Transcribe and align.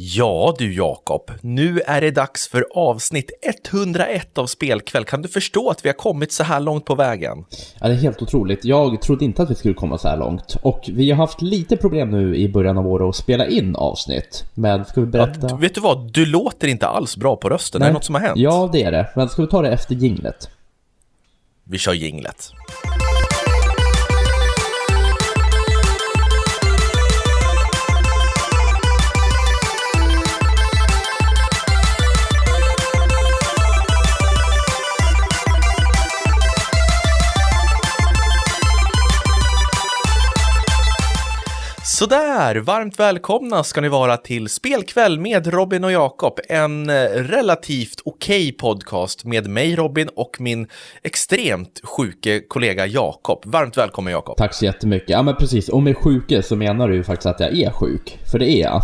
Ja 0.00 0.54
du 0.58 0.74
Jakob, 0.74 1.30
nu 1.40 1.80
är 1.86 2.00
det 2.00 2.10
dags 2.10 2.48
för 2.48 2.66
avsnitt 2.74 3.30
101 3.72 4.38
av 4.38 4.46
Spelkväll. 4.46 5.04
Kan 5.04 5.22
du 5.22 5.28
förstå 5.28 5.70
att 5.70 5.84
vi 5.84 5.88
har 5.88 5.94
kommit 5.94 6.32
så 6.32 6.44
här 6.44 6.60
långt 6.60 6.84
på 6.84 6.94
vägen? 6.94 7.44
Ja, 7.80 7.88
det 7.88 7.94
är 7.94 7.96
helt 7.96 8.22
otroligt. 8.22 8.64
Jag 8.64 9.02
trodde 9.02 9.24
inte 9.24 9.42
att 9.42 9.50
vi 9.50 9.54
skulle 9.54 9.74
komma 9.74 9.98
så 9.98 10.08
här 10.08 10.16
långt. 10.16 10.56
Och 10.62 10.90
vi 10.92 11.10
har 11.10 11.16
haft 11.16 11.42
lite 11.42 11.76
problem 11.76 12.10
nu 12.10 12.36
i 12.36 12.48
början 12.48 12.78
av 12.78 12.86
året 12.86 13.08
att 13.08 13.16
spela 13.16 13.46
in 13.46 13.76
avsnitt. 13.76 14.44
Men 14.54 14.84
ska 14.84 15.00
vi 15.00 15.06
berätta? 15.06 15.46
Ja, 15.50 15.56
vet 15.56 15.74
du 15.74 15.80
vad, 15.80 16.12
du 16.12 16.26
låter 16.26 16.68
inte 16.68 16.86
alls 16.86 17.16
bra 17.16 17.36
på 17.36 17.48
rösten. 17.48 17.78
Nej. 17.78 17.86
Är 17.86 17.90
det 17.90 17.94
något 17.94 18.04
som 18.04 18.14
har 18.14 18.22
hänt? 18.22 18.38
Ja, 18.38 18.70
det 18.72 18.82
är 18.82 18.92
det. 18.92 19.08
Men 19.16 19.28
ska 19.28 19.42
vi 19.42 19.48
ta 19.48 19.62
det 19.62 19.70
efter 19.70 19.94
jinglet? 19.94 20.50
Vi 21.64 21.78
kör 21.78 21.92
jinglet. 21.92 22.52
Sådär, 41.98 42.56
varmt 42.56 43.00
välkomna 43.00 43.64
ska 43.64 43.80
ni 43.80 43.88
vara 43.88 44.16
till 44.16 44.48
Spelkväll 44.48 45.20
med 45.20 45.46
Robin 45.46 45.84
och 45.84 45.92
Jakob. 45.92 46.38
En 46.48 46.90
eh, 46.90 46.94
relativt 47.10 48.00
okej 48.04 48.48
okay 48.48 48.52
podcast 48.52 49.24
med 49.24 49.46
mig 49.46 49.76
Robin 49.76 50.08
och 50.16 50.36
min 50.40 50.68
extremt 51.02 51.80
sjuke 51.84 52.40
kollega 52.40 52.86
Jakob. 52.86 53.42
Varmt 53.46 53.76
välkommen 53.76 54.12
Jakob. 54.12 54.36
Tack 54.36 54.54
så 54.54 54.64
jättemycket. 54.64 55.10
Ja 55.10 55.22
men 55.22 55.36
precis, 55.36 55.68
och 55.68 55.82
med 55.82 55.96
sjuke 55.96 56.42
så 56.42 56.56
menar 56.56 56.88
du 56.88 56.94
ju 56.94 57.04
faktiskt 57.04 57.26
att 57.26 57.40
jag 57.40 57.58
är 57.58 57.70
sjuk. 57.70 58.18
För 58.30 58.38
det 58.38 58.50
är 58.50 58.62
jag. 58.62 58.82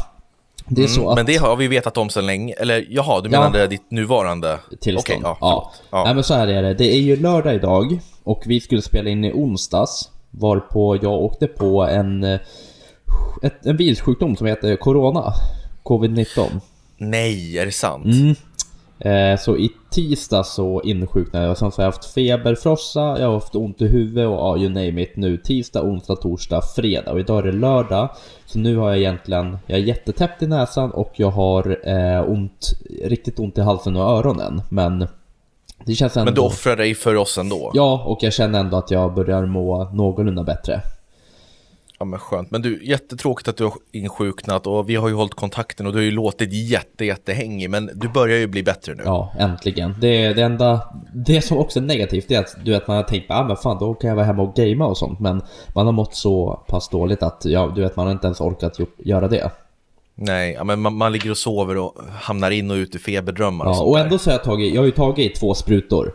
Det 0.68 0.82
är 0.82 0.87
mm, 0.87 0.95
så 0.95 1.10
att... 1.10 1.16
Men 1.16 1.26
det 1.26 1.37
har 1.37 1.56
vi 1.56 1.68
vetat 1.68 1.96
om 1.96 2.10
så 2.10 2.20
länge. 2.20 2.54
Eller 2.54 2.87
jaha, 2.88 3.20
du 3.20 3.28
menade 3.28 3.59
ja. 3.59 3.66
ditt 3.66 3.90
nuvarande 3.90 4.59
tillstånd? 4.80 5.18
Okay, 5.18 5.30
ja, 5.30 5.38
ja. 5.40 5.73
ja. 5.90 6.04
Nej 6.04 6.15
men 6.15 6.24
så 6.24 6.34
här 6.34 6.49
är 6.49 6.62
det. 6.62 6.74
Det 6.74 6.95
är 6.95 7.01
ju 7.01 7.16
lördag 7.16 7.54
idag 7.54 8.01
och 8.24 8.43
vi 8.46 8.60
skulle 8.60 8.82
spela 8.82 9.10
in 9.10 9.24
i 9.24 9.32
onsdags. 9.32 10.10
Varpå 10.30 10.99
jag 11.02 11.12
åkte 11.12 11.46
på 11.46 11.82
en 11.82 12.24
eh, 12.24 12.40
ett, 13.43 13.66
en 13.66 13.76
virussjukdom 13.76 14.37
som 14.37 14.46
heter 14.46 14.76
Corona. 14.76 15.32
Covid-19. 15.84 16.60
Nej, 16.96 17.59
är 17.59 17.66
det 17.66 17.73
sant? 17.73 18.04
Mm. 18.04 18.34
Eh, 18.98 19.38
så 19.38 19.56
i 19.56 19.71
tisdag 19.90 20.45
så 20.45 20.82
insjuknade 20.82 21.46
jag. 21.46 21.59
Sen 21.59 21.73
så 21.73 21.82
har 21.82 21.84
jag 21.84 21.93
haft 21.93 22.15
feber, 22.15 22.54
frossa, 22.54 23.01
jag 23.01 23.26
har 23.26 23.34
haft 23.34 23.54
ont 23.54 23.82
i 23.82 23.87
huvudet 23.87 24.29
och 24.29 24.34
ja, 24.34 24.56
you 24.56 24.68
name 24.68 25.02
it 25.02 25.16
nu. 25.16 25.37
Tisdag, 25.37 25.82
onsdag, 25.82 26.16
torsdag, 26.16 26.60
fredag 26.76 27.12
och 27.12 27.21
idag 27.21 27.38
är 27.38 27.43
det 27.43 27.59
lördag. 27.59 28.09
Så 28.46 28.59
nu 28.59 28.76
har 28.76 28.88
jag 28.88 28.98
egentligen, 28.98 29.59
jag 29.66 29.78
är 29.78 29.82
jättetäppt 29.82 30.43
i 30.43 30.46
näsan 30.46 30.90
och 30.90 31.12
jag 31.16 31.30
har 31.30 31.88
eh, 31.88 32.30
ont, 32.30 32.73
riktigt 33.04 33.38
ont 33.38 33.59
i 33.59 33.60
halsen 33.60 33.96
och 33.96 34.18
öronen. 34.18 34.62
Men 34.68 35.06
det 35.84 35.95
känns 35.95 36.16
ändå... 36.16 36.24
Men 36.24 36.34
du 36.34 36.40
offrar 36.40 36.76
dig 36.76 36.95
för 36.95 37.15
oss 37.15 37.38
ändå? 37.38 37.71
Ja, 37.74 38.04
och 38.06 38.18
jag 38.23 38.32
känner 38.32 38.60
ändå 38.60 38.76
att 38.76 38.90
jag 38.90 39.15
börjar 39.15 39.46
må 39.46 39.90
någorlunda 39.93 40.43
bättre. 40.43 40.80
Ja 42.05 42.09
men 42.09 42.19
skönt, 42.19 42.51
men 42.51 42.63
du, 42.63 42.85
jättetråkigt 42.85 43.49
att 43.49 43.57
du 43.57 43.65
har 43.65 43.73
insjuknat 43.93 44.66
och 44.66 44.88
vi 44.88 44.97
har 44.97 45.09
ju 45.09 45.15
hållit 45.15 45.35
kontakten 45.35 45.87
och 45.87 45.93
du 45.93 45.99
har 45.99 46.05
ju 46.05 46.11
låtit 46.11 46.52
jätte, 46.52 47.05
jättehängig, 47.05 47.71
men 47.71 47.91
du 47.95 48.09
börjar 48.09 48.38
ju 48.38 48.46
bli 48.46 48.63
bättre 48.63 48.95
nu. 48.95 49.02
Ja, 49.05 49.33
äntligen. 49.38 49.95
Det, 50.01 50.33
det 50.33 50.43
enda, 50.43 50.80
det 51.15 51.43
som 51.43 51.59
också 51.59 51.79
är 51.79 51.83
negativt 51.83 52.30
är 52.30 52.38
att 52.38 52.57
du 52.65 52.71
vet, 52.71 52.88
man 52.88 52.96
har 52.96 53.05
tänkt, 53.05 53.30
ah 53.30 53.45
men 53.45 53.57
fan 53.57 53.79
då 53.79 53.95
kan 53.95 54.09
jag 54.09 54.16
vara 54.16 54.27
hemma 54.27 54.43
och 54.43 54.55
gamea 54.55 54.87
och 54.87 54.99
sånt, 54.99 55.21
men 55.21 55.43
man 55.74 55.87
har 55.87 55.93
mått 55.93 56.15
så 56.15 56.65
pass 56.69 56.88
dåligt 56.88 57.23
att, 57.23 57.45
ja, 57.45 57.73
du 57.74 57.80
vet, 57.80 57.96
man 57.96 58.07
har 58.07 58.13
inte 58.13 58.27
ens 58.27 58.41
orkat 58.41 58.79
göra 58.99 59.29
det. 59.29 59.51
Nej, 60.15 60.59
men 60.65 60.80
man, 60.80 60.95
man, 60.95 61.13
ligger 61.13 61.30
och 61.30 61.39
sover 61.39 61.77
och 61.77 61.95
hamnar 62.21 62.51
in 62.51 62.71
och 62.71 62.74
ut 62.74 62.95
i 62.95 62.99
feberdrömmar 62.99 63.65
och 63.65 63.74
Ja, 63.74 63.83
och 63.83 63.99
ändå 63.99 64.19
så 64.19 64.31
har 64.31 64.34
jag 64.34 64.44
tagit, 64.44 64.75
jag 64.75 64.81
har 64.81 64.87
ju 64.87 64.93
tagit 64.93 65.41
två 65.41 65.55
sprutor. 65.55 66.15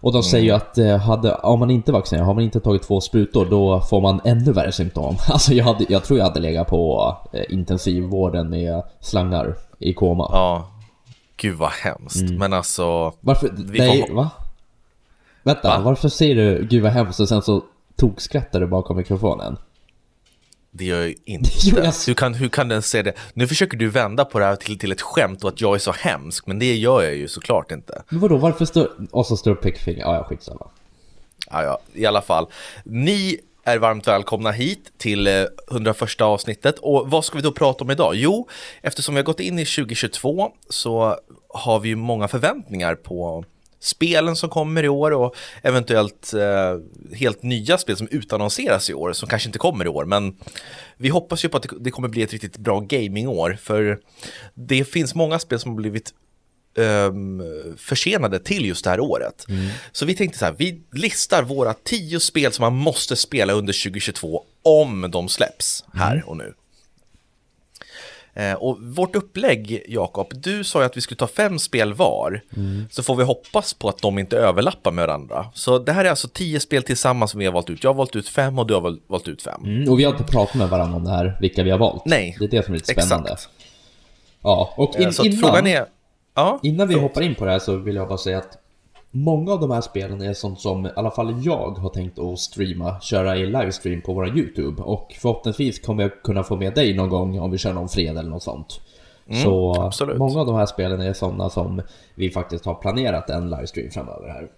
Och 0.00 0.12
de 0.12 0.22
säger 0.22 0.44
ju 0.44 0.50
mm. 0.50 0.56
att 0.56 0.78
eh, 0.78 0.96
hade, 0.96 1.34
om 1.34 1.58
man 1.58 1.70
inte 1.70 1.92
vaccinerar, 1.92 2.24
har 2.24 2.34
man 2.34 2.44
inte 2.44 2.60
tagit 2.60 2.82
två 2.82 3.00
sprutor, 3.00 3.46
då 3.50 3.80
får 3.80 4.00
man 4.00 4.20
ännu 4.24 4.52
värre 4.52 4.72
symptom. 4.72 5.16
Alltså 5.28 5.54
jag, 5.54 5.64
hade, 5.64 5.86
jag 5.88 6.04
tror 6.04 6.18
jag 6.18 6.26
hade 6.26 6.40
legat 6.40 6.68
på 6.68 7.16
eh, 7.32 7.42
intensivvården 7.48 8.50
med 8.50 8.82
slangar 9.00 9.54
i 9.78 9.94
koma. 9.94 10.28
Ja, 10.32 10.68
gud 11.36 11.56
vad 11.58 11.70
hemskt. 11.70 12.20
Mm. 12.20 12.38
Men 12.38 12.52
alltså... 12.52 13.12
Varför? 13.20 13.50
Nej, 13.56 14.06
får... 14.08 14.14
va? 14.14 14.30
Vänta, 15.42 15.68
va? 15.68 15.80
varför 15.84 16.08
säger 16.08 16.34
du 16.34 16.66
gud 16.70 16.82
vad 16.82 16.92
hemskt 16.92 17.20
och 17.20 17.28
sen 17.28 17.42
så 17.42 17.62
tokskrattar 17.96 18.60
du 18.60 18.66
bakom 18.66 18.96
mikrofonen? 18.96 19.56
Det 20.78 20.84
gör 20.84 21.02
jag 21.02 21.14
inte. 21.24 21.50
Hur 22.06 22.14
kan, 22.14 22.34
hur 22.34 22.48
kan 22.48 22.68
den 22.68 22.82
säga 22.82 23.02
det? 23.02 23.12
Nu 23.34 23.46
försöker 23.46 23.76
du 23.76 23.88
vända 23.88 24.24
på 24.24 24.38
det 24.38 24.44
här 24.44 24.56
till, 24.56 24.78
till 24.78 24.92
ett 24.92 25.00
skämt 25.00 25.44
och 25.44 25.48
att 25.48 25.60
jag 25.60 25.74
är 25.74 25.78
så 25.78 25.92
hemsk, 25.92 26.46
men 26.46 26.58
det 26.58 26.74
gör 26.74 27.02
jag 27.02 27.14
ju 27.14 27.28
såklart 27.28 27.70
inte. 27.70 28.02
Men 28.08 28.20
vadå, 28.20 28.36
varför 28.36 28.64
står... 28.64 28.90
Och 29.10 29.26
så 29.26 29.36
står 29.36 29.54
pekfinger. 29.54 30.00
Ja, 30.00 30.14
ja, 30.14 30.24
skitsamma. 30.24 30.70
Ja, 31.50 31.62
ja, 31.62 31.78
i 31.92 32.06
alla 32.06 32.22
fall. 32.22 32.46
Ni 32.84 33.40
är 33.64 33.78
varmt 33.78 34.08
välkomna 34.08 34.50
hit 34.50 34.92
till 34.98 35.26
101 35.70 36.20
eh, 36.20 36.26
avsnittet. 36.26 36.78
Och 36.78 37.10
vad 37.10 37.24
ska 37.24 37.36
vi 37.36 37.42
då 37.42 37.52
prata 37.52 37.84
om 37.84 37.90
idag? 37.90 38.14
Jo, 38.14 38.48
eftersom 38.82 39.14
vi 39.14 39.18
har 39.18 39.24
gått 39.24 39.40
in 39.40 39.58
i 39.58 39.64
2022 39.64 40.50
så 40.68 41.16
har 41.48 41.80
vi 41.80 41.88
ju 41.88 41.96
många 41.96 42.28
förväntningar 42.28 42.94
på 42.94 43.44
spelen 43.80 44.36
som 44.36 44.50
kommer 44.50 44.84
i 44.84 44.88
år 44.88 45.10
och 45.10 45.36
eventuellt 45.62 46.34
eh, 46.34 47.16
helt 47.16 47.42
nya 47.42 47.78
spel 47.78 47.96
som 47.96 48.08
utannonseras 48.10 48.90
i 48.90 48.94
år 48.94 49.12
som 49.12 49.28
kanske 49.28 49.48
inte 49.48 49.58
kommer 49.58 49.84
i 49.84 49.88
år. 49.88 50.04
Men 50.04 50.36
vi 50.96 51.08
hoppas 51.08 51.44
ju 51.44 51.48
på 51.48 51.56
att 51.56 51.66
det, 51.80 51.90
kommer 51.90 52.08
bli 52.08 52.22
ett 52.22 52.32
riktigt 52.32 52.56
bra 52.58 52.80
gamingår 52.80 53.58
för 53.62 53.98
det 54.54 54.84
finns 54.84 55.14
många 55.14 55.38
spel 55.38 55.58
som 55.58 55.70
har 55.70 55.76
blivit 55.76 56.12
um, 56.78 57.42
försenade 57.78 58.38
till 58.38 58.66
just 58.66 58.84
det 58.84 58.90
här 58.90 59.00
året. 59.00 59.44
Mm. 59.48 59.68
Så 59.92 60.06
vi 60.06 60.14
tänkte 60.14 60.38
så 60.38 60.44
här, 60.44 60.54
vi 60.58 60.82
listar 60.92 61.42
våra 61.42 61.74
tio 61.74 62.20
spel 62.20 62.52
som 62.52 62.62
man 62.62 62.74
måste 62.74 63.16
spela 63.16 63.52
under 63.52 63.72
2022 63.72 64.44
om 64.62 65.10
de 65.10 65.28
släpps 65.28 65.84
här 65.94 66.12
mm. 66.12 66.28
och 66.28 66.36
nu. 66.36 66.54
Eh, 68.38 68.52
och 68.52 68.78
vårt 68.80 69.16
upplägg, 69.16 69.84
Jakob, 69.88 70.32
du 70.34 70.64
sa 70.64 70.80
ju 70.80 70.86
att 70.86 70.96
vi 70.96 71.00
skulle 71.00 71.18
ta 71.18 71.26
fem 71.26 71.58
spel 71.58 71.94
var. 71.94 72.40
Mm. 72.56 72.84
Så 72.90 73.02
får 73.02 73.16
vi 73.16 73.24
hoppas 73.24 73.74
på 73.74 73.88
att 73.88 73.98
de 73.98 74.18
inte 74.18 74.36
överlappar 74.36 74.90
med 74.90 75.06
varandra. 75.06 75.46
Så 75.54 75.78
det 75.78 75.92
här 75.92 76.04
är 76.04 76.10
alltså 76.10 76.28
tio 76.28 76.60
spel 76.60 76.82
tillsammans 76.82 77.30
som 77.30 77.40
vi 77.40 77.46
har 77.46 77.52
valt 77.52 77.70
ut. 77.70 77.84
Jag 77.84 77.90
har 77.90 77.94
valt 77.94 78.16
ut 78.16 78.28
fem 78.28 78.58
och 78.58 78.66
du 78.66 78.74
har 78.74 78.98
valt 79.06 79.28
ut 79.28 79.42
fem. 79.42 79.60
Mm, 79.64 79.90
och 79.90 79.98
vi 79.98 80.04
har 80.04 80.12
inte 80.12 80.24
pratat 80.24 80.54
med 80.54 80.68
varandra 80.68 80.96
om 80.96 81.04
det 81.04 81.10
här, 81.10 81.38
vilka 81.40 81.62
vi 81.62 81.70
har 81.70 81.78
valt. 81.78 82.02
Nej, 82.06 82.36
Det 82.38 82.44
är 82.44 82.48
det 82.48 82.64
som 82.64 82.74
är 82.74 82.78
lite 82.78 82.92
spännande. 82.92 83.32
Exakt. 83.32 83.52
Ja, 84.42 84.74
och 84.76 85.00
in, 85.00 85.12
så 85.12 85.24
innan, 85.24 85.66
är... 85.66 85.86
Ja, 86.34 86.60
innan 86.62 86.88
vi 86.88 86.94
hoppar 86.94 87.22
in 87.22 87.34
på 87.34 87.44
det 87.44 87.50
här 87.50 87.58
så 87.58 87.76
vill 87.76 87.96
jag 87.96 88.08
bara 88.08 88.18
säga 88.18 88.38
att 88.38 88.58
Många 89.10 89.52
av 89.52 89.60
de 89.60 89.70
här 89.70 89.80
spelen 89.80 90.20
är 90.20 90.32
sånt 90.32 90.60
som 90.60 90.86
i 90.86 90.90
alla 90.96 91.10
fall 91.10 91.40
jag 91.44 91.70
har 91.70 91.88
tänkt 91.88 92.18
att 92.18 92.38
streama, 92.38 93.00
köra 93.00 93.36
i 93.36 93.46
livestream 93.46 94.00
på 94.00 94.12
våra 94.12 94.28
YouTube 94.28 94.82
och 94.82 95.16
förhoppningsvis 95.20 95.78
kommer 95.78 96.02
jag 96.02 96.22
kunna 96.22 96.42
få 96.42 96.56
med 96.56 96.74
dig 96.74 96.94
någon 96.94 97.08
gång 97.08 97.38
om 97.38 97.50
vi 97.50 97.58
kör 97.58 97.72
någon 97.72 97.88
fred 97.88 98.18
eller 98.18 98.30
något 98.30 98.42
sånt. 98.42 98.80
Mm, 99.28 99.42
så 99.42 99.82
absolut. 99.82 100.18
många 100.18 100.40
av 100.40 100.46
de 100.46 100.56
här 100.56 100.66
spelen 100.66 101.00
är 101.00 101.12
sådana 101.12 101.50
som 101.50 101.82
vi 102.14 102.30
faktiskt 102.30 102.64
har 102.64 102.74
planerat 102.74 103.30
en 103.30 103.50
livestream 103.50 103.90
framöver 103.90 104.28
här. 104.28 104.48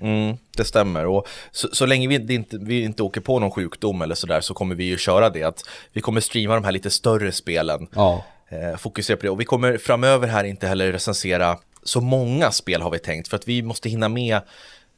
Mm, 0.00 0.36
det 0.56 0.64
stämmer 0.64 1.06
och 1.06 1.26
så, 1.50 1.68
så 1.72 1.86
länge 1.86 2.08
vi 2.08 2.34
inte, 2.34 2.58
vi 2.58 2.82
inte 2.82 3.02
åker 3.02 3.20
på 3.20 3.38
någon 3.38 3.50
sjukdom 3.50 4.02
eller 4.02 4.14
sådär 4.14 4.40
så 4.40 4.54
kommer 4.54 4.74
vi 4.74 4.84
ju 4.84 4.98
köra 4.98 5.30
det 5.30 5.42
att 5.42 5.62
vi 5.92 6.00
kommer 6.00 6.20
streama 6.20 6.54
de 6.54 6.64
här 6.64 6.72
lite 6.72 6.90
större 6.90 7.32
spelen. 7.32 7.86
Ja. 7.94 8.24
Eh, 8.48 8.76
fokusera 8.78 9.16
på 9.16 9.22
det 9.22 9.30
och 9.30 9.40
vi 9.40 9.44
kommer 9.44 9.78
framöver 9.78 10.28
här 10.28 10.44
inte 10.44 10.66
heller 10.66 10.92
recensera 10.92 11.58
så 11.82 12.00
många 12.00 12.50
spel 12.50 12.82
har 12.82 12.90
vi 12.90 12.98
tänkt 12.98 13.28
för 13.28 13.36
att 13.36 13.48
vi 13.48 13.62
måste 13.62 13.88
hinna 13.88 14.08
med 14.08 14.36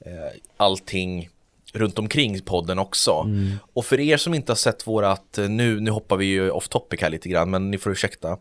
eh, 0.06 0.40
allting 0.56 1.28
runt 1.72 1.98
omkring 1.98 2.40
podden 2.40 2.78
också. 2.78 3.12
Mm. 3.12 3.52
Och 3.72 3.84
för 3.84 4.00
er 4.00 4.16
som 4.16 4.34
inte 4.34 4.52
har 4.52 4.56
sett 4.56 4.86
vårat, 4.86 5.38
eh, 5.38 5.48
nu, 5.48 5.80
nu 5.80 5.90
hoppar 5.90 6.16
vi 6.16 6.24
ju 6.24 6.50
off 6.50 6.68
topic 6.68 7.00
här 7.00 7.10
lite 7.10 7.28
grann, 7.28 7.50
men 7.50 7.70
ni 7.70 7.78
får 7.78 7.92
ursäkta 7.92 8.38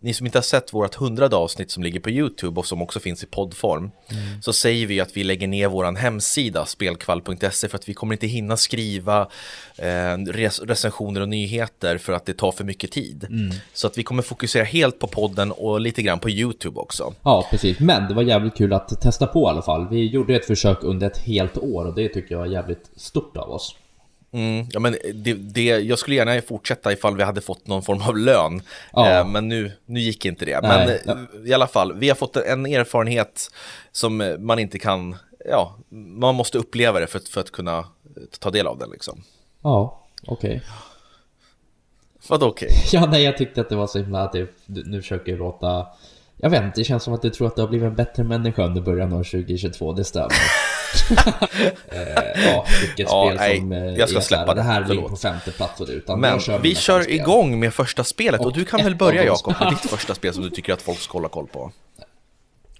ni 0.00 0.14
som 0.14 0.26
inte 0.26 0.38
har 0.38 0.42
sett 0.42 0.74
vårt 0.74 0.94
hundrade 0.94 1.36
avsnitt 1.36 1.70
som 1.70 1.82
ligger 1.82 2.00
på 2.00 2.10
YouTube 2.10 2.60
och 2.60 2.66
som 2.66 2.82
också 2.82 3.00
finns 3.00 3.22
i 3.22 3.26
poddform 3.26 3.90
mm. 4.08 4.42
så 4.42 4.52
säger 4.52 4.86
vi 4.86 5.00
att 5.00 5.16
vi 5.16 5.24
lägger 5.24 5.48
ner 5.48 5.68
vår 5.68 5.96
hemsida 5.96 6.66
spelkvall.se 6.66 7.68
för 7.68 7.76
att 7.76 7.88
vi 7.88 7.94
kommer 7.94 8.14
inte 8.14 8.26
hinna 8.26 8.56
skriva 8.56 9.20
eh, 9.76 10.16
recensioner 10.62 11.20
och 11.20 11.28
nyheter 11.28 11.98
för 11.98 12.12
att 12.12 12.26
det 12.26 12.34
tar 12.34 12.52
för 12.52 12.64
mycket 12.64 12.92
tid. 12.92 13.26
Mm. 13.30 13.50
Så 13.72 13.86
att 13.86 13.98
vi 13.98 14.02
kommer 14.02 14.22
fokusera 14.22 14.64
helt 14.64 14.98
på 14.98 15.06
podden 15.06 15.52
och 15.52 15.80
lite 15.80 16.02
grann 16.02 16.18
på 16.18 16.30
YouTube 16.30 16.80
också. 16.80 17.14
Ja, 17.22 17.46
precis. 17.50 17.80
Men 17.80 18.08
det 18.08 18.14
var 18.14 18.22
jävligt 18.22 18.56
kul 18.56 18.72
att 18.72 19.00
testa 19.00 19.26
på 19.26 19.40
i 19.40 19.46
alla 19.46 19.62
fall. 19.62 19.88
Vi 19.88 20.06
gjorde 20.06 20.36
ett 20.36 20.46
försök 20.46 20.78
under 20.82 21.06
ett 21.06 21.18
helt 21.18 21.58
år 21.58 21.84
och 21.84 21.94
det 21.94 22.08
tycker 22.08 22.34
jag 22.34 22.46
är 22.46 22.50
jävligt 22.50 22.90
stort 22.96 23.36
av 23.36 23.50
oss. 23.50 23.76
Mm, 24.32 24.66
ja, 24.70 24.80
men 24.80 24.96
det, 25.14 25.34
det, 25.34 25.64
jag 25.64 25.98
skulle 25.98 26.16
gärna 26.16 26.42
fortsätta 26.42 26.92
ifall 26.92 27.16
vi 27.16 27.22
hade 27.22 27.40
fått 27.40 27.66
någon 27.66 27.82
form 27.82 28.02
av 28.02 28.18
lön, 28.18 28.62
ja. 28.92 29.10
eh, 29.10 29.26
men 29.26 29.48
nu, 29.48 29.72
nu 29.86 30.00
gick 30.00 30.24
inte 30.24 30.44
det. 30.44 30.60
Nej, 30.60 31.00
men 31.06 31.28
ja. 31.32 31.40
i 31.46 31.52
alla 31.52 31.66
fall, 31.66 31.92
vi 31.98 32.08
har 32.08 32.16
fått 32.16 32.36
en 32.36 32.66
erfarenhet 32.66 33.50
som 33.92 34.36
man 34.38 34.58
inte 34.58 34.78
kan, 34.78 35.16
ja, 35.48 35.76
man 35.90 36.34
måste 36.34 36.58
uppleva 36.58 37.00
det 37.00 37.06
för, 37.06 37.18
för 37.18 37.40
att 37.40 37.50
kunna 37.50 37.84
ta 38.38 38.50
del 38.50 38.66
av 38.66 38.78
den 38.78 38.90
liksom. 38.90 39.22
Ja, 39.62 40.00
okej. 40.26 40.56
Okay. 40.56 40.60
Vadå 42.28 42.46
okej? 42.46 42.68
Okay? 42.68 42.82
Ja, 43.00 43.06
nej, 43.06 43.22
jag 43.22 43.38
tyckte 43.38 43.60
att 43.60 43.68
det 43.68 43.76
var 43.76 43.86
så 43.86 43.98
himla 43.98 44.32
du 44.32 44.48
nu 44.66 45.02
försöker 45.02 45.36
låta... 45.36 45.86
Jag 46.42 46.50
vet 46.50 46.62
inte, 46.62 46.80
det 46.80 46.84
känns 46.84 47.02
som 47.02 47.14
att 47.14 47.22
du 47.22 47.30
tror 47.30 47.46
att 47.46 47.56
du 47.56 47.62
har 47.62 47.68
blivit 47.68 47.86
en 47.86 47.94
bättre 47.94 48.24
människa 48.24 48.64
under 48.64 48.80
början 48.80 49.12
av 49.12 49.24
2022, 49.24 49.92
det 49.92 50.04
stämmer. 50.04 50.30
eh, 51.88 52.44
ja, 52.46 52.66
vilket 52.80 52.98
ja, 52.98 53.26
spel 53.26 53.36
nej, 53.36 53.58
som... 53.58 53.72
Eh, 53.72 53.84
jag 53.84 54.08
ska 54.08 54.20
släppa 54.20 54.54
det. 54.54 54.60
Det 54.60 54.62
här 54.62 54.88
ligger 54.88 55.08
på 55.08 55.16
femte 55.16 55.50
plats 55.50 55.80
och 55.80 55.86
det, 55.86 55.92
utan 55.92 56.20
Men 56.20 56.40
kör 56.40 56.58
vi 56.58 56.74
kör 56.74 57.02
spel. 57.02 57.14
igång 57.14 57.60
med 57.60 57.74
första 57.74 58.04
spelet 58.04 58.40
och, 58.40 58.46
och 58.46 58.52
du 58.52 58.64
kan 58.64 58.84
väl 58.84 58.96
börja 58.96 59.24
Jakob 59.24 59.54
med 59.60 59.72
ditt 59.72 59.90
första 59.90 60.14
spel 60.14 60.34
som 60.34 60.42
du 60.42 60.50
tycker 60.50 60.72
att 60.72 60.82
folk 60.82 60.98
ska 60.98 61.12
hålla 61.12 61.28
koll 61.28 61.46
på. 61.46 61.72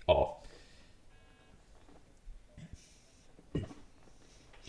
Ja. 0.07 0.37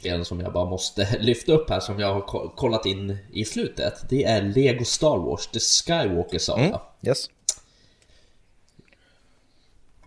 spelen 0.01 0.25
som 0.25 0.39
jag 0.39 0.53
bara 0.53 0.69
måste 0.69 1.07
lyfta 1.19 1.51
upp 1.51 1.69
här 1.69 1.79
som 1.79 1.99
jag 1.99 2.13
har 2.13 2.49
kollat 2.55 2.85
in 2.85 3.17
i 3.33 3.45
slutet. 3.45 3.93
Det 4.09 4.23
är 4.23 4.41
Lego 4.41 4.85
Star 4.85 5.17
Wars 5.17 5.47
The 5.47 5.59
Skywalker 5.59 6.39
Saga. 6.39 6.63
Mm, 6.63 6.79
yes. 7.01 7.29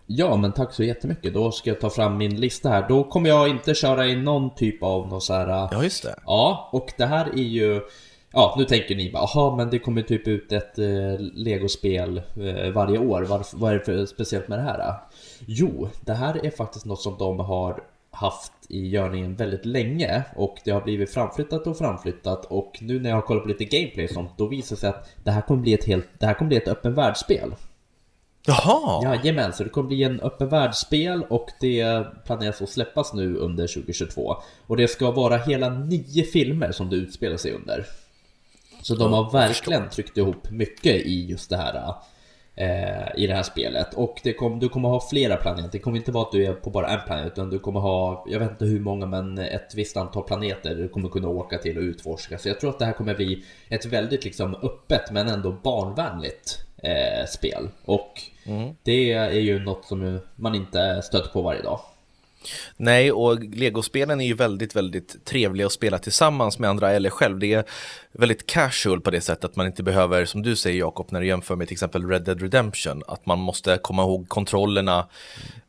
Ja, 0.07 0.37
men 0.37 0.51
tack 0.51 0.73
så 0.73 0.83
jättemycket. 0.83 1.33
Då 1.33 1.51
ska 1.51 1.69
jag 1.69 1.79
ta 1.79 1.89
fram 1.89 2.17
min 2.17 2.39
lista 2.39 2.69
här. 2.69 2.85
Då 2.89 3.03
kommer 3.03 3.29
jag 3.29 3.49
inte 3.49 3.73
köra 3.73 4.07
i 4.07 4.15
någon 4.15 4.55
typ 4.55 4.83
av 4.83 5.07
någon 5.07 5.21
så 5.21 5.33
här... 5.33 5.47
Ja, 5.47 5.83
just 5.83 6.03
det. 6.03 6.15
Ja, 6.25 6.69
och 6.71 6.93
det 6.97 7.05
här 7.05 7.25
är 7.25 7.43
ju... 7.43 7.81
Ja, 8.31 8.55
nu 8.57 8.65
tänker 8.65 8.95
ni 8.95 9.11
bara, 9.11 9.23
aha, 9.23 9.55
men 9.55 9.69
det 9.69 9.79
kommer 9.79 10.01
typ 10.01 10.27
ut 10.27 10.51
ett 10.51 10.79
eh, 10.79 11.19
Lego-spel 11.19 12.17
eh, 12.17 12.71
varje 12.71 12.97
år. 12.97 13.21
Varför, 13.21 13.57
vad 13.57 13.71
är 13.71 13.79
det 13.79 13.85
för 13.85 14.05
speciellt 14.05 14.47
med 14.47 14.59
det 14.59 14.63
här? 14.63 14.93
Jo, 15.45 15.89
det 16.01 16.13
här 16.13 16.45
är 16.45 16.49
faktiskt 16.49 16.85
något 16.85 17.01
som 17.01 17.17
de 17.17 17.39
har 17.39 17.83
haft 18.11 18.51
i 18.69 18.87
görningen 18.87 19.35
väldigt 19.35 19.65
länge 19.65 20.23
och 20.35 20.57
det 20.65 20.71
har 20.71 20.81
blivit 20.81 21.13
framflyttat 21.13 21.67
och 21.67 21.77
framflyttat 21.77 22.45
och 22.45 22.77
nu 22.81 22.99
när 22.99 23.09
jag 23.09 23.17
har 23.17 23.21
kollat 23.21 23.43
på 23.43 23.49
lite 23.49 23.65
gameplay 23.65 24.05
och 24.05 24.11
sånt 24.11 24.31
då 24.37 24.47
visar 24.47 24.75
det 24.75 24.79
sig 24.79 24.89
att 24.89 25.09
det 25.23 25.31
här 25.31 25.41
kommer 25.41 25.61
bli 25.61 25.73
ett 25.73 25.85
helt, 25.85 26.07
det 26.19 26.25
här 26.25 26.33
kommer 26.33 26.49
bli 26.49 26.57
ett 26.57 26.67
öppen 26.67 26.93
världsspel. 26.93 27.55
Jaha! 28.47 29.03
Jajamän, 29.03 29.53
så 29.53 29.63
det 29.63 29.69
kommer 29.69 29.87
bli 29.87 30.03
en 30.03 30.19
öppen 30.19 30.49
världsspel 30.49 31.23
och 31.23 31.49
det 31.59 32.05
planeras 32.25 32.61
att 32.61 32.69
släppas 32.69 33.13
nu 33.13 33.35
under 33.35 33.67
2022. 33.67 34.35
Och 34.67 34.77
det 34.77 34.87
ska 34.87 35.11
vara 35.11 35.37
hela 35.37 35.69
nio 35.69 36.23
filmer 36.23 36.71
som 36.71 36.89
det 36.89 36.95
utspelar 36.95 37.37
sig 37.37 37.51
under. 37.51 37.85
Så 38.81 38.95
de 38.95 39.13
har 39.13 39.31
verkligen 39.31 39.89
tryckt 39.89 40.17
ihop 40.17 40.49
mycket 40.49 40.95
i 40.95 41.25
just 41.25 41.49
det 41.49 41.57
här 41.57 41.95
eh, 42.55 43.23
i 43.23 43.27
det 43.27 43.33
här 43.33 43.43
spelet. 43.43 43.93
Och 43.93 44.19
det 44.23 44.33
kom, 44.33 44.59
du 44.59 44.69
kommer 44.69 44.89
ha 44.89 45.07
flera 45.09 45.37
planeter. 45.37 45.69
Det 45.71 45.79
kommer 45.79 45.97
inte 45.97 46.11
vara 46.11 46.25
att 46.25 46.31
du 46.31 46.45
är 46.45 46.53
på 46.53 46.69
bara 46.69 46.87
en 46.87 47.05
planet 47.05 47.27
utan 47.27 47.49
du 47.49 47.59
kommer 47.59 47.79
ha, 47.79 48.25
jag 48.29 48.39
vet 48.39 48.51
inte 48.51 48.65
hur 48.65 48.79
många 48.79 49.05
men 49.05 49.37
ett 49.37 49.75
visst 49.75 49.97
antal 49.97 50.23
planeter 50.23 50.75
du 50.75 50.89
kommer 50.89 51.09
kunna 51.09 51.27
åka 51.27 51.57
till 51.57 51.77
och 51.77 51.83
utforska. 51.83 52.37
Så 52.37 52.47
jag 52.47 52.59
tror 52.59 52.69
att 52.69 52.79
det 52.79 52.85
här 52.85 52.93
kommer 52.93 53.15
bli 53.15 53.43
ett 53.69 53.85
väldigt 53.85 54.23
liksom 54.23 54.55
öppet 54.55 55.11
men 55.11 55.27
ändå 55.27 55.51
barnvänligt 55.51 56.59
eh, 56.77 57.25
spel. 57.27 57.69
Och 57.85 58.21
mm. 58.45 58.75
det 58.83 59.11
är 59.11 59.39
ju 59.39 59.59
något 59.59 59.85
som 59.85 60.19
man 60.35 60.55
inte 60.55 61.01
stöter 61.01 61.29
på 61.29 61.41
varje 61.41 61.61
dag. 61.61 61.79
Nej, 62.77 63.11
och 63.11 63.43
legospelen 63.43 64.21
är 64.21 64.25
ju 64.25 64.33
väldigt, 64.33 64.75
väldigt 64.75 65.25
trevliga 65.25 65.65
att 65.65 65.73
spela 65.73 65.97
tillsammans 65.97 66.59
med 66.59 66.69
andra 66.69 66.91
eller 66.91 67.09
själv. 67.09 67.39
Det 67.39 67.53
är 67.53 67.63
väldigt 68.11 68.45
casual 68.45 69.01
på 69.01 69.11
det 69.11 69.21
sättet 69.21 69.45
att 69.45 69.55
man 69.55 69.65
inte 69.65 69.83
behöver, 69.83 70.25
som 70.25 70.41
du 70.41 70.55
säger 70.55 70.79
Jakob, 70.79 71.07
när 71.09 71.21
du 71.21 71.27
jämför 71.27 71.55
med 71.55 71.67
till 71.67 71.75
exempel 71.75 72.09
Red 72.09 72.23
Dead 72.23 72.41
Redemption, 72.41 73.03
att 73.07 73.25
man 73.25 73.39
måste 73.39 73.77
komma 73.77 74.03
ihåg 74.03 74.29
kontrollerna 74.29 75.07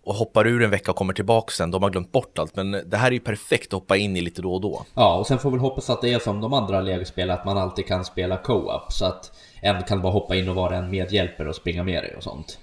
och 0.05 0.15
hoppar 0.15 0.47
ur 0.47 0.63
en 0.63 0.71
vecka 0.71 0.91
och 0.91 0.97
kommer 0.97 1.15
tillbaka 1.15 1.53
sen, 1.53 1.71
de 1.71 1.83
har 1.83 1.91
glömt 1.91 2.13
bort 2.13 2.39
allt. 2.39 2.57
Men 2.57 2.71
det 2.71 2.97
här 2.97 3.07
är 3.07 3.13
ju 3.13 3.21
perfekt 3.21 3.67
att 3.67 3.73
hoppa 3.73 3.97
in 3.97 4.17
i 4.17 4.21
lite 4.21 4.43
då 4.43 4.55
och 4.55 4.61
då. 4.61 4.83
Ja, 4.95 5.15
och 5.19 5.27
sen 5.27 5.39
får 5.39 5.51
vi 5.51 5.59
hoppas 5.59 5.91
att 5.91 6.03
det 6.03 6.13
är 6.13 6.19
som 6.19 6.41
de 6.41 6.53
andra 6.53 6.81
legospel, 6.81 7.31
att 7.31 7.45
man 7.45 7.59
alltid 7.59 7.87
kan 7.87 8.05
spela 8.05 8.37
co-op, 8.37 8.93
så 8.93 9.05
att 9.05 9.33
en 9.61 9.83
kan 9.83 10.03
bara 10.03 10.13
hoppa 10.13 10.37
in 10.37 10.49
och 10.49 10.55
vara 10.55 10.77
en 10.77 10.91
medhjälpare 10.91 11.49
och 11.49 11.57
springa 11.57 11.83
med 11.83 12.03
dig 12.03 12.15
och 12.17 12.23
sånt. 12.23 12.59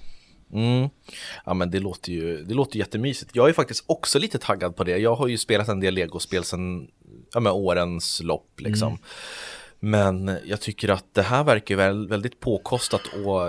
Mm. 0.52 0.88
Ja 1.44 1.54
men 1.54 1.70
det 1.70 1.78
låter 1.78 2.12
ju 2.12 2.44
det 2.44 2.54
låter 2.54 2.78
jättemysigt. 2.78 3.30
Jag 3.34 3.48
är 3.48 3.52
faktiskt 3.52 3.84
också 3.86 4.18
lite 4.18 4.38
taggad 4.38 4.76
på 4.76 4.84
det. 4.84 4.98
Jag 4.98 5.14
har 5.14 5.28
ju 5.28 5.38
spelat 5.38 5.68
en 5.68 5.80
del 5.80 5.94
legospel 5.94 6.44
sedan 6.44 6.88
ja, 7.32 7.40
med 7.40 7.52
årens 7.52 8.22
lopp 8.22 8.60
liksom. 8.60 8.88
Mm. 8.88 8.98
Men 9.80 10.38
jag 10.44 10.60
tycker 10.60 10.88
att 10.88 11.04
det 11.12 11.22
här 11.22 11.44
verkar 11.44 11.76
väl, 11.76 12.08
väldigt 12.08 12.40
påkostat 12.40 13.00
och 13.26 13.48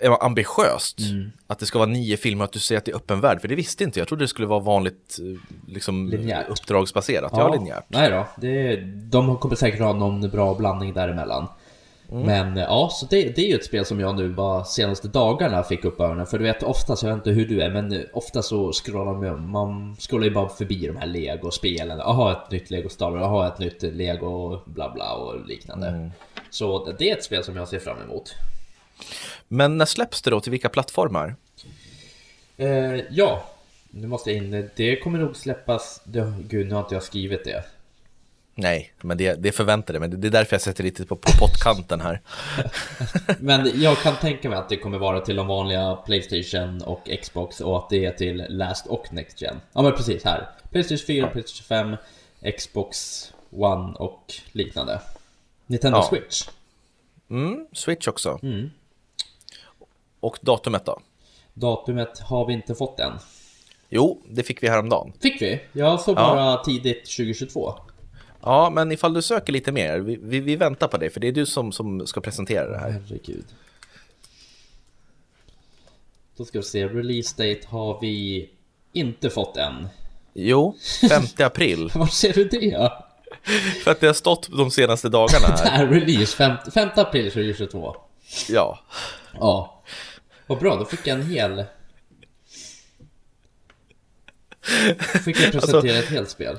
äh, 0.00 0.16
ambitiöst. 0.20 0.98
Mm. 0.98 1.30
Att 1.46 1.58
det 1.58 1.66
ska 1.66 1.78
vara 1.78 1.88
nio 1.88 2.16
filmer 2.16 2.44
och 2.44 2.44
att 2.44 2.52
du 2.52 2.58
säger 2.58 2.78
att 2.78 2.84
det 2.84 2.90
är 2.90 2.96
öppen 2.96 3.20
värld. 3.20 3.40
För 3.40 3.48
det 3.48 3.54
visste 3.54 3.84
inte 3.84 3.98
jag. 3.98 4.08
trodde 4.08 4.24
det 4.24 4.28
skulle 4.28 4.48
vara 4.48 4.60
vanligt 4.60 5.18
eh, 5.20 5.40
liksom, 5.72 6.08
linjärt. 6.08 6.48
uppdragsbaserat. 6.48 7.32
Ja, 7.34 7.40
ja 7.40 7.54
linjärt. 7.54 7.84
Nej 7.88 8.10
då, 8.10 8.26
det, 8.36 8.76
de 9.10 9.38
kommer 9.38 9.54
säkert 9.54 9.80
ha 9.80 9.92
någon 9.92 10.30
bra 10.30 10.54
blandning 10.54 10.92
däremellan. 10.94 11.46
Mm. 12.12 12.26
Men 12.26 12.56
ja, 12.56 12.88
så 12.92 13.06
det, 13.06 13.36
det 13.36 13.42
är 13.42 13.48
ju 13.48 13.54
ett 13.54 13.64
spel 13.64 13.84
som 13.84 14.00
jag 14.00 14.16
nu 14.16 14.28
bara 14.28 14.64
senaste 14.64 15.08
dagarna 15.08 15.62
fick 15.62 15.84
upp 15.84 16.00
öronen. 16.00 16.26
För 16.26 16.38
du 16.38 16.44
vet 16.44 16.62
oftast, 16.62 17.02
jag 17.02 17.10
vet 17.10 17.16
inte 17.16 17.30
hur 17.30 17.46
du 17.46 17.62
är, 17.62 17.70
men 17.70 18.06
ofta 18.12 18.42
så 18.42 18.72
scrollar 18.72 19.14
man, 19.14 19.50
man 19.50 19.96
scrollar 19.96 20.24
ju 20.24 20.30
bara 20.30 20.48
förbi 20.48 20.86
de 20.86 20.96
här 20.96 21.06
Lego-spelen. 21.06 21.98
Jaha, 21.98 22.32
ett 22.32 22.50
nytt 22.50 22.70
Lego 22.70 22.88
Star 22.88 23.10
Wars, 23.10 23.20
jaha, 23.20 23.48
ett 23.48 23.58
nytt 23.58 23.82
Lego 23.82 24.60
bla 24.64 24.90
bla 24.90 25.14
och 25.14 25.46
liknande. 25.46 25.88
Mm. 25.88 26.10
Så 26.50 26.92
det 26.98 27.10
är 27.10 27.16
ett 27.16 27.24
spel 27.24 27.44
som 27.44 27.56
jag 27.56 27.68
ser 27.68 27.78
fram 27.78 28.02
emot. 28.02 28.34
Men 29.48 29.78
när 29.78 29.86
släpps 29.86 30.22
det 30.22 30.30
då? 30.30 30.40
Till 30.40 30.50
vilka 30.50 30.68
plattformar? 30.68 31.34
Eh, 32.56 33.00
ja, 33.10 33.44
nu 33.90 34.06
måste 34.06 34.30
jag 34.30 34.36
in. 34.36 34.70
Det 34.76 34.96
kommer 34.96 35.18
nog 35.18 35.36
släppas. 35.36 36.00
Det, 36.04 36.32
gud, 36.48 36.68
nu 36.68 36.74
har 36.74 36.80
inte 36.80 36.94
jag 36.94 37.02
skrivit 37.02 37.44
det. 37.44 37.64
Nej, 38.60 38.92
men 39.00 39.18
det, 39.18 39.34
det 39.34 39.52
förväntade 39.52 39.96
jag 39.96 40.00
mig. 40.00 40.20
Det 40.20 40.28
är 40.28 40.30
därför 40.30 40.54
jag 40.54 40.60
sätter 40.60 40.84
lite 40.84 41.06
på, 41.06 41.16
på 41.16 41.30
pottkanten 41.38 42.00
här. 42.00 42.20
men 43.38 43.70
jag 43.74 43.98
kan 43.98 44.16
tänka 44.16 44.48
mig 44.48 44.58
att 44.58 44.68
det 44.68 44.76
kommer 44.76 44.98
vara 44.98 45.20
till 45.20 45.36
de 45.36 45.46
vanliga 45.46 45.96
Playstation 45.96 46.82
och 46.82 47.08
Xbox 47.22 47.60
och 47.60 47.78
att 47.78 47.90
det 47.90 48.04
är 48.04 48.12
till 48.12 48.46
Last 48.48 48.86
och 48.86 49.12
Next 49.12 49.42
Gen. 49.42 49.60
Ja 49.72 49.82
men 49.82 49.92
precis 49.92 50.24
här. 50.24 50.48
Playstation 50.70 51.06
4, 51.06 51.16
ja. 51.16 51.26
Playstation 51.26 51.96
5, 52.42 52.52
Xbox 52.58 52.96
One 53.50 53.94
och 53.94 54.34
liknande. 54.52 55.00
Nintendo 55.66 55.98
ja. 55.98 56.02
Switch. 56.02 56.48
Mm, 57.30 57.66
Switch 57.72 58.08
också. 58.08 58.38
Mm. 58.42 58.70
Och 60.20 60.38
datumet 60.40 60.84
då? 60.84 61.00
Datumet 61.54 62.18
har 62.18 62.46
vi 62.46 62.52
inte 62.52 62.74
fått 62.74 63.00
än. 63.00 63.12
Jo, 63.88 64.22
det 64.28 64.42
fick 64.42 64.62
vi 64.62 64.68
häromdagen. 64.68 65.12
Fick 65.20 65.42
vi? 65.42 65.60
Jag 65.72 66.00
såg 66.00 66.16
bara 66.16 66.50
ja. 66.50 66.62
tidigt 66.64 67.04
2022. 67.16 67.74
Ja, 68.42 68.70
men 68.70 68.92
ifall 68.92 69.14
du 69.14 69.22
söker 69.22 69.52
lite 69.52 69.72
mer, 69.72 69.98
vi, 69.98 70.18
vi, 70.22 70.40
vi, 70.40 70.56
väntar 70.56 70.88
på 70.88 70.96
det, 70.96 71.10
för 71.10 71.20
det 71.20 71.28
är 71.28 71.32
du 71.32 71.46
som, 71.46 71.72
som 71.72 72.06
ska 72.06 72.20
presentera 72.20 72.70
det 72.70 72.78
här. 72.78 72.90
Herregud. 72.90 73.44
Då 76.36 76.44
ska 76.44 76.58
vi 76.58 76.64
se, 76.64 76.86
release 76.86 77.34
date 77.36 77.66
har 77.68 78.00
vi 78.00 78.48
inte 78.92 79.30
fått 79.30 79.56
än. 79.56 79.88
Jo, 80.34 80.76
5 81.08 81.22
april. 81.38 81.90
Var 81.94 82.06
ser 82.06 82.32
du 82.32 82.44
det? 82.44 82.92
för 83.84 83.90
att 83.90 84.00
det 84.00 84.06
har 84.06 84.14
stått 84.14 84.48
de 84.58 84.70
senaste 84.70 85.08
dagarna 85.08 85.46
här. 85.46 85.86
Där, 85.86 86.00
release, 86.00 86.36
5, 86.36 86.56
5 86.74 86.88
april 86.96 87.30
2022. 87.30 87.96
Ja. 88.48 88.80
Ja. 89.34 89.82
Vad 90.46 90.58
bra, 90.58 90.76
då 90.76 90.84
fick 90.84 91.06
jag 91.06 91.20
en 91.20 91.26
hel... 91.26 91.64
Då 95.12 95.18
fick 95.18 95.40
jag 95.40 95.52
presentera 95.52 95.76
alltså, 95.76 95.88
ett 95.88 96.08
helt 96.08 96.30
spel. 96.30 96.56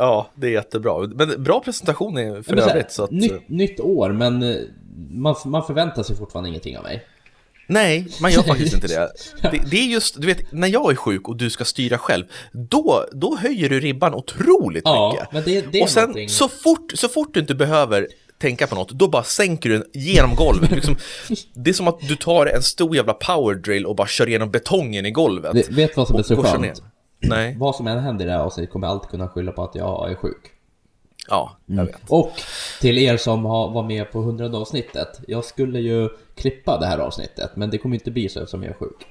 Ja, 0.00 0.30
det 0.34 0.46
är 0.46 0.50
jättebra. 0.50 1.08
Men 1.14 1.42
bra 1.42 1.60
presentation 1.60 2.14
för 2.44 2.54
men 2.54 2.58
övrigt. 2.58 2.92
Så 2.92 3.04
att... 3.04 3.10
nytt, 3.10 3.48
nytt 3.48 3.80
år, 3.80 4.12
men 4.12 4.42
eh, 4.42 4.56
man, 5.10 5.34
man 5.44 5.66
förväntar 5.66 6.02
sig 6.02 6.16
fortfarande 6.16 6.48
ingenting 6.48 6.78
av 6.78 6.84
mig. 6.84 7.06
Nej, 7.66 8.06
man 8.20 8.32
gör 8.32 8.42
faktiskt 8.42 8.74
inte 8.74 8.86
det. 8.86 9.12
det. 9.42 9.62
det. 9.70 9.76
är 9.76 9.86
just, 9.86 10.20
du 10.20 10.26
vet, 10.26 10.52
när 10.52 10.68
jag 10.68 10.90
är 10.90 10.96
sjuk 10.96 11.28
och 11.28 11.36
du 11.36 11.50
ska 11.50 11.64
styra 11.64 11.98
själv, 11.98 12.24
då, 12.52 13.06
då 13.12 13.36
höjer 13.36 13.68
du 13.68 13.80
ribban 13.80 14.14
otroligt 14.14 14.82
ja, 14.84 15.12
mycket. 15.12 15.32
Men 15.32 15.42
det, 15.44 15.72
det 15.72 15.82
och 15.82 15.90
sen 15.90 16.02
någonting... 16.02 16.28
så, 16.28 16.48
fort, 16.48 16.92
så 16.94 17.08
fort 17.08 17.34
du 17.34 17.40
inte 17.40 17.54
behöver 17.54 18.08
tänka 18.38 18.66
på 18.66 18.74
något, 18.74 18.90
då 18.90 19.08
bara 19.08 19.22
sänker 19.22 19.70
du 19.70 19.78
den 19.78 19.86
genom 19.92 20.34
golvet. 20.34 20.70
Liksom, 20.70 20.96
det 21.54 21.70
är 21.70 21.74
som 21.74 21.88
att 21.88 22.00
du 22.08 22.16
tar 22.16 22.46
en 22.46 22.62
stor 22.62 22.96
jävla 22.96 23.12
power 23.12 23.54
drill 23.54 23.86
och 23.86 23.96
bara 23.96 24.08
kör 24.08 24.28
igenom 24.28 24.50
betongen 24.50 25.06
i 25.06 25.10
golvet. 25.10 25.54
Vet, 25.54 25.68
vet 25.68 25.96
vad 25.96 26.08
som 26.08 26.18
är 26.18 26.22
så 26.22 26.42
skönt? 26.42 26.82
Nej. 27.20 27.54
Vad 27.58 27.76
som 27.76 27.86
än 27.86 27.98
händer 27.98 28.24
i 28.24 28.28
det 28.28 28.34
här 28.34 28.40
avsnittet 28.40 28.72
kommer 28.72 28.86
jag 28.86 28.94
alltid 28.94 29.10
kunna 29.10 29.28
skylla 29.28 29.52
på 29.52 29.64
att 29.64 29.74
jag 29.74 30.10
är 30.10 30.14
sjuk. 30.14 30.52
Ja, 31.28 31.56
jag 31.66 31.74
mm. 31.74 31.86
vet. 31.86 32.00
Och 32.08 32.32
till 32.80 32.98
er 32.98 33.16
som 33.16 33.44
har, 33.44 33.70
var 33.70 33.82
med 33.82 34.12
på 34.12 34.20
100 34.20 34.58
avsnittet. 34.58 35.20
Jag 35.28 35.44
skulle 35.44 35.80
ju 35.80 36.08
klippa 36.34 36.78
det 36.78 36.86
här 36.86 36.98
avsnittet, 36.98 37.50
men 37.54 37.70
det 37.70 37.78
kommer 37.78 37.96
inte 37.96 38.10
bli 38.10 38.28
så 38.28 38.40
eftersom 38.40 38.62
jag 38.62 38.70
är 38.70 38.76
sjuk. 38.76 39.06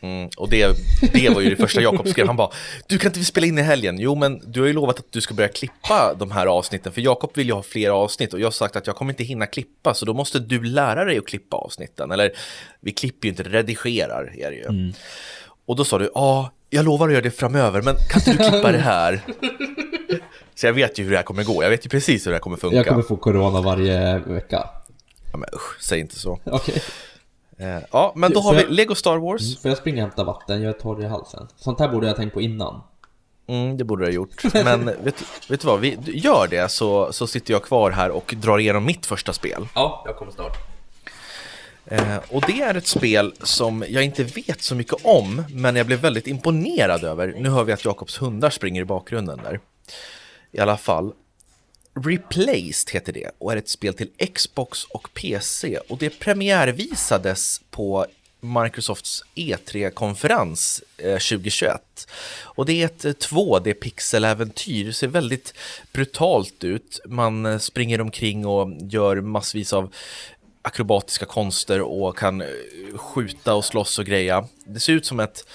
Mm, 0.00 0.30
och 0.36 0.48
det, 0.48 0.76
det 1.12 1.28
var 1.28 1.40
ju 1.40 1.50
det 1.50 1.56
första 1.56 1.80
Jakob 1.80 2.08
skrev, 2.08 2.26
han 2.26 2.36
bara 2.36 2.50
Du 2.86 2.98
kan 2.98 3.08
inte 3.08 3.24
spela 3.24 3.46
in 3.46 3.58
i 3.58 3.62
helgen? 3.62 3.98
Jo 3.98 4.14
men 4.14 4.42
du 4.46 4.60
har 4.60 4.66
ju 4.66 4.72
lovat 4.72 4.98
att 4.98 5.12
du 5.12 5.20
ska 5.20 5.34
börja 5.34 5.48
klippa 5.48 6.14
de 6.18 6.30
här 6.30 6.46
avsnitten 6.46 6.92
För 6.92 7.00
Jakob 7.00 7.30
vill 7.34 7.46
ju 7.46 7.52
ha 7.52 7.62
fler 7.62 7.90
avsnitt 7.90 8.34
och 8.34 8.40
jag 8.40 8.46
har 8.46 8.50
sagt 8.50 8.76
att 8.76 8.86
jag 8.86 8.96
kommer 8.96 9.12
inte 9.12 9.24
hinna 9.24 9.46
klippa 9.46 9.94
Så 9.94 10.06
då 10.06 10.14
måste 10.14 10.38
du 10.38 10.64
lära 10.64 11.04
dig 11.04 11.18
att 11.18 11.26
klippa 11.26 11.56
avsnitten 11.56 12.10
Eller 12.10 12.32
vi 12.80 12.92
klipper 12.92 13.26
ju 13.26 13.30
inte, 13.30 13.42
redigerar 13.42 14.34
är 14.38 14.50
det 14.50 14.56
ju 14.56 14.64
mm. 14.64 14.92
Och 15.66 15.76
då 15.76 15.84
sa 15.84 15.98
du, 15.98 16.10
ja 16.14 16.50
jag 16.70 16.84
lovar 16.84 17.06
att 17.06 17.12
göra 17.12 17.22
det 17.22 17.30
framöver, 17.30 17.82
men 17.82 17.94
kan 18.08 18.20
inte 18.20 18.32
du 18.32 18.50
klippa 18.50 18.72
det 18.72 18.78
här? 18.78 19.20
Så 20.54 20.66
jag 20.66 20.72
vet 20.72 20.98
ju 20.98 21.04
hur 21.04 21.10
det 21.10 21.16
här 21.16 21.24
kommer 21.24 21.44
gå, 21.44 21.62
jag 21.62 21.70
vet 21.70 21.86
ju 21.86 21.88
precis 21.88 22.26
hur 22.26 22.30
det 22.30 22.34
här 22.34 22.40
kommer 22.40 22.56
funka. 22.56 22.76
Jag 22.76 22.86
kommer 22.86 23.02
få 23.02 23.16
corona 23.16 23.60
varje 23.60 24.18
vecka. 24.18 24.68
Ja 25.32 25.38
men 25.38 25.48
usch, 25.54 25.82
säg 25.82 26.00
inte 26.00 26.18
så. 26.18 26.32
Okej. 26.44 26.54
Okay. 26.54 26.82
Eh, 27.58 27.82
ja, 27.92 28.12
men 28.16 28.32
då 28.32 28.40
har 28.40 28.54
vi 28.54 28.64
Lego 28.68 28.94
Star 28.94 29.16
Wars. 29.16 29.42
Mm, 29.42 29.56
får 29.62 29.68
jag 29.68 29.78
springa 29.78 29.96
och 29.96 30.08
hämta 30.08 30.24
vatten? 30.24 30.62
Jag 30.62 30.68
är 30.68 30.80
torr 30.80 31.02
i 31.02 31.06
halsen. 31.06 31.48
Sånt 31.56 31.80
här 31.80 31.88
borde 31.88 32.06
jag 32.06 32.12
ha 32.12 32.16
tänkt 32.16 32.34
på 32.34 32.40
innan. 32.40 32.82
Mm, 33.46 33.76
det 33.76 33.84
borde 33.84 34.02
du 34.02 34.06
ha 34.06 34.14
gjort. 34.14 34.54
Men 34.54 34.84
vet, 34.84 35.24
vet 35.48 35.60
du 35.60 35.66
vad, 35.66 35.80
vi 35.80 35.98
gör 36.04 36.46
det 36.50 36.70
så, 36.70 37.12
så 37.12 37.26
sitter 37.26 37.52
jag 37.52 37.62
kvar 37.62 37.90
här 37.90 38.10
och 38.10 38.34
drar 38.36 38.58
igenom 38.58 38.84
mitt 38.84 39.06
första 39.06 39.32
spel. 39.32 39.68
Ja, 39.74 40.02
jag 40.06 40.16
kommer 40.16 40.32
snart. 40.32 40.75
Eh, 41.86 42.16
och 42.28 42.44
det 42.46 42.62
är 42.62 42.74
ett 42.74 42.86
spel 42.86 43.34
som 43.42 43.84
jag 43.88 44.04
inte 44.04 44.24
vet 44.24 44.62
så 44.62 44.74
mycket 44.74 44.96
om, 45.02 45.44
men 45.50 45.76
jag 45.76 45.86
blev 45.86 46.00
väldigt 46.00 46.26
imponerad 46.26 47.04
över. 47.04 47.34
Nu 47.38 47.48
hör 47.48 47.64
vi 47.64 47.72
att 47.72 47.84
Jakobs 47.84 48.22
hundar 48.22 48.50
springer 48.50 48.82
i 48.82 48.84
bakgrunden 48.84 49.40
där. 49.44 49.60
I 50.52 50.58
alla 50.58 50.76
fall. 50.76 51.12
Replaced 52.04 52.90
heter 52.92 53.12
det 53.12 53.30
och 53.38 53.52
är 53.52 53.56
ett 53.56 53.68
spel 53.68 53.94
till 53.94 54.10
Xbox 54.34 54.84
och 54.84 55.08
PC 55.14 55.78
och 55.88 55.98
det 55.98 56.10
premiärvisades 56.10 57.60
på 57.70 58.06
Microsofts 58.40 59.24
E3-konferens 59.34 60.82
2021. 60.96 61.72
Eh, 61.72 61.80
och 62.42 62.66
det 62.66 62.82
är 62.82 62.86
ett 62.86 63.04
eh, 63.04 63.12
2D-pixeläventyr, 63.12 64.84
det 64.84 64.92
ser 64.92 65.06
väldigt 65.06 65.54
brutalt 65.92 66.64
ut. 66.64 67.00
Man 67.06 67.46
eh, 67.46 67.58
springer 67.58 68.00
omkring 68.00 68.46
och 68.46 68.70
gör 68.80 69.20
massvis 69.20 69.72
av 69.72 69.94
akrobatiska 70.66 71.26
konster 71.26 71.80
och 71.80 72.18
kan 72.18 72.40
eh, 72.40 72.48
skjuta 72.96 73.54
och 73.54 73.64
slåss 73.64 73.98
och 73.98 74.06
greja. 74.06 74.48
Det 74.64 74.80
ser 74.80 74.92
ut 74.92 75.06
som 75.06 75.20
ett, 75.20 75.46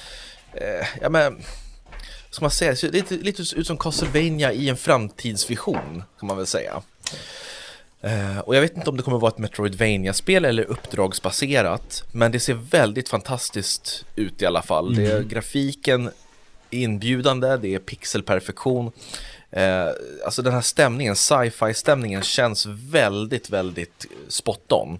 eh, 0.53 0.87
ja 1.01 1.09
men, 1.09 1.41
ska 2.29 2.43
man 2.43 2.51
säga, 2.51 2.71
det 2.71 2.77
ser 2.77 2.91
lite, 2.91 3.15
lite 3.15 3.41
ut 3.55 3.67
som 3.67 3.77
Castlevania 3.77 4.53
i 4.53 4.69
en 4.69 4.77
framtidsvision, 4.77 6.03
kan 6.19 6.27
man 6.27 6.37
väl 6.37 6.47
säga. 6.47 6.81
Eh, 8.01 8.39
och 8.39 8.55
jag 8.55 8.61
vet 8.61 8.77
inte 8.77 8.89
om 8.89 8.97
det 8.97 9.03
kommer 9.03 9.19
vara 9.19 9.31
ett 9.31 9.37
Metroidvania-spel 9.37 10.45
eller 10.45 10.63
uppdragsbaserat, 10.63 12.03
men 12.11 12.31
det 12.31 12.39
ser 12.39 12.53
väldigt 12.53 13.09
fantastiskt 13.09 14.05
ut 14.15 14.41
i 14.41 14.45
alla 14.45 14.61
fall. 14.61 14.93
Mm. 14.93 15.03
Det 15.03 15.11
är 15.11 15.23
grafiken 15.23 16.11
inbjudande, 16.69 17.57
det 17.57 17.75
är 17.75 17.79
pixelperfektion. 17.79 18.91
Eh, 19.51 19.87
alltså 20.25 20.41
den 20.41 20.53
här 20.53 20.61
stämningen, 20.61 21.15
sci-fi 21.15 21.73
stämningen 21.73 22.21
känns 22.21 22.65
väldigt, 22.65 23.49
väldigt 23.49 24.05
spot 24.27 24.71
on. 24.71 24.99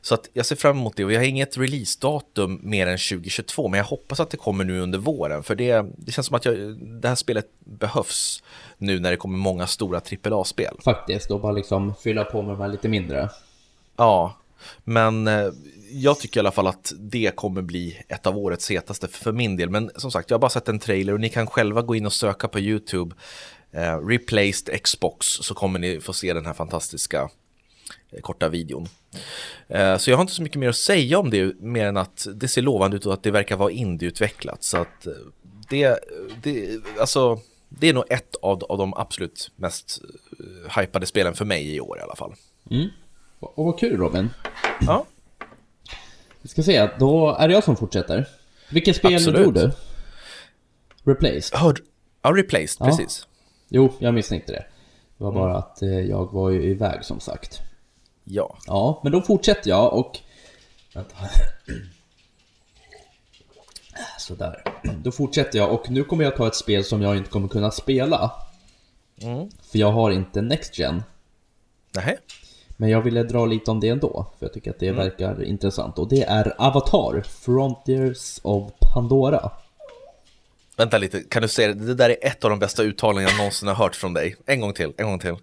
Så 0.00 0.14
att 0.14 0.28
jag 0.32 0.46
ser 0.46 0.56
fram 0.56 0.76
emot 0.76 0.96
det 0.96 1.04
och 1.04 1.12
jag 1.12 1.20
har 1.20 1.26
inget 1.26 1.58
releasedatum 1.58 2.60
mer 2.62 2.86
än 2.86 2.98
2022 2.98 3.68
men 3.68 3.78
jag 3.78 3.84
hoppas 3.84 4.20
att 4.20 4.30
det 4.30 4.36
kommer 4.36 4.64
nu 4.64 4.80
under 4.80 4.98
våren 4.98 5.42
för 5.42 5.54
det, 5.54 5.86
det 5.96 6.12
känns 6.12 6.26
som 6.26 6.36
att 6.36 6.44
jag, 6.44 6.56
det 6.78 7.08
här 7.08 7.14
spelet 7.14 7.46
behövs 7.58 8.42
nu 8.78 9.00
när 9.00 9.10
det 9.10 9.16
kommer 9.16 9.38
många 9.38 9.66
stora 9.66 10.00
AAA-spel. 10.24 10.76
Faktiskt, 10.84 11.30
och 11.30 11.40
bara 11.40 11.52
liksom 11.52 11.94
fylla 11.94 12.24
på 12.24 12.42
med 12.42 12.50
de 12.50 12.60
här 12.60 12.68
lite 12.68 12.88
mindre. 12.88 13.28
Ja, 13.96 14.36
men 14.84 15.28
eh, 15.28 15.48
jag 15.90 16.18
tycker 16.18 16.38
i 16.38 16.40
alla 16.40 16.50
fall 16.50 16.66
att 16.66 16.92
det 16.98 17.36
kommer 17.36 17.62
bli 17.62 18.04
ett 18.08 18.26
av 18.26 18.38
årets 18.38 18.70
hetaste 18.70 19.08
för 19.08 19.32
min 19.32 19.56
del. 19.56 19.70
Men 19.70 19.90
som 19.96 20.10
sagt, 20.10 20.30
jag 20.30 20.34
har 20.34 20.40
bara 20.40 20.50
sett 20.50 20.68
en 20.68 20.78
trailer 20.78 21.12
och 21.12 21.20
ni 21.20 21.28
kan 21.28 21.46
själva 21.46 21.82
gå 21.82 21.94
in 21.94 22.06
och 22.06 22.12
söka 22.12 22.48
på 22.48 22.60
YouTube 22.60 23.14
eh, 23.74 24.06
Replaced 24.06 24.82
Xbox 24.82 25.26
så 25.26 25.54
kommer 25.54 25.78
ni 25.78 26.00
få 26.00 26.12
se 26.12 26.32
den 26.32 26.46
här 26.46 26.52
fantastiska 26.52 27.30
eh, 28.10 28.20
korta 28.20 28.48
videon. 28.48 28.88
Eh, 29.68 29.96
så 29.96 30.10
jag 30.10 30.16
har 30.16 30.22
inte 30.22 30.34
så 30.34 30.42
mycket 30.42 30.60
mer 30.60 30.68
att 30.68 30.76
säga 30.76 31.18
om 31.18 31.30
det 31.30 31.60
mer 31.60 31.86
än 31.86 31.96
att 31.96 32.26
det 32.34 32.48
ser 32.48 32.62
lovande 32.62 32.96
ut 32.96 33.06
och 33.06 33.14
att 33.14 33.22
det 33.22 33.30
verkar 33.30 33.56
vara 33.56 33.70
indieutvecklat. 33.70 34.62
Så 34.62 34.76
att 34.76 35.06
eh, 35.06 35.12
det, 35.68 35.98
det, 36.42 36.80
alltså, 37.00 37.40
det 37.68 37.88
är 37.88 37.92
nog 37.92 38.04
ett 38.10 38.36
av, 38.42 38.64
av 38.64 38.78
de 38.78 38.94
absolut 38.94 39.50
mest 39.56 40.02
uh, 40.40 40.80
hypade 40.80 41.06
spelen 41.06 41.34
för 41.34 41.44
mig 41.44 41.74
i 41.74 41.80
år 41.80 41.98
i 41.98 42.00
alla 42.00 42.16
fall. 42.16 42.34
Mm. 42.70 42.88
Och 43.40 43.64
vad 43.64 43.78
kul 43.78 43.96
Robin. 43.96 44.30
Ja. 44.80 45.06
Vi 46.42 46.48
ska 46.48 46.62
se, 46.62 46.90
då 46.98 47.36
är 47.38 47.48
det 47.48 47.54
jag 47.54 47.64
som 47.64 47.76
fortsätter. 47.76 48.28
Vilket 48.70 48.96
spel 48.96 49.14
Absolut. 49.14 49.42
tror 49.42 49.52
du? 49.52 49.72
Replaced? 51.12 51.58
Ja, 52.22 52.30
Replaced, 52.30 52.76
ja. 52.80 52.86
precis. 52.86 53.26
Jo, 53.68 53.92
jag 53.98 54.14
misstänkte 54.14 54.52
det. 54.52 54.64
Det 55.18 55.24
var 55.24 55.30
mm. 55.30 55.42
bara 55.42 55.56
att 55.56 55.82
eh, 55.82 56.00
jag 56.00 56.32
var 56.32 56.50
ju 56.50 56.62
iväg 56.62 57.04
som 57.04 57.20
sagt. 57.20 57.60
Ja. 58.24 58.56
Ja, 58.66 59.00
men 59.02 59.12
då 59.12 59.22
fortsätter 59.22 59.70
jag 59.70 59.94
och... 59.94 60.18
Vänta. 60.94 61.14
Sådär. 64.18 64.62
Då 65.02 65.12
fortsätter 65.12 65.58
jag 65.58 65.72
och 65.72 65.90
nu 65.90 66.04
kommer 66.04 66.24
jag 66.24 66.36
ta 66.36 66.46
ett 66.46 66.54
spel 66.54 66.84
som 66.84 67.02
jag 67.02 67.16
inte 67.16 67.30
kommer 67.30 67.48
kunna 67.48 67.70
spela. 67.70 68.32
Mm. 69.20 69.48
För 69.62 69.78
jag 69.78 69.92
har 69.92 70.10
inte 70.10 70.42
Next 70.42 70.78
Gen. 70.78 71.02
Nej. 71.94 72.18
Men 72.76 72.90
jag 72.90 73.02
ville 73.02 73.22
dra 73.22 73.46
lite 73.46 73.70
om 73.70 73.80
det 73.80 73.88
ändå, 73.88 74.26
för 74.38 74.46
jag 74.46 74.52
tycker 74.52 74.70
att 74.70 74.78
det 74.78 74.88
mm. 74.88 75.04
verkar 75.04 75.44
intressant. 75.44 75.98
Och 75.98 76.08
det 76.08 76.22
är 76.22 76.54
Avatar, 76.58 77.22
Frontiers 77.22 78.40
of 78.42 78.72
Pandora. 78.94 79.50
Vänta 80.76 80.98
lite, 80.98 81.20
kan 81.20 81.42
du 81.42 81.48
säga 81.48 81.68
det? 81.68 81.86
Det 81.86 81.94
där 81.94 82.10
är 82.10 82.16
ett 82.22 82.44
av 82.44 82.50
de 82.50 82.58
bästa 82.58 82.82
uttalanden 82.82 83.24
jag 83.24 83.36
någonsin 83.36 83.68
har 83.68 83.74
hört 83.74 83.96
från 83.96 84.14
dig. 84.14 84.36
En 84.46 84.60
gång 84.60 84.72
till, 84.72 84.92
en 84.96 85.06
gång 85.06 85.18
till. 85.18 85.36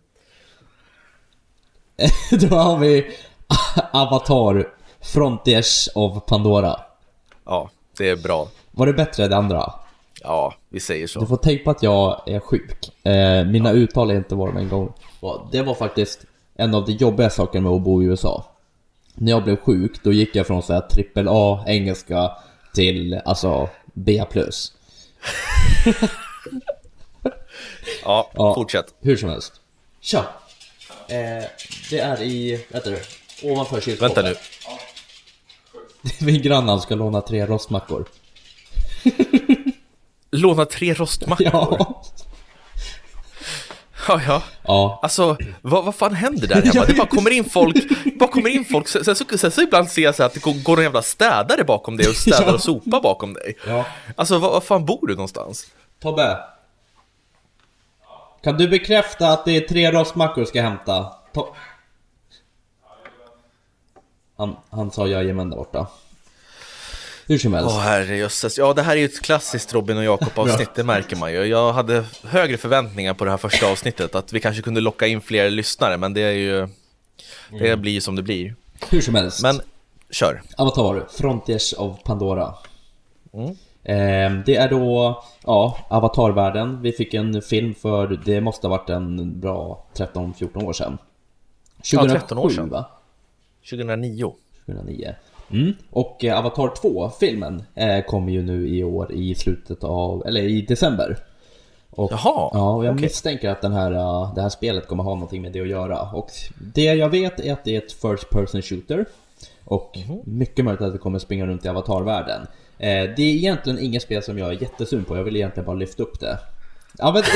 Då 2.49 2.55
har 2.55 2.77
vi 2.77 3.11
Avatar, 3.91 4.67
Frontiers 5.01 5.89
of 5.95 6.25
Pandora. 6.25 6.79
Ja, 7.45 7.69
det 7.97 8.09
är 8.09 8.15
bra. 8.15 8.47
Var 8.71 8.85
det 8.85 8.93
bättre 8.93 9.27
det 9.27 9.37
andra? 9.37 9.73
Ja, 10.21 10.53
vi 10.69 10.79
säger 10.79 11.07
så. 11.07 11.19
Du 11.19 11.27
får 11.27 11.37
tänka 11.37 11.63
på 11.63 11.71
att 11.71 11.83
jag 11.83 12.23
är 12.25 12.39
sjuk. 12.39 13.05
Eh, 13.05 13.45
mina 13.45 13.69
ja. 13.69 13.75
uttal 13.75 14.11
är 14.11 14.15
inte 14.15 14.35
vad 14.35 14.47
de 14.47 14.57
en 14.57 14.69
gång 14.69 14.93
Det 15.51 15.61
var 15.61 15.73
faktiskt 15.73 16.25
en 16.55 16.75
av 16.75 16.85
de 16.85 16.91
jobbiga 16.91 17.29
sakerna 17.29 17.69
med 17.69 17.75
att 17.75 17.83
bo 17.83 18.03
i 18.03 18.05
USA. 18.05 18.45
När 19.15 19.31
jag 19.31 19.43
blev 19.43 19.55
sjuk, 19.55 20.03
då 20.03 20.11
gick 20.11 20.35
jag 20.35 20.47
från 20.47 20.63
så 20.63 20.73
här 20.73 20.81
trippel 20.81 21.27
A 21.29 21.63
engelska 21.67 22.31
till 22.73 23.21
alltså 23.25 23.69
B+. 23.93 24.23
ja, 28.03 28.31
ja, 28.33 28.53
fortsätt. 28.55 28.93
Hur 29.01 29.17
som 29.17 29.29
helst. 29.29 29.53
Tja! 30.01 30.25
Eh, 31.07 31.43
det 31.89 31.99
är 31.99 32.21
i, 32.21 32.65
vänta 32.69 32.89
du, 32.89 33.01
ovanför 33.43 33.81
kylskåpet. 33.81 34.17
Vänta 34.17 34.29
nu. 34.29 34.35
Min 36.25 36.41
granne 36.41 36.81
ska 36.81 36.95
låna 36.95 37.21
tre 37.21 37.45
rostmackor. 37.45 38.05
låna 40.31 40.65
tre 40.65 40.93
rostmackor? 40.93 41.47
Ja. 41.53 42.03
Ja, 44.11 44.21
ja. 44.27 44.41
ja. 44.63 44.99
Alltså, 45.01 45.37
vad, 45.61 45.85
vad 45.85 45.95
fan 45.95 46.13
händer 46.15 46.47
där 46.47 46.61
hemma? 46.61 46.85
Det 46.87 46.93
bara 46.93 47.07
kommer 47.07 47.31
in 47.31 47.43
folk, 47.49 47.75
bara 48.19 48.29
kommer 48.29 48.49
in 48.49 48.65
folk, 48.65 48.87
sen, 48.87 49.05
sen, 49.05 49.15
så, 49.15 49.37
sen 49.37 49.51
så 49.51 49.61
ibland 49.61 49.89
ser 49.89 50.01
jag 50.01 50.15
så 50.15 50.23
att 50.23 50.33
det 50.33 50.63
går 50.63 50.77
en 50.77 50.83
jävla 50.83 51.01
städare 51.01 51.63
bakom 51.63 51.97
dig 51.97 52.07
och 52.07 52.15
städar 52.27 52.47
ja. 52.47 52.53
och 52.53 52.61
sopar 52.61 53.01
bakom 53.01 53.33
dig. 53.33 53.57
Ja. 53.67 53.85
Alltså, 54.15 54.37
vad, 54.37 54.51
vad 54.51 54.63
fan 54.63 54.85
bor 54.85 55.07
du 55.07 55.13
någonstans? 55.13 55.67
Tobbe. 55.99 56.37
Kan 58.43 58.57
du 58.57 58.67
bekräfta 58.67 59.27
att 59.27 59.45
det 59.45 59.57
är 59.57 59.61
tre 59.61 59.91
rostmackor 59.91 60.45
ska 60.45 60.61
hämta? 60.61 61.13
To 61.33 61.45
han, 64.37 64.55
han 64.69 64.91
sa 64.91 65.07
jajamän 65.07 65.49
där 65.49 65.57
borta. 65.57 65.87
Hur 67.27 67.37
som 67.37 67.53
helst. 67.53 67.69
Åh 67.71 67.77
oh, 67.77 67.81
herrejösses. 67.81 68.57
Ja, 68.57 68.73
det 68.73 68.81
här 68.81 68.91
är 68.91 68.99
ju 68.99 69.05
ett 69.05 69.21
klassiskt 69.21 69.73
Robin 69.73 69.97
och 69.97 70.03
Jakob 70.03 70.31
avsnitt, 70.35 70.69
det 70.75 70.83
märker 70.83 71.15
man 71.15 71.33
ju. 71.33 71.45
Jag 71.45 71.73
hade 71.73 72.05
högre 72.23 72.57
förväntningar 72.57 73.13
på 73.13 73.25
det 73.25 73.31
här 73.31 73.37
första 73.37 73.71
avsnittet, 73.71 74.15
att 74.15 74.33
vi 74.33 74.39
kanske 74.39 74.61
kunde 74.61 74.81
locka 74.81 75.07
in 75.07 75.21
fler 75.21 75.49
lyssnare, 75.49 75.97
men 75.97 76.13
det 76.13 76.21
är 76.21 76.31
ju... 76.31 76.67
Det 77.49 77.67
mm. 77.67 77.81
blir 77.81 77.91
ju 77.91 78.01
som 78.01 78.15
det 78.15 78.23
blir. 78.23 78.55
Hur 78.89 79.01
som 79.01 79.15
helst. 79.15 79.43
Men, 79.43 79.61
kör. 80.09 80.41
Avatar, 80.57 81.07
Frontiers 81.11 81.73
of 81.73 82.03
Pandora. 82.03 82.53
Mm. 83.33 83.49
Eh, 83.83 84.43
det 84.45 84.55
är 84.55 84.69
då, 84.69 85.23
ja, 85.43 85.77
Avatarvärlden. 85.89 86.81
Vi 86.81 86.91
fick 86.91 87.13
en 87.13 87.41
film 87.41 87.75
för, 87.75 88.19
det 88.25 88.41
måste 88.41 88.67
ha 88.67 88.77
varit 88.77 88.89
en 88.89 89.39
bra 89.39 89.85
13-14 89.95 90.63
år 90.63 90.73
sedan. 90.73 90.97
2007, 91.77 92.13
ja, 92.13 92.19
13 92.19 92.37
år 92.37 92.49
sedan. 92.49 92.69
va? 92.69 92.85
2009. 93.69 94.33
2009. 94.65 95.15
Mm. 95.53 95.73
Och 95.89 96.25
eh, 96.25 96.39
Avatar 96.39 96.67
2-filmen 96.67 97.63
eh, 97.75 98.05
kommer 98.05 98.31
ju 98.31 98.41
nu 98.41 98.67
i 98.67 98.83
år 98.83 99.11
i 99.11 99.35
slutet 99.35 99.83
av, 99.83 100.27
eller 100.27 100.41
i 100.41 100.61
december. 100.61 101.17
Och, 101.89 102.11
Jaha, 102.11 102.49
ja, 102.53 102.75
och 102.75 102.85
jag 102.85 102.93
okay. 102.93 103.01
misstänker 103.01 103.49
att 103.49 103.61
den 103.61 103.73
här, 103.73 103.91
uh, 103.91 104.35
det 104.35 104.41
här 104.41 104.49
spelet 104.49 104.87
kommer 104.87 105.03
ha 105.03 105.13
någonting 105.13 105.41
med 105.41 105.51
det 105.51 105.61
att 105.61 105.67
göra. 105.67 106.01
Och 106.01 106.29
det 106.73 106.83
jag 106.83 107.09
vet 107.09 107.39
är 107.39 107.53
att 107.53 107.63
det 107.63 107.75
är 107.75 107.77
ett 107.77 107.91
First 107.91 108.29
Person 108.29 108.61
Shooter. 108.61 109.05
Och 109.65 109.97
mm 109.97 110.19
mycket 110.25 110.65
möjligt 110.65 110.81
att 110.81 110.93
det 110.93 110.99
kommer 110.99 111.19
springa 111.19 111.45
runt 111.45 111.65
i 111.65 111.69
Avatar-världen. 111.69 112.41
Eh, 112.77 112.87
det 112.87 113.21
är 113.21 113.35
egentligen 113.35 113.79
inget 113.79 114.03
spel 114.03 114.23
som 114.23 114.37
jag 114.37 114.49
är 114.49 114.61
jättesun 114.61 115.03
på, 115.03 115.17
jag 115.17 115.23
vill 115.23 115.35
egentligen 115.35 115.65
bara 115.65 115.75
lyfta 115.75 116.03
upp 116.03 116.19
det. 116.19 116.37
Ja, 116.97 117.11
men... 117.11 117.23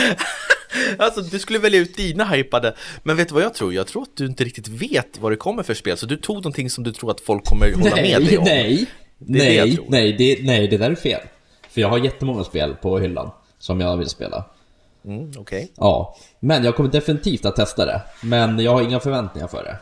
Alltså 0.98 1.20
du 1.20 1.38
skulle 1.38 1.58
välja 1.58 1.80
ut 1.80 1.96
dina 1.96 2.24
hypade, 2.24 2.74
men 3.02 3.16
vet 3.16 3.28
du 3.28 3.34
vad 3.34 3.42
jag 3.42 3.54
tror? 3.54 3.74
Jag 3.74 3.86
tror 3.86 4.02
att 4.02 4.16
du 4.16 4.26
inte 4.26 4.44
riktigt 4.44 4.68
vet 4.68 5.18
vad 5.20 5.32
det 5.32 5.36
kommer 5.36 5.62
för 5.62 5.74
spel, 5.74 5.96
så 5.96 6.06
du 6.06 6.16
tog 6.16 6.36
någonting 6.36 6.70
som 6.70 6.84
du 6.84 6.92
tror 6.92 7.10
att 7.10 7.20
folk 7.20 7.44
kommer 7.44 7.72
hålla 7.72 7.94
nej, 7.94 8.12
med 8.12 8.22
dig 8.22 8.38
om. 8.38 8.44
Nej, 8.44 8.86
det 9.18 9.38
nej, 9.38 9.70
det 9.70 9.82
nej, 9.88 10.12
det, 10.12 10.38
nej, 10.42 10.68
det 10.68 10.76
där 10.76 10.90
är 10.90 10.94
fel. 10.94 11.20
För 11.70 11.80
jag 11.80 11.88
har 11.88 11.98
jättemånga 11.98 12.44
spel 12.44 12.76
på 12.82 12.98
hyllan 12.98 13.30
som 13.58 13.80
jag 13.80 13.96
vill 13.96 14.08
spela. 14.08 14.44
Mm, 15.04 15.28
Okej. 15.28 15.40
Okay. 15.40 15.68
Ja, 15.76 16.16
men 16.40 16.64
jag 16.64 16.76
kommer 16.76 16.90
definitivt 16.90 17.44
att 17.44 17.56
testa 17.56 17.86
det. 17.86 18.02
Men 18.22 18.58
jag 18.58 18.72
har 18.72 18.82
inga 18.82 19.00
förväntningar 19.00 19.48
för 19.48 19.64
det. 19.64 19.76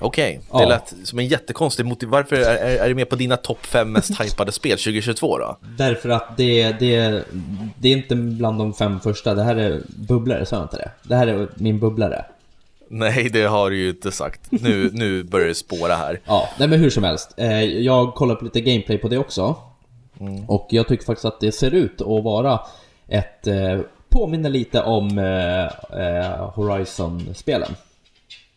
Okej, 0.00 0.40
okay. 0.50 0.64
det 0.64 0.68
lät 0.68 0.94
som 1.04 1.18
en 1.18 1.26
jättekonstig 1.26 1.86
motiv. 1.86 2.08
Varför 2.08 2.36
är, 2.36 2.56
är, 2.56 2.76
är 2.76 2.88
det 2.88 2.94
med 2.94 3.08
på 3.08 3.16
dina 3.16 3.36
topp 3.36 3.66
5 3.66 3.92
mest 3.92 4.20
hypade 4.20 4.52
spel 4.52 4.78
2022 4.78 5.38
då? 5.38 5.56
Därför 5.78 6.08
att 6.08 6.36
det, 6.36 6.72
det, 6.72 7.24
det 7.78 7.88
är 7.88 7.92
inte 7.92 8.14
bland 8.14 8.58
de 8.58 8.74
fem 8.74 9.00
första, 9.00 9.34
det 9.34 9.42
här 9.42 9.56
är 9.56 9.80
bubblare, 9.86 10.46
sa 10.46 10.56
jag 10.56 10.64
inte 10.64 10.76
det? 10.76 10.90
Det 11.02 11.16
här 11.16 11.26
är 11.26 11.48
min 11.54 11.78
bubblare. 11.78 12.24
Nej, 12.88 13.28
det 13.32 13.42
har 13.42 13.70
du 13.70 13.78
ju 13.78 13.88
inte 13.88 14.12
sagt. 14.12 14.40
Nu, 14.50 14.90
nu 14.92 15.22
börjar 15.22 15.48
det 15.48 15.54
spåra 15.54 15.94
här. 15.94 16.20
Ja, 16.26 16.48
nej 16.58 16.68
men 16.68 16.80
hur 16.80 16.90
som 16.90 17.04
helst. 17.04 17.34
Eh, 17.36 17.64
jag 17.64 18.14
kollar 18.14 18.34
på 18.34 18.44
lite 18.44 18.60
gameplay 18.60 18.98
på 18.98 19.08
det 19.08 19.18
också. 19.18 19.56
Mm. 20.20 20.44
Och 20.44 20.66
jag 20.70 20.88
tycker 20.88 21.04
faktiskt 21.04 21.24
att 21.24 21.40
det 21.40 21.52
ser 21.52 21.74
ut 21.74 22.00
att 22.00 22.24
vara 22.24 22.60
ett... 23.08 23.46
Eh, 23.46 23.80
påminner 24.08 24.50
lite 24.50 24.82
om 24.82 25.18
eh, 25.18 26.50
Horizon-spelen. 26.54 27.74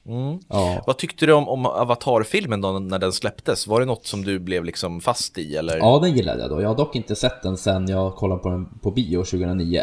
Mm. 0.06 0.40
Ja. 0.50 0.84
Vad 0.88 0.98
tyckte 0.98 1.26
du 1.26 1.34
om, 1.34 1.50
om 1.50 1.66
Avatar-filmen 1.66 2.62
då 2.62 2.80
när 2.80 3.00
den 3.00 3.14
släpptes? 3.14 3.68
Var 3.68 3.80
det 3.80 3.86
något 3.86 4.06
som 4.06 4.24
du 4.24 4.40
blev 4.40 4.64
liksom 4.64 5.02
fast 5.02 5.38
i 5.38 5.56
eller? 5.56 5.78
Ja, 5.78 6.00
den 6.00 6.16
gillade 6.16 6.42
jag 6.42 6.50
då. 6.50 6.62
Jag 6.62 6.70
har 6.70 6.76
dock 6.76 6.96
inte 6.96 7.16
sett 7.16 7.42
den 7.44 7.58
sen 7.58 7.88
jag 7.88 8.16
kollade 8.16 8.42
på 8.42 8.50
den 8.50 8.66
på 8.66 8.92
bio 8.92 9.18
2009. 9.18 9.82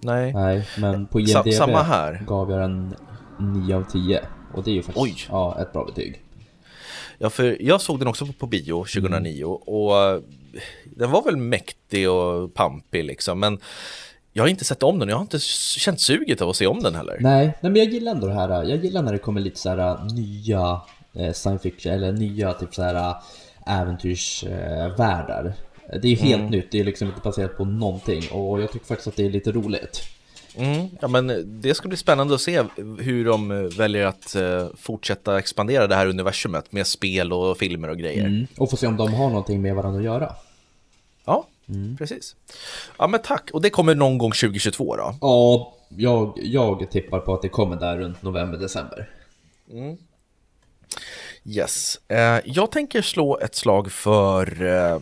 Nej. 0.00 0.32
Nej, 0.32 0.68
men 0.78 1.06
på 1.06 1.20
IMDB 1.20 1.52
Samma 1.52 1.82
här. 1.82 2.24
gav 2.26 2.50
jag 2.50 2.60
den 2.60 2.94
9 3.38 3.76
av 3.76 3.82
10. 3.82 4.22
Och 4.54 4.62
det 4.64 4.70
är 4.70 4.74
ju 4.74 4.82
faktiskt 4.82 5.04
Oj. 5.04 5.16
Ja, 5.30 5.60
ett 5.60 5.72
bra 5.72 5.84
betyg. 5.84 6.22
Ja, 7.18 7.30
för 7.30 7.56
jag 7.60 7.80
såg 7.80 7.98
den 7.98 8.08
också 8.08 8.26
på, 8.26 8.32
på 8.32 8.46
bio 8.46 8.84
2009 8.84 9.44
mm. 9.44 9.48
och 9.48 9.96
eh, 9.96 10.20
den 10.84 11.10
var 11.10 11.22
väl 11.22 11.36
mäktig 11.36 12.10
och 12.10 12.54
pampig 12.54 13.04
liksom, 13.04 13.40
men 13.40 13.58
jag 14.38 14.44
har 14.44 14.48
inte 14.48 14.64
sett 14.64 14.82
om 14.82 14.98
den, 14.98 15.08
jag 15.08 15.16
har 15.16 15.22
inte 15.22 15.38
känt 15.78 16.00
suget 16.00 16.42
av 16.42 16.48
att 16.48 16.56
se 16.56 16.66
om 16.66 16.82
den 16.82 16.94
heller. 16.94 17.16
Nej, 17.20 17.46
nej 17.46 17.72
men 17.72 17.76
jag 17.76 17.86
gillar 17.86 18.12
ändå 18.12 18.26
det 18.26 18.34
här, 18.34 18.64
jag 18.64 18.84
gillar 18.84 19.02
när 19.02 19.12
det 19.12 19.18
kommer 19.18 19.40
lite 19.40 19.58
så 19.58 19.68
här 19.68 19.78
äh, 19.78 20.04
nya 20.04 20.80
eh, 21.14 21.32
science 21.32 21.62
fiction, 21.62 21.92
eller 21.92 22.12
nya 22.12 22.52
typ 22.52 22.74
så 22.74 22.82
här 22.82 22.94
äh, 22.94 23.80
äventyrsvärldar. 23.80 25.54
Eh, 25.92 26.00
det 26.00 26.08
är 26.08 26.10
ju 26.10 26.16
helt 26.16 26.40
mm. 26.40 26.50
nytt, 26.50 26.70
det 26.70 26.80
är 26.80 26.84
liksom 26.84 27.08
inte 27.08 27.20
baserat 27.20 27.56
på 27.56 27.64
någonting 27.64 28.22
och 28.32 28.62
jag 28.62 28.72
tycker 28.72 28.86
faktiskt 28.86 29.08
att 29.08 29.16
det 29.16 29.26
är 29.26 29.30
lite 29.30 29.52
roligt. 29.52 30.02
Mm, 30.56 30.88
ja 31.00 31.08
men 31.08 31.44
det 31.60 31.74
ska 31.74 31.88
bli 31.88 31.96
spännande 31.96 32.34
att 32.34 32.40
se 32.40 32.62
hur 32.98 33.24
de 33.24 33.70
väljer 33.78 34.06
att 34.06 34.36
fortsätta 34.76 35.38
expandera 35.38 35.86
det 35.86 35.94
här 35.94 36.06
universumet 36.06 36.72
med 36.72 36.86
spel 36.86 37.32
och 37.32 37.58
filmer 37.58 37.88
och 37.88 37.98
grejer. 37.98 38.26
Mm. 38.26 38.46
Och 38.56 38.70
få 38.70 38.76
se 38.76 38.86
om 38.86 38.96
de 38.96 39.14
har 39.14 39.28
någonting 39.28 39.62
med 39.62 39.74
varandra 39.74 39.98
att 39.98 40.04
göra. 40.04 40.34
Mm. 41.68 41.96
precis. 41.96 42.36
Ja 42.98 43.06
men 43.06 43.22
tack, 43.22 43.50
och 43.52 43.62
det 43.62 43.70
kommer 43.70 43.94
någon 43.94 44.18
gång 44.18 44.32
2022 44.32 44.96
då? 44.96 45.14
Ja, 45.20 45.74
jag, 45.88 46.38
jag 46.42 46.90
tippar 46.90 47.20
på 47.20 47.34
att 47.34 47.42
det 47.42 47.48
kommer 47.48 47.76
där 47.76 47.98
runt 47.98 48.22
november-december. 48.22 49.10
Mm. 49.70 49.96
Yes, 51.44 52.00
uh, 52.12 52.40
jag 52.44 52.72
tänker 52.72 53.02
slå 53.02 53.38
ett 53.38 53.54
slag 53.54 53.92
för 53.92 54.62
uh, 54.62 55.00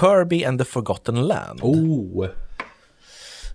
Kirby 0.00 0.44
and 0.44 0.58
the 0.58 0.64
Forgotten 0.64 1.26
Land. 1.26 1.60
Oh! 1.62 2.26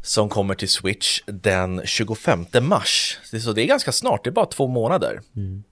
som 0.06 0.30
kommer 0.30 0.56
till 0.56 0.70
Switch 0.70 1.22
den 1.26 1.82
25 1.86 2.46
mars. 2.62 3.20
Så 3.44 3.52
det 3.52 3.62
är 3.62 3.66
ganska 3.66 3.92
snart, 3.92 4.24
det 4.24 4.30
är 4.30 4.32
bara 4.32 4.46
två 4.46 4.68
månader. 4.68 5.22
Mm. 5.36 5.64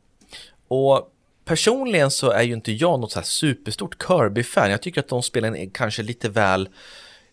Och 0.68 1.13
personligen 1.46 2.12
så 2.12 2.32
är 2.32 2.44
ju 2.44 2.54
inte 2.54 2.72
jag 2.72 3.00
något 3.00 3.12
så 3.12 3.20
här 3.20 3.26
superstort 3.26 4.04
Kirby-fan. 4.08 4.72
Jag 4.72 4.82
tycker 4.82 5.02
att 5.02 5.08
de 5.08 5.24
spelen 5.24 5.56
är 5.56 5.70
kanske 5.74 6.04
lite 6.04 6.30
väl, 6.30 6.70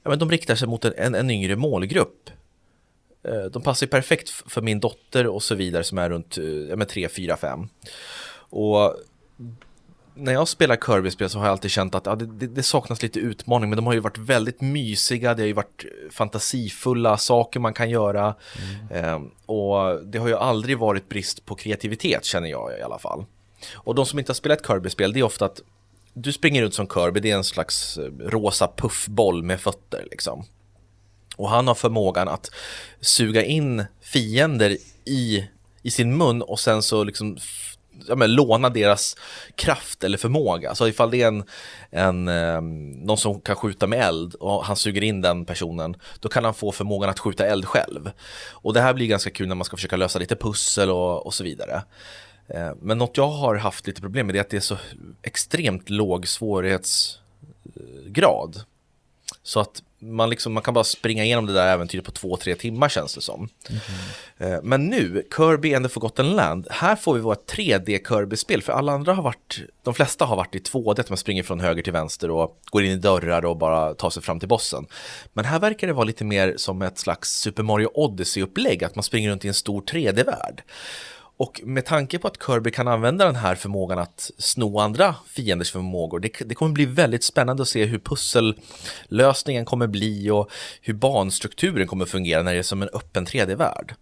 ja 0.03 0.11
men 0.11 0.19
de 0.19 0.31
riktar 0.31 0.55
sig 0.55 0.69
mot 0.69 0.85
en, 0.85 1.15
en 1.15 1.31
yngre 1.31 1.57
målgrupp. 1.57 2.31
Eh, 3.23 3.45
de 3.45 3.63
passar 3.63 3.87
ju 3.87 3.91
perfekt 3.91 4.31
för 4.31 4.63
min 4.63 4.81
dotter 4.81 5.27
och 5.27 5.43
så 5.43 5.55
vidare 5.55 5.85
som 5.85 5.99
är 5.99 6.11
runt 6.11 6.39
ja, 6.79 6.85
3, 6.85 7.09
4, 7.09 7.37
5. 7.37 7.69
Och 8.33 8.97
när 10.15 10.33
jag 10.33 10.49
spelar 10.49 10.77
Kirby-spel 10.77 11.31
så 11.31 11.39
har 11.39 11.47
jag 11.47 11.53
alltid 11.53 11.71
känt 11.71 11.95
att 11.95 12.07
ja, 12.07 12.15
det, 12.15 12.47
det, 12.47 12.63
saknas 12.63 13.03
lite 13.03 13.21
utmaning, 13.21 13.71
men 13.71 13.77
de 13.77 13.87
har 13.87 13.93
ju 13.93 14.01
varit 14.01 14.19
väldigt 14.19 14.61
mysiga, 14.61 15.35
det 15.35 15.43
har 15.43 15.47
ju 15.47 15.53
varit 15.53 15.85
fantasifulla 16.11 17.17
saker 17.17 17.61
man 17.61 17.75
kan 17.75 17.91
göra. 17.91 18.35
Mm. 18.91 19.05
Eh, 19.05 19.21
och 19.47 20.05
det 20.07 20.19
har 20.19 20.29
ju 20.29 20.37
aldrig 20.37 20.79
varit 20.79 21.09
brist 21.09 21.47
på 21.47 21.55
kreativitet 21.55 22.25
känner 22.25 22.49
jag 22.49 22.79
i 22.79 22.83
alla 22.83 22.99
fall. 22.99 23.25
Och 23.75 23.95
de 23.95 24.07
som 24.07 24.19
inte 24.19 24.31
har 24.31 24.35
spelat 24.35 24.67
Kirby-spel, 24.67 25.13
det 25.13 25.21
är 25.21 25.25
ofta 25.25 25.45
att 25.45 25.61
du 26.15 26.33
springer 26.33 26.63
ut 26.63 26.75
som 26.75 26.89
Kirby, 26.89 27.21
det 27.21 27.31
är 27.31 27.37
en 27.37 27.45
slags 27.45 27.99
eh, 27.99 28.11
rosa 28.19 28.69
puffboll 28.77 29.43
med 29.43 29.61
fötter 29.61 30.07
liksom. 30.11 30.45
Och 31.37 31.51
han 31.51 31.69
har 31.69 31.75
förmågan 31.75 32.29
att 32.29 32.51
suga 33.01 33.45
in 33.45 33.85
fiender 34.01 34.77
i, 35.05 35.49
i 35.83 35.91
sin 35.91 36.17
mun 36.17 36.43
och 36.43 36.61
sen 36.61 36.83
så 36.83 37.05
liksom 37.05 37.39
ja, 38.07 38.17
men, 38.17 38.35
låna 38.35 38.69
deras 38.69 39.17
kraft 39.55 40.05
eller 40.05 40.19
förmåga. 40.19 40.75
Så 40.75 40.89
ifall 40.89 41.11
det 41.11 41.23
är 41.23 41.29
en, 41.29 41.45
en, 41.91 42.29
eh, 42.29 42.61
någon 43.07 43.19
som 43.19 43.41
kan 43.41 43.57
skjuta 43.57 43.87
med 43.87 44.01
eld 44.01 44.35
och 44.35 44.65
han 44.65 44.77
suger 44.77 45.03
in 45.03 45.21
den 45.21 45.45
personen, 45.45 45.97
då 46.21 46.29
kan 46.29 46.45
han 46.45 46.55
få 46.55 46.73
förmågan 46.73 47.11
att 47.11 47.19
skjuta 47.19 47.47
eld 47.47 47.65
själv. 47.65 48.11
Och 48.51 48.75
det 48.75 48.81
här 48.81 48.95
blir 48.95 49.07
ganska 49.07 49.31
kul 49.31 49.49
när 49.49 49.55
man 49.55 49.65
ska 49.65 49.77
försöka 49.77 49.97
lösa 49.97 50.19
lite 50.19 50.37
pussel 50.37 50.91
och, 50.91 51.27
och 51.27 51.35
så 51.35 51.45
vidare. 51.45 51.83
Eh, 52.55 52.73
men 52.81 52.99
något 52.99 53.17
jag 53.17 53.29
har 53.29 53.55
haft 53.55 53.87
lite 53.87 54.01
problem 54.01 54.27
med 54.27 54.37
är 54.37 54.41
att 54.41 54.51
det 54.51 54.57
är 54.57 54.61
så 54.61 54.77
extremt 55.23 55.91
låg 55.91 56.29
svårighetsgrad. 56.29 58.65
Så 59.43 59.61
att 59.61 59.83
man, 59.99 60.31
liksom, 60.31 60.53
man 60.53 60.63
kan 60.63 60.75
bara 60.75 60.85
springa 60.85 61.25
igenom 61.25 61.47
det 61.47 61.53
där 61.53 61.67
äventyret 61.67 62.05
på 62.05 62.11
två, 62.11 62.37
tre 62.37 62.55
timmar 62.55 62.89
känns 62.89 63.15
det 63.15 63.21
som. 63.21 63.49
Mm. 64.39 64.69
Men 64.69 64.87
nu, 64.87 65.27
Kirby 65.37 65.75
and 65.75 65.85
the 65.85 65.89
Forgotten 65.89 66.31
Land, 66.31 66.67
här 66.71 66.97
får 66.97 67.15
vi 67.15 67.21
vårt 67.21 67.53
3D 67.53 68.09
Kirby-spel, 68.09 68.63
för 68.63 68.73
alla 68.73 68.93
andra 68.93 69.15
har 69.15 69.23
varit, 69.23 69.61
de 69.83 69.95
flesta 69.95 70.25
har 70.25 70.37
varit 70.37 70.55
i 70.55 70.59
2D, 70.59 71.01
att 71.01 71.09
man 71.09 71.17
springer 71.17 71.43
från 71.43 71.61
höger 71.61 71.83
till 71.83 71.93
vänster 71.93 72.31
och 72.31 72.61
går 72.71 72.85
in 72.85 72.93
i 72.93 72.97
dörrar 72.97 73.45
och 73.45 73.57
bara 73.57 73.95
tar 73.95 74.11
sig 74.11 74.23
fram 74.23 74.41
till 74.41 74.49
bossen. 74.49 74.87
Men 75.33 75.45
här 75.45 75.59
verkar 75.59 75.87
det 75.87 75.93
vara 75.93 76.05
lite 76.05 76.25
mer 76.25 76.55
som 76.57 76.83
ett 76.83 76.99
slags 76.99 77.41
Super 77.41 77.63
Mario 77.63 77.91
Odyssey-upplägg, 77.95 78.85
att 78.85 78.95
man 78.95 79.03
springer 79.03 79.31
runt 79.31 79.45
i 79.45 79.49
en 79.49 79.55
stor 79.55 79.81
3D-värld. 79.81 80.63
Och 81.41 81.61
med 81.65 81.87
tanke 81.87 82.19
på 82.19 82.29
att 82.29 82.43
Kirby 82.47 82.71
kan 82.71 82.89
använda 82.89 83.25
den 83.25 83.37
här 83.37 83.55
förmågan 83.55 83.99
att 83.99 84.31
sno 84.39 84.79
andra 84.79 85.15
fienders 85.27 85.73
förmågor, 85.73 86.21
det, 86.21 86.33
det, 86.47 86.55
kommer 86.55 86.73
bli 86.73 86.87
väldigt 86.87 87.25
spännande 87.25 87.63
att 87.63 87.69
se 87.69 87.85
hur 87.85 87.99
pussellösningen 87.99 89.65
kommer 89.65 89.87
bli 89.87 90.31
och 90.31 90.51
hur 90.81 90.95
banstrukturen 90.95 91.87
kommer 91.87 92.05
fungera 92.05 92.43
när 92.43 92.53
det 92.53 92.59
är 92.59 92.63
som 92.63 92.83
en 92.83 92.89
öppen 92.93 93.27
3D-värld. 93.27 93.95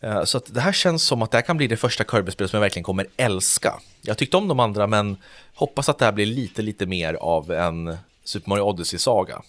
Eh, 0.00 0.24
så 0.24 0.38
att 0.38 0.54
det 0.54 0.60
här 0.60 0.72
känns 0.72 1.02
som 1.02 1.22
att 1.22 1.30
det 1.30 1.36
här 1.36 1.42
kan 1.42 1.56
bli 1.56 1.66
det 1.66 1.76
första 1.76 2.04
Kirby-spelet 2.04 2.50
som 2.50 2.56
jag 2.56 2.62
verkligen 2.62 2.84
kommer 2.84 3.06
älska. 3.16 3.80
Jag 4.02 4.18
tyckte 4.18 4.36
om 4.36 4.48
de 4.48 4.60
andra 4.60 4.86
men 4.86 5.16
hoppas 5.54 5.88
att 5.88 5.98
det 5.98 6.04
här 6.04 6.12
blir 6.12 6.26
lite, 6.26 6.62
lite 6.62 6.86
mer 6.86 7.14
av 7.14 7.52
en 7.52 7.96
Super 8.24 8.48
Mario 8.48 8.62
Odyssey-saga. 8.62 9.42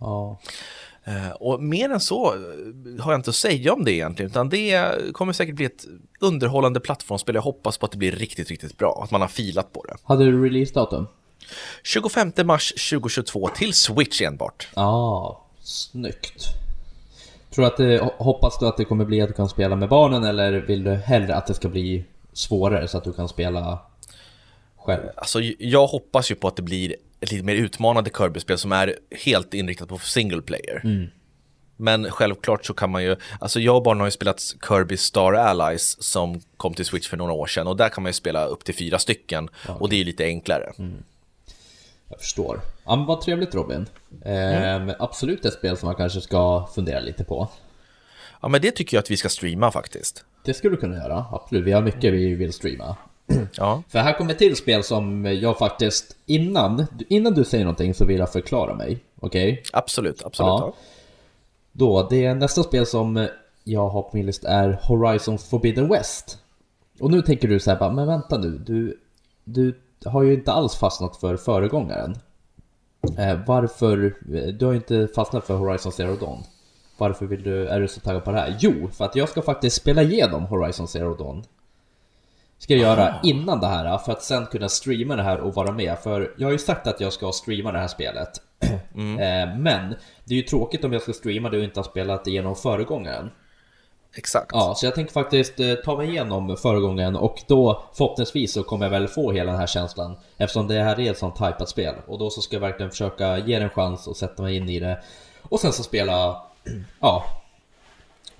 Ja. 0.00 0.38
Eh, 1.04 1.30
och 1.30 1.62
mer 1.62 1.90
än 1.90 2.00
så 2.00 2.34
eh, 2.34 3.02
har 3.04 3.12
jag 3.12 3.18
inte 3.18 3.30
att 3.30 3.36
säga 3.36 3.72
om 3.72 3.84
det 3.84 3.92
egentligen, 3.92 4.30
utan 4.30 4.48
det 4.48 4.94
kommer 5.12 5.32
säkert 5.32 5.54
bli 5.54 5.64
ett 5.64 5.84
underhållande 6.20 6.80
plattformsspel. 6.80 7.34
Jag 7.34 7.42
hoppas 7.42 7.78
på 7.78 7.86
att 7.86 7.92
det 7.92 7.98
blir 7.98 8.12
riktigt, 8.12 8.50
riktigt 8.50 8.78
bra, 8.78 9.00
att 9.04 9.10
man 9.10 9.20
har 9.20 9.28
filat 9.28 9.72
på 9.72 9.84
det. 9.84 9.96
Hade 10.02 10.24
du 10.24 10.44
releasedatum? 10.44 11.06
25 11.82 12.32
mars 12.44 12.90
2022 12.90 13.48
till 13.48 13.74
Switch 13.74 14.22
enbart. 14.22 14.68
Ja, 14.74 14.82
ah, 14.82 15.46
snyggt. 15.62 16.44
Tror 17.50 17.64
att 17.64 17.76
det, 17.76 18.10
hoppas 18.18 18.58
du 18.58 18.66
att 18.66 18.76
det 18.76 18.84
kommer 18.84 19.04
bli 19.04 19.20
att 19.20 19.28
du 19.28 19.34
kan 19.34 19.48
spela 19.48 19.76
med 19.76 19.88
barnen 19.88 20.24
eller 20.24 20.52
vill 20.52 20.84
du 20.84 20.94
hellre 20.94 21.34
att 21.34 21.46
det 21.46 21.54
ska 21.54 21.68
bli 21.68 22.04
svårare 22.32 22.88
så 22.88 22.98
att 22.98 23.04
du 23.04 23.12
kan 23.12 23.28
spela 23.28 23.78
själv? 24.76 25.02
Alltså, 25.16 25.40
jag 25.58 25.86
hoppas 25.86 26.30
ju 26.30 26.34
på 26.34 26.48
att 26.48 26.56
det 26.56 26.62
blir 26.62 26.96
ett 27.24 27.32
lite 27.32 27.44
mer 27.44 27.54
utmanande 27.54 28.10
Kirby-spel 28.18 28.58
som 28.58 28.72
är 28.72 28.98
helt 29.24 29.54
inriktat 29.54 29.88
på 29.88 29.98
single 29.98 30.42
player. 30.42 30.80
Mm. 30.84 31.06
Men 31.76 32.10
självklart 32.10 32.66
så 32.66 32.74
kan 32.74 32.90
man 32.90 33.04
ju, 33.04 33.16
alltså 33.40 33.60
jag 33.60 33.76
och 33.76 33.82
barnen 33.82 34.00
har 34.00 34.06
ju 34.06 34.10
spelat 34.10 34.54
Kirby 34.68 34.96
Star 34.96 35.32
Allies 35.32 36.02
som 36.02 36.40
kom 36.56 36.74
till 36.74 36.84
Switch 36.84 37.08
för 37.08 37.16
några 37.16 37.32
år 37.32 37.46
sedan 37.46 37.66
och 37.66 37.76
där 37.76 37.88
kan 37.88 38.02
man 38.02 38.08
ju 38.08 38.14
spela 38.14 38.44
upp 38.44 38.64
till 38.64 38.74
fyra 38.74 38.98
stycken 38.98 39.44
okay. 39.44 39.76
och 39.80 39.88
det 39.88 39.96
är 39.96 39.98
ju 39.98 40.04
lite 40.04 40.24
enklare. 40.24 40.72
Mm. 40.78 41.02
Jag 42.08 42.20
förstår. 42.20 42.60
Ja, 42.84 42.96
men 42.96 43.06
vad 43.06 43.20
trevligt 43.20 43.54
Robin. 43.54 43.86
Eh, 44.24 44.74
mm. 44.74 44.94
Absolut 44.98 45.44
ett 45.44 45.54
spel 45.54 45.76
som 45.76 45.86
man 45.86 45.96
kanske 45.96 46.20
ska 46.20 46.68
fundera 46.74 47.00
lite 47.00 47.24
på. 47.24 47.48
Ja 48.42 48.48
men 48.48 48.60
det 48.60 48.70
tycker 48.70 48.96
jag 48.96 49.02
att 49.02 49.10
vi 49.10 49.16
ska 49.16 49.28
streama 49.28 49.70
faktiskt. 49.70 50.24
Det 50.44 50.54
skulle 50.54 50.76
du 50.76 50.80
kunna 50.80 50.96
göra, 50.96 51.24
absolut. 51.32 51.64
Vi 51.64 51.72
har 51.72 51.82
mycket 51.82 52.12
vi 52.12 52.34
vill 52.34 52.52
streama. 52.52 52.96
Ja. 53.56 53.82
För 53.88 53.98
här 53.98 54.18
kommer 54.18 54.34
till 54.34 54.56
spel 54.56 54.84
som 54.84 55.24
jag 55.24 55.58
faktiskt 55.58 56.16
innan, 56.26 56.86
innan 57.08 57.34
du 57.34 57.44
säger 57.44 57.64
någonting 57.64 57.94
så 57.94 58.04
vill 58.04 58.18
jag 58.18 58.32
förklara 58.32 58.74
mig. 58.74 58.98
Okej? 59.20 59.52
Okay? 59.52 59.64
Absolut, 59.72 60.24
absolut. 60.24 60.48
Ja. 60.48 60.74
Då, 61.72 62.06
det 62.10 62.24
är 62.24 62.34
nästa 62.34 62.62
spel 62.62 62.86
som 62.86 63.28
jag 63.64 63.88
har 63.88 64.02
på 64.02 64.10
min 64.12 64.26
lista 64.26 64.48
är 64.48 64.80
Horizon 64.82 65.38
Forbidden 65.38 65.88
West. 65.88 66.38
Och 67.00 67.10
nu 67.10 67.22
tänker 67.22 67.48
du 67.48 67.60
så 67.60 67.70
här, 67.70 67.90
men 67.90 68.06
vänta 68.06 68.38
nu, 68.38 68.58
du, 68.58 68.98
du 69.44 69.74
har 70.04 70.22
ju 70.22 70.34
inte 70.34 70.52
alls 70.52 70.76
fastnat 70.76 71.16
för 71.16 71.36
föregångaren. 71.36 72.16
Eh, 73.18 73.40
varför, 73.46 74.14
du 74.52 74.64
har 74.64 74.72
ju 74.72 74.78
inte 74.78 75.08
fastnat 75.14 75.46
för 75.46 75.56
Horizon 75.56 75.92
Zero 75.92 76.16
Dawn. 76.16 76.42
Varför 76.98 77.26
vill 77.26 77.42
du, 77.42 77.66
är 77.68 77.80
du 77.80 77.88
så 77.88 78.00
taggad 78.00 78.24
på 78.24 78.30
det 78.30 78.38
här? 78.38 78.56
Jo, 78.60 78.88
för 78.92 79.04
att 79.04 79.16
jag 79.16 79.28
ska 79.28 79.42
faktiskt 79.42 79.76
spela 79.76 80.02
igenom 80.02 80.44
Horizon 80.44 80.88
Zero 80.88 81.14
Dawn 81.14 81.44
Ska 82.64 82.74
jag 82.74 82.80
göra 82.80 83.14
innan 83.22 83.60
det 83.60 83.66
här 83.66 83.98
för 83.98 84.12
att 84.12 84.22
sen 84.22 84.46
kunna 84.46 84.68
streama 84.68 85.16
det 85.16 85.22
här 85.22 85.40
och 85.40 85.54
vara 85.54 85.72
med. 85.72 85.98
För 85.98 86.34
jag 86.36 86.46
har 86.46 86.52
ju 86.52 86.58
sagt 86.58 86.86
att 86.86 87.00
jag 87.00 87.12
ska 87.12 87.32
streama 87.32 87.72
det 87.72 87.78
här 87.78 87.88
spelet. 87.88 88.30
Mm. 88.94 89.18
Eh, 89.18 89.58
men 89.58 89.94
det 90.24 90.34
är 90.34 90.36
ju 90.36 90.42
tråkigt 90.42 90.84
om 90.84 90.92
jag 90.92 91.02
ska 91.02 91.12
streama 91.12 91.50
det 91.50 91.58
och 91.58 91.64
inte 91.64 91.80
har 91.80 91.84
spelat 91.84 92.26
igenom 92.26 92.56
föregångaren. 92.56 93.30
Exakt. 94.16 94.50
Ja, 94.52 94.74
så 94.76 94.86
jag 94.86 94.94
tänker 94.94 95.12
faktiskt 95.12 95.60
eh, 95.60 95.74
ta 95.74 95.96
mig 95.96 96.08
igenom 96.08 96.56
föregångaren 96.56 97.16
och 97.16 97.42
då 97.46 97.84
förhoppningsvis 97.94 98.52
så 98.52 98.62
kommer 98.62 98.84
jag 98.84 98.90
väl 98.90 99.08
få 99.08 99.32
hela 99.32 99.50
den 99.50 99.60
här 99.60 99.66
känslan 99.66 100.16
eftersom 100.36 100.68
det 100.68 100.82
här 100.82 101.00
är 101.00 101.10
ett 101.10 101.18
sånt 101.18 101.36
typat 101.36 101.68
spel 101.68 101.94
och 102.06 102.18
då 102.18 102.30
så 102.30 102.40
ska 102.40 102.56
jag 102.56 102.60
verkligen 102.60 102.90
försöka 102.90 103.38
ge 103.38 103.58
det 103.58 103.64
en 103.64 103.70
chans 103.70 104.06
och 104.06 104.16
sätta 104.16 104.42
mig 104.42 104.56
in 104.56 104.68
i 104.68 104.80
det 104.80 105.02
och 105.42 105.60
sen 105.60 105.72
så 105.72 105.82
spela, 105.82 106.42
ja, 107.00 107.24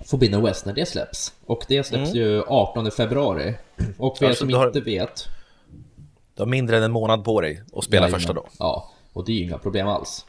Forbidden 0.05 0.43
West 0.43 0.65
när 0.65 0.73
det 0.73 0.85
släpps. 0.85 1.33
Och 1.45 1.65
det 1.67 1.83
släpps 1.83 2.09
mm. 2.09 2.21
ju 2.21 2.43
18 2.47 2.91
februari. 2.91 3.55
Och 3.97 4.17
för 4.17 4.25
er 4.25 4.33
som 4.33 4.53
har, 4.53 4.67
inte 4.67 4.81
vet... 4.81 5.27
Du 6.35 6.41
har 6.41 6.47
mindre 6.47 6.77
än 6.77 6.83
en 6.83 6.91
månad 6.91 7.23
på 7.23 7.41
dig 7.41 7.63
att 7.73 7.83
spela 7.83 8.07
första 8.07 8.33
då. 8.33 8.47
Ja, 8.59 8.91
och 9.13 9.25
det 9.25 9.31
är 9.31 9.35
ju 9.35 9.43
inga 9.43 9.57
problem 9.57 9.87
alls. 9.87 10.25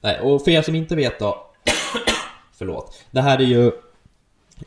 Nej, 0.00 0.20
och 0.20 0.44
för 0.44 0.50
er 0.50 0.62
som 0.62 0.74
inte 0.74 0.96
vet 0.96 1.18
då... 1.18 1.46
förlåt. 2.58 3.02
Det 3.10 3.20
här 3.20 3.38
är 3.38 3.44
ju... 3.44 3.72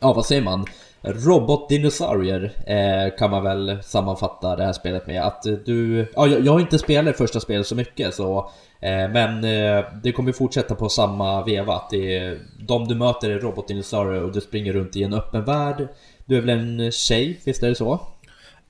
Ja, 0.00 0.12
vad 0.12 0.26
säger 0.26 0.42
man? 0.42 0.66
Robotdinosaurier 1.02 2.52
eh, 2.66 3.18
kan 3.18 3.30
man 3.30 3.44
väl 3.44 3.78
sammanfatta 3.82 4.56
det 4.56 4.64
här 4.64 4.72
spelet 4.72 5.06
med. 5.06 5.22
Att 5.22 5.42
du... 5.42 6.06
Ja, 6.14 6.26
jag, 6.26 6.52
har 6.52 6.60
inte 6.60 6.78
spelat 6.78 7.16
första 7.16 7.40
spelet 7.40 7.66
så 7.66 7.74
mycket 7.74 8.14
så 8.14 8.50
Eh, 8.80 9.10
men 9.10 9.44
eh, 9.44 9.84
det 10.02 10.12
kommer 10.12 10.32
fortsätta 10.32 10.74
på 10.74 10.88
samma 10.88 11.44
veva. 11.44 11.74
Att 11.74 11.90
det 11.90 12.16
är, 12.16 12.38
de 12.58 12.88
du 12.88 12.94
möter 12.94 13.30
är 13.30 13.40
robotdinosaurier 13.40 14.22
och 14.22 14.32
du 14.32 14.40
springer 14.40 14.72
runt 14.72 14.96
i 14.96 15.02
en 15.02 15.14
öppen 15.14 15.44
värld. 15.44 15.88
Du 16.24 16.36
är 16.36 16.40
väl 16.40 16.50
en 16.50 16.92
tjej, 16.92 17.40
visst 17.44 17.62
är 17.62 17.68
det 17.68 17.74
så? 17.74 18.00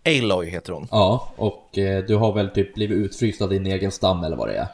Aloy 0.07 0.51
heter 0.51 0.73
hon. 0.73 0.89
Ja, 0.91 1.33
och 1.37 1.79
eh, 1.79 2.05
du 2.05 2.17
har 2.17 2.33
väl 2.33 2.49
typ 2.49 2.75
blivit 2.75 2.97
utfryst 2.97 3.43
av 3.43 3.49
din 3.49 3.67
egen 3.67 3.91
stam 3.91 4.25
eller 4.25 4.37
vad 4.37 4.49
det 4.49 4.57
är. 4.57 4.67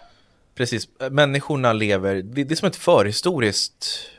Precis, 0.55 0.88
människorna 1.11 1.73
lever, 1.73 2.23
det 2.23 2.51
är 2.51 2.55
som 2.57 2.69
ett 2.69 2.77
förhistoriskt 2.77 4.11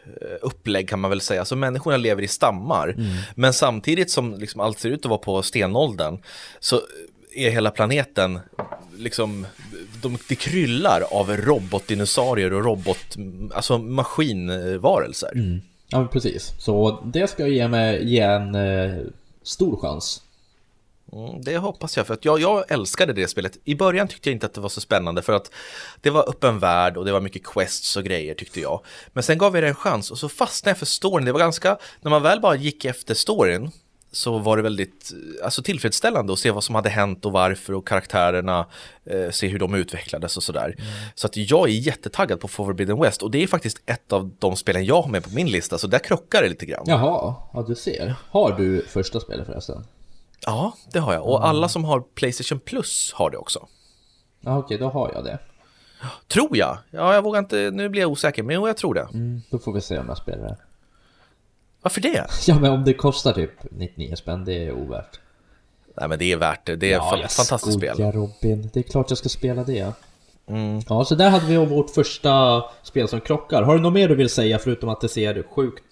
upplägg 0.42 0.90
kan 0.90 1.00
man 1.00 1.10
väl 1.10 1.22
säga, 1.22 1.46
så 1.46 1.56
människorna 1.56 1.98
lever 1.98 2.22
i 2.22 2.28
stammar. 2.28 2.90
Mm. 2.90 3.08
Men 3.36 3.54
samtidigt 3.54 4.12
som 4.12 4.34
liksom 4.34 4.62
allt 4.62 4.80
ser 4.80 4.90
ut 4.90 5.06
att 5.06 5.10
vara 5.10 5.20
på 5.20 5.44
stenåldern 5.44 6.20
så 6.60 6.82
är 7.36 7.50
hela 7.50 7.72
planeten 7.72 8.40
liksom, 8.98 9.48
de, 10.02 10.18
det 10.30 10.36
kryllar 10.36 11.04
av 11.12 11.38
robotdinosaurier 11.38 12.54
och 12.54 12.64
robot, 12.64 13.16
alltså 13.54 13.78
maskinvarelser. 13.78 15.32
Mm. 15.34 15.62
Ja, 15.90 16.08
precis. 16.12 16.54
Så 16.60 17.02
det 17.06 17.28
ska 17.28 17.48
ge 17.48 17.68
mig 17.68 18.14
ge 18.14 18.20
en 18.20 18.56
eh, 18.56 18.98
stor 19.44 19.78
chans. 19.78 20.22
Mm, 21.16 21.42
det 21.42 21.58
hoppas 21.58 21.98
jag, 21.98 22.08
för 22.08 22.14
att 22.14 22.26
jag, 22.26 22.42
jag 22.42 22.72
älskade 22.72 23.14
det 23.14 23.28
spelet. 23.28 23.58
I 23.64 23.76
början 23.76 24.08
tyckte 24.08 24.30
jag 24.30 24.36
inte 24.36 24.46
att 24.46 24.54
det 24.54 24.62
var 24.62 24.70
så 24.70 24.82
spännande 24.82 25.22
för 25.22 25.34
att 25.34 25.52
det 26.02 26.10
var 26.10 26.30
öppen 26.30 26.60
värld 26.60 26.98
och 26.98 27.06
det 27.06 27.12
var 27.12 27.22
mycket 27.22 27.46
quests 27.46 27.98
och 27.98 28.04
grejer 28.04 28.34
tyckte 28.34 28.62
jag. 28.62 28.82
Men 29.08 29.24
sen 29.24 29.38
gav 29.38 29.56
jag 29.56 29.64
det 29.64 29.68
en 29.68 29.76
chans 29.76 30.12
och 30.12 30.18
så 30.18 30.30
fastnade 30.30 30.70
jag 30.72 30.78
för 30.78 30.86
storyn. 30.86 31.26
Det 31.26 31.32
var 31.32 31.40
ganska, 31.40 31.78
när 32.02 32.12
man 32.12 32.22
väl 32.22 32.42
bara 32.42 32.56
gick 32.56 32.86
efter 32.86 33.14
storyn 33.14 33.72
så 34.12 34.38
var 34.38 34.58
det 34.58 34.64
väldigt 34.64 35.14
alltså, 35.44 35.64
tillfredsställande 35.64 36.34
att 36.34 36.40
se 36.40 36.52
vad 36.52 36.64
som 36.64 36.76
hade 36.76 36.90
hänt 36.90 37.26
och 37.26 37.32
varför 37.32 37.74
och 37.74 37.88
karaktärerna, 37.88 38.66
eh, 39.06 39.30
se 39.32 39.48
hur 39.48 39.60
de 39.60 39.76
utvecklades 39.76 40.38
och 40.38 40.44
sådär. 40.44 40.76
Mm. 40.78 40.92
Så 41.16 41.28
att 41.28 41.38
jag 41.38 41.70
är 41.70 41.74
jättetaggad 41.74 42.40
på 42.40 42.48
Forbidden 42.48 43.00
West 43.00 43.24
och 43.24 43.32
det 43.32 43.44
är 43.44 43.48
faktiskt 43.48 43.82
ett 43.86 44.14
av 44.14 44.32
de 44.40 44.56
spelen 44.56 44.86
jag 44.86 45.02
har 45.02 45.10
med 45.10 45.24
på 45.24 45.30
min 45.30 45.48
lista, 45.48 45.78
så 45.78 45.88
där 45.88 46.00
krockar 46.00 46.42
det 46.42 46.50
lite 46.50 46.66
grann. 46.66 46.84
Jaha, 46.88 47.36
ja 47.54 47.66
du 47.68 47.76
ser. 47.76 48.16
Har 48.30 48.52
du 48.58 48.86
första 48.86 49.20
spelet 49.20 49.46
förresten? 49.46 49.84
Ja, 50.46 50.74
det 50.92 51.00
har 51.00 51.14
jag. 51.14 51.24
Och 51.24 51.38
mm. 51.38 51.50
alla 51.50 51.70
som 51.70 51.84
har 51.84 52.00
Playstation 52.00 52.60
Plus 52.60 53.14
har 53.14 53.30
det 53.30 53.38
också. 53.38 53.68
Ja, 54.42 54.58
okej, 54.58 54.78
då 54.78 54.90
har 54.90 55.12
jag 55.14 55.24
det. 55.24 55.40
Tror 56.28 56.58
jag. 56.58 56.78
Ja, 56.92 57.14
jag 57.14 57.22
vågar 57.22 57.40
inte, 57.40 57.72
nu 57.74 57.90
blir 57.90 58.02
jag 58.02 58.12
osäker, 58.12 58.44
men 58.44 58.62
jag 58.64 58.78
tror 58.78 58.94
det. 58.94 59.08
Mm, 59.14 59.42
då 59.50 59.60
får 59.60 59.74
vi 59.74 59.82
se 59.82 60.00
om 60.00 60.08
jag 60.08 60.18
spelar 60.18 60.48
det. 60.48 60.58
Varför 61.82 62.02
det? 62.02 62.26
Ja 62.48 62.60
men 62.60 62.72
om 62.72 62.84
det 62.84 62.94
kostar 62.94 63.34
typ 63.34 63.52
99 63.72 64.16
spänn, 64.16 64.46
det 64.46 64.54
är 64.54 64.72
ovärt. 64.72 65.20
Nej 65.98 66.10
men 66.10 66.20
det 66.20 66.32
är 66.32 66.38
värt 66.38 66.66
det, 66.66 66.76
det 66.76 66.94
är 66.94 66.98
ja, 66.98 67.24
ett 67.24 67.32
fantastiskt 67.32 67.78
spel. 67.78 67.96
Ja 68.00 68.12
Robin, 68.12 68.70
det 68.74 68.80
är 68.80 68.84
klart 68.84 69.10
jag 69.10 69.18
ska 69.18 69.30
spela 69.30 69.64
det. 69.64 69.94
Mm. 70.48 70.82
Ja, 70.90 71.06
så 71.06 71.16
där 71.16 71.30
hade 71.30 71.46
vi 71.46 71.58
vårt 71.58 71.90
första 71.90 72.64
spel 72.84 73.08
som 73.08 73.22
krockar. 73.22 73.64
Har 73.64 73.76
du 73.76 73.82
något 73.82 73.94
mer 73.94 74.10
du 74.10 74.16
vill 74.16 74.30
säga 74.30 74.60
förutom 74.60 74.90
att 74.90 75.02
det 75.02 75.10
ser 75.10 75.44
sjukt 75.56 75.84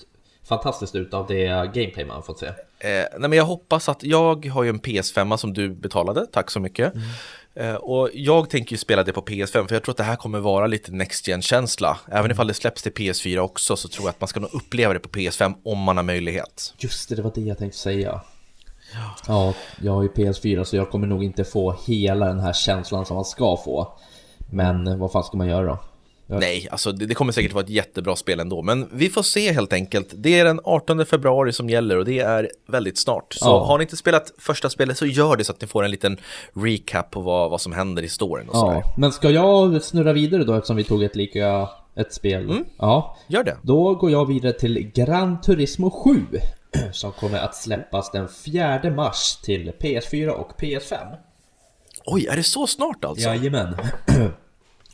fantastiskt 0.43 0.95
ut 0.95 1.13
av 1.13 1.27
det 1.27 1.47
gameplay 1.47 2.05
man 2.05 2.23
fått 2.23 2.39
se? 2.39 2.51
Eh, 2.83 2.89
nej 3.19 3.29
men 3.29 3.33
jag 3.33 3.45
hoppas 3.45 3.89
att, 3.89 4.03
jag 4.03 4.45
har 4.45 4.63
ju 4.63 4.69
en 4.69 4.81
PS5 4.81 5.37
som 5.37 5.53
du 5.53 5.69
betalade, 5.69 6.25
tack 6.25 6.51
så 6.51 6.59
mycket. 6.59 6.93
Mm. 6.93 7.07
Eh, 7.55 7.75
och 7.75 8.09
jag 8.13 8.49
tänker 8.49 8.71
ju 8.71 8.77
spela 8.77 9.03
det 9.03 9.13
på 9.13 9.21
PS5 9.21 9.67
för 9.67 9.75
jag 9.75 9.83
tror 9.83 9.93
att 9.93 9.97
det 9.97 10.03
här 10.03 10.15
kommer 10.15 10.39
vara 10.39 10.67
lite 10.67 10.91
Next 10.91 11.27
gen 11.27 11.41
känsla 11.41 11.97
Även 12.07 12.19
mm. 12.19 12.31
ifall 12.31 12.47
det 12.47 12.53
släpps 12.53 12.83
till 12.83 12.91
PS4 12.91 13.39
också 13.39 13.75
så 13.75 13.87
tror 13.87 14.05
jag 14.05 14.09
att 14.09 14.21
man 14.21 14.27
ska 14.27 14.39
nog 14.39 14.53
uppleva 14.53 14.93
det 14.93 14.99
på 14.99 15.09
PS5 15.09 15.53
om 15.65 15.79
man 15.79 15.97
har 15.97 16.03
möjlighet. 16.03 16.73
Just 16.77 17.09
det, 17.09 17.15
det 17.15 17.21
var 17.21 17.31
det 17.35 17.41
jag 17.41 17.57
tänkte 17.57 17.77
säga. 17.77 18.21
Ja. 18.93 19.15
ja, 19.27 19.53
jag 19.81 19.93
har 19.93 20.03
ju 20.03 20.09
PS4 20.09 20.63
så 20.63 20.75
jag 20.75 20.89
kommer 20.89 21.07
nog 21.07 21.23
inte 21.23 21.43
få 21.43 21.75
hela 21.87 22.25
den 22.25 22.39
här 22.39 22.53
känslan 22.53 23.05
som 23.05 23.15
man 23.15 23.25
ska 23.25 23.57
få. 23.57 23.97
Men 24.51 24.99
vad 24.99 25.11
fan 25.11 25.23
ska 25.23 25.37
man 25.37 25.47
göra 25.47 25.65
då? 25.65 25.79
Nej, 26.27 26.67
alltså 26.71 26.91
det, 26.91 27.05
det, 27.05 27.13
kommer 27.13 27.33
säkert 27.33 27.53
vara 27.53 27.63
ett 27.63 27.69
jättebra 27.69 28.15
spel 28.15 28.39
ändå, 28.39 28.61
men 28.61 28.89
vi 28.91 29.09
får 29.09 29.23
se 29.23 29.51
helt 29.51 29.73
enkelt. 29.73 30.07
Det 30.13 30.39
är 30.39 30.45
den 30.45 30.59
18 30.63 31.05
februari 31.05 31.53
som 31.53 31.69
gäller 31.69 31.97
och 31.97 32.05
det 32.05 32.19
är 32.19 32.49
väldigt 32.67 32.97
snart. 32.97 33.33
Så 33.33 33.49
ja. 33.49 33.65
har 33.65 33.77
ni 33.77 33.81
inte 33.81 33.97
spelat 33.97 34.33
första 34.37 34.69
spelet 34.69 34.97
så 34.97 35.05
gör 35.05 35.37
det 35.37 35.43
så 35.43 35.51
att 35.51 35.61
ni 35.61 35.67
får 35.67 35.83
en 35.83 35.91
liten 35.91 36.17
recap 36.53 37.11
på 37.11 37.21
vad, 37.21 37.49
vad 37.49 37.61
som 37.61 37.73
händer 37.73 38.03
i 38.03 38.09
storyn 38.09 38.49
och 38.49 38.55
ja. 38.55 38.93
Men 38.97 39.11
ska 39.11 39.29
jag 39.29 39.83
snurra 39.83 40.13
vidare 40.13 40.43
då 40.43 40.53
eftersom 40.53 40.75
vi 40.75 40.83
tog 40.83 41.03
ett 41.03 41.15
lika 41.15 41.69
ett 41.95 42.13
spel? 42.13 42.49
Mm. 42.49 42.65
Ja, 42.77 43.17
gör 43.27 43.43
det. 43.43 43.57
Då 43.61 43.95
går 43.95 44.11
jag 44.11 44.27
vidare 44.27 44.53
till 44.53 44.91
Gran 44.93 45.41
Turismo 45.41 45.89
7 45.89 46.25
som 46.91 47.11
kommer 47.11 47.39
att 47.39 47.55
släppas 47.55 48.11
den 48.11 48.27
4 48.45 48.91
mars 48.95 49.35
till 49.43 49.71
PS4 49.79 50.29
och 50.29 50.51
PS5. 50.57 50.97
Oj, 52.05 52.27
är 52.27 52.35
det 52.35 52.43
så 52.43 52.67
snart 52.67 53.05
alltså? 53.05 53.29
Jajamän. 53.29 53.75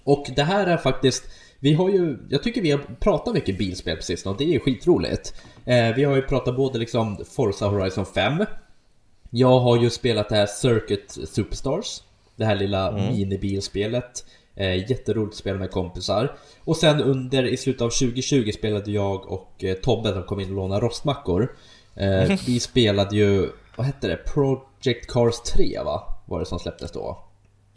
Och 0.10 0.26
det 0.36 0.44
här 0.44 0.68
är 0.68 0.78
faktiskt 0.78 1.24
vi 1.60 1.74
har 1.74 1.90
ju, 1.90 2.18
jag 2.30 2.44
tycker 2.44 2.62
vi 2.62 2.72
har 2.72 2.80
pratat 3.00 3.34
mycket 3.34 3.58
bilspel 3.58 3.98
på 3.98 4.04
sistone 4.04 4.34
och 4.34 4.40
det 4.40 4.56
är 4.56 4.60
skitroligt. 4.60 5.34
Eh, 5.66 5.96
vi 5.96 6.04
har 6.04 6.16
ju 6.16 6.22
pratat 6.22 6.56
både 6.56 6.80
liksom 6.80 7.26
Forza 7.26 7.68
Horizon 7.68 8.06
5. 8.06 8.46
Jag 9.30 9.60
har 9.60 9.78
ju 9.78 9.90
spelat 9.90 10.30
det 10.30 10.36
här 10.36 10.46
Circuit 10.46 11.18
Superstars. 11.28 12.02
Det 12.36 12.46
här 12.46 12.56
lilla 12.56 12.90
mm. 12.90 13.14
minibilspelet. 13.14 14.26
Eh, 14.56 14.90
jätteroligt 14.92 15.38
spel 15.38 15.58
med 15.58 15.72
kompisar. 15.72 16.38
Och 16.64 16.78
sen 16.78 17.02
under, 17.02 17.44
i 17.44 17.58
slutet 17.58 17.82
av 17.82 17.90
2020 17.90 18.52
spelade 18.52 18.92
jag 18.92 19.32
och 19.32 19.64
eh, 19.64 19.76
Tobbe 19.76 20.14
som 20.14 20.24
kom 20.24 20.40
in 20.40 20.50
och 20.50 20.56
lånade 20.56 20.82
rostmackor. 20.82 21.56
Eh. 21.96 22.38
Vi 22.48 22.60
spelade 22.60 23.16
ju, 23.16 23.50
vad 23.76 23.86
hette 23.86 24.08
det? 24.08 24.18
Project 24.18 25.08
Cars 25.08 25.42
3 25.56 25.80
va? 25.86 26.16
Var 26.26 26.40
det 26.40 26.46
som 26.46 26.60
släpptes 26.60 26.92
då? 26.92 27.29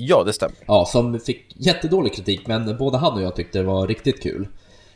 Ja, 0.08 0.24
det 0.24 0.32
stämmer. 0.32 0.56
Ja, 0.66 0.84
som 0.84 1.20
fick 1.20 1.46
jättedålig 1.56 2.14
kritik, 2.14 2.46
men 2.46 2.76
både 2.76 2.98
han 2.98 3.12
och 3.12 3.22
jag 3.22 3.36
tyckte 3.36 3.58
det 3.58 3.64
var 3.64 3.86
riktigt 3.86 4.22
kul. 4.22 4.48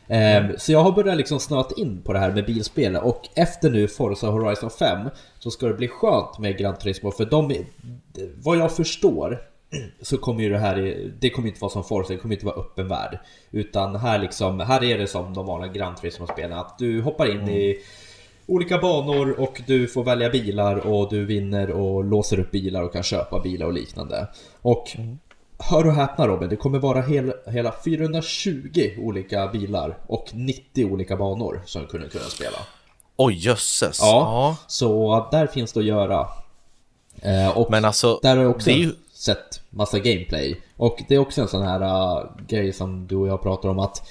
Mm. 0.07 0.53
Så 0.57 0.71
jag 0.71 0.79
har 0.79 0.91
börjat 0.91 1.17
liksom 1.17 1.39
snöat 1.39 1.77
in 1.77 2.01
på 2.01 2.13
det 2.13 2.19
här 2.19 2.31
med 2.31 2.45
bilspel 2.45 2.95
och 2.95 3.29
efter 3.35 3.69
nu 3.69 3.87
Forza 3.87 4.27
Horizon 4.27 4.69
5 4.69 5.09
så 5.39 5.51
ska 5.51 5.67
det 5.67 5.73
bli 5.73 5.87
skönt 5.87 6.39
med 6.39 6.57
Gran 6.57 6.77
Turismo 6.77 7.11
för 7.11 7.25
de, 7.25 7.53
vad 8.35 8.57
jag 8.57 8.75
förstår 8.75 9.41
så 10.01 10.17
kommer 10.17 10.43
ju 10.43 10.49
det 10.49 10.57
här, 10.57 11.09
det 11.19 11.29
kommer 11.29 11.47
inte 11.47 11.61
vara 11.61 11.71
som 11.71 11.83
Forza, 11.83 12.13
det 12.13 12.19
kommer 12.19 12.35
inte 12.35 12.45
vara 12.45 12.55
öppen 12.55 12.87
värld. 12.87 13.19
Utan 13.51 13.95
här 13.95 14.19
liksom, 14.19 14.59
här 14.59 14.83
är 14.83 14.97
det 14.97 15.07
som 15.07 15.33
de 15.33 15.45
vanliga 15.45 15.71
Gran 15.71 15.95
Turismo-spelen, 15.95 16.57
att 16.57 16.77
du 16.79 17.01
hoppar 17.01 17.31
in 17.31 17.37
mm. 17.37 17.49
i 17.49 17.77
olika 18.47 18.77
banor 18.77 19.39
och 19.39 19.61
du 19.67 19.87
får 19.87 20.03
välja 20.03 20.29
bilar 20.29 20.87
och 20.87 21.09
du 21.09 21.25
vinner 21.25 21.71
och 21.71 22.03
låser 22.03 22.39
upp 22.39 22.51
bilar 22.51 22.81
och 22.81 22.93
kan 22.93 23.03
köpa 23.03 23.39
bilar 23.39 23.65
och 23.65 23.73
liknande. 23.73 24.27
Och 24.61 24.91
mm. 24.97 25.19
hör 25.59 25.87
och 25.87 25.93
häpna 25.93 26.27
Robin, 26.27 26.49
det 26.49 26.55
kommer 26.55 26.79
vara 26.79 27.01
hel, 27.01 27.33
hela 27.45 27.73
420 27.85 28.89
olika 28.99 29.47
bilar 29.47 29.97
och 30.07 30.29
90 30.33 30.85
olika 30.85 31.17
banor 31.17 31.61
som 31.65 31.81
du 31.81 31.87
kunde 31.87 32.09
kunna 32.09 32.25
spela. 32.25 32.57
Oj 33.15 33.33
jösses! 33.45 33.99
Ja, 34.01 34.07
ja, 34.07 34.57
så 34.67 35.27
där 35.31 35.47
finns 35.47 35.73
det 35.73 35.79
att 35.79 35.85
göra. 35.85 36.27
Eh, 37.21 37.57
och 37.57 37.71
Men 37.71 37.85
alltså, 37.85 38.19
där 38.21 38.35
har 38.35 38.43
jag 38.43 38.51
också 38.51 38.69
ju... 38.69 38.91
sett 39.13 39.61
massa 39.69 39.99
gameplay. 39.99 40.61
Och 40.77 41.03
det 41.07 41.15
är 41.15 41.19
också 41.19 41.41
en 41.41 41.47
sån 41.47 41.61
här 41.61 41.81
uh, 41.81 42.29
grej 42.47 42.73
som 42.73 43.07
du 43.07 43.15
och 43.15 43.27
jag 43.27 43.43
pratar 43.43 43.69
om 43.69 43.79
att 43.79 44.07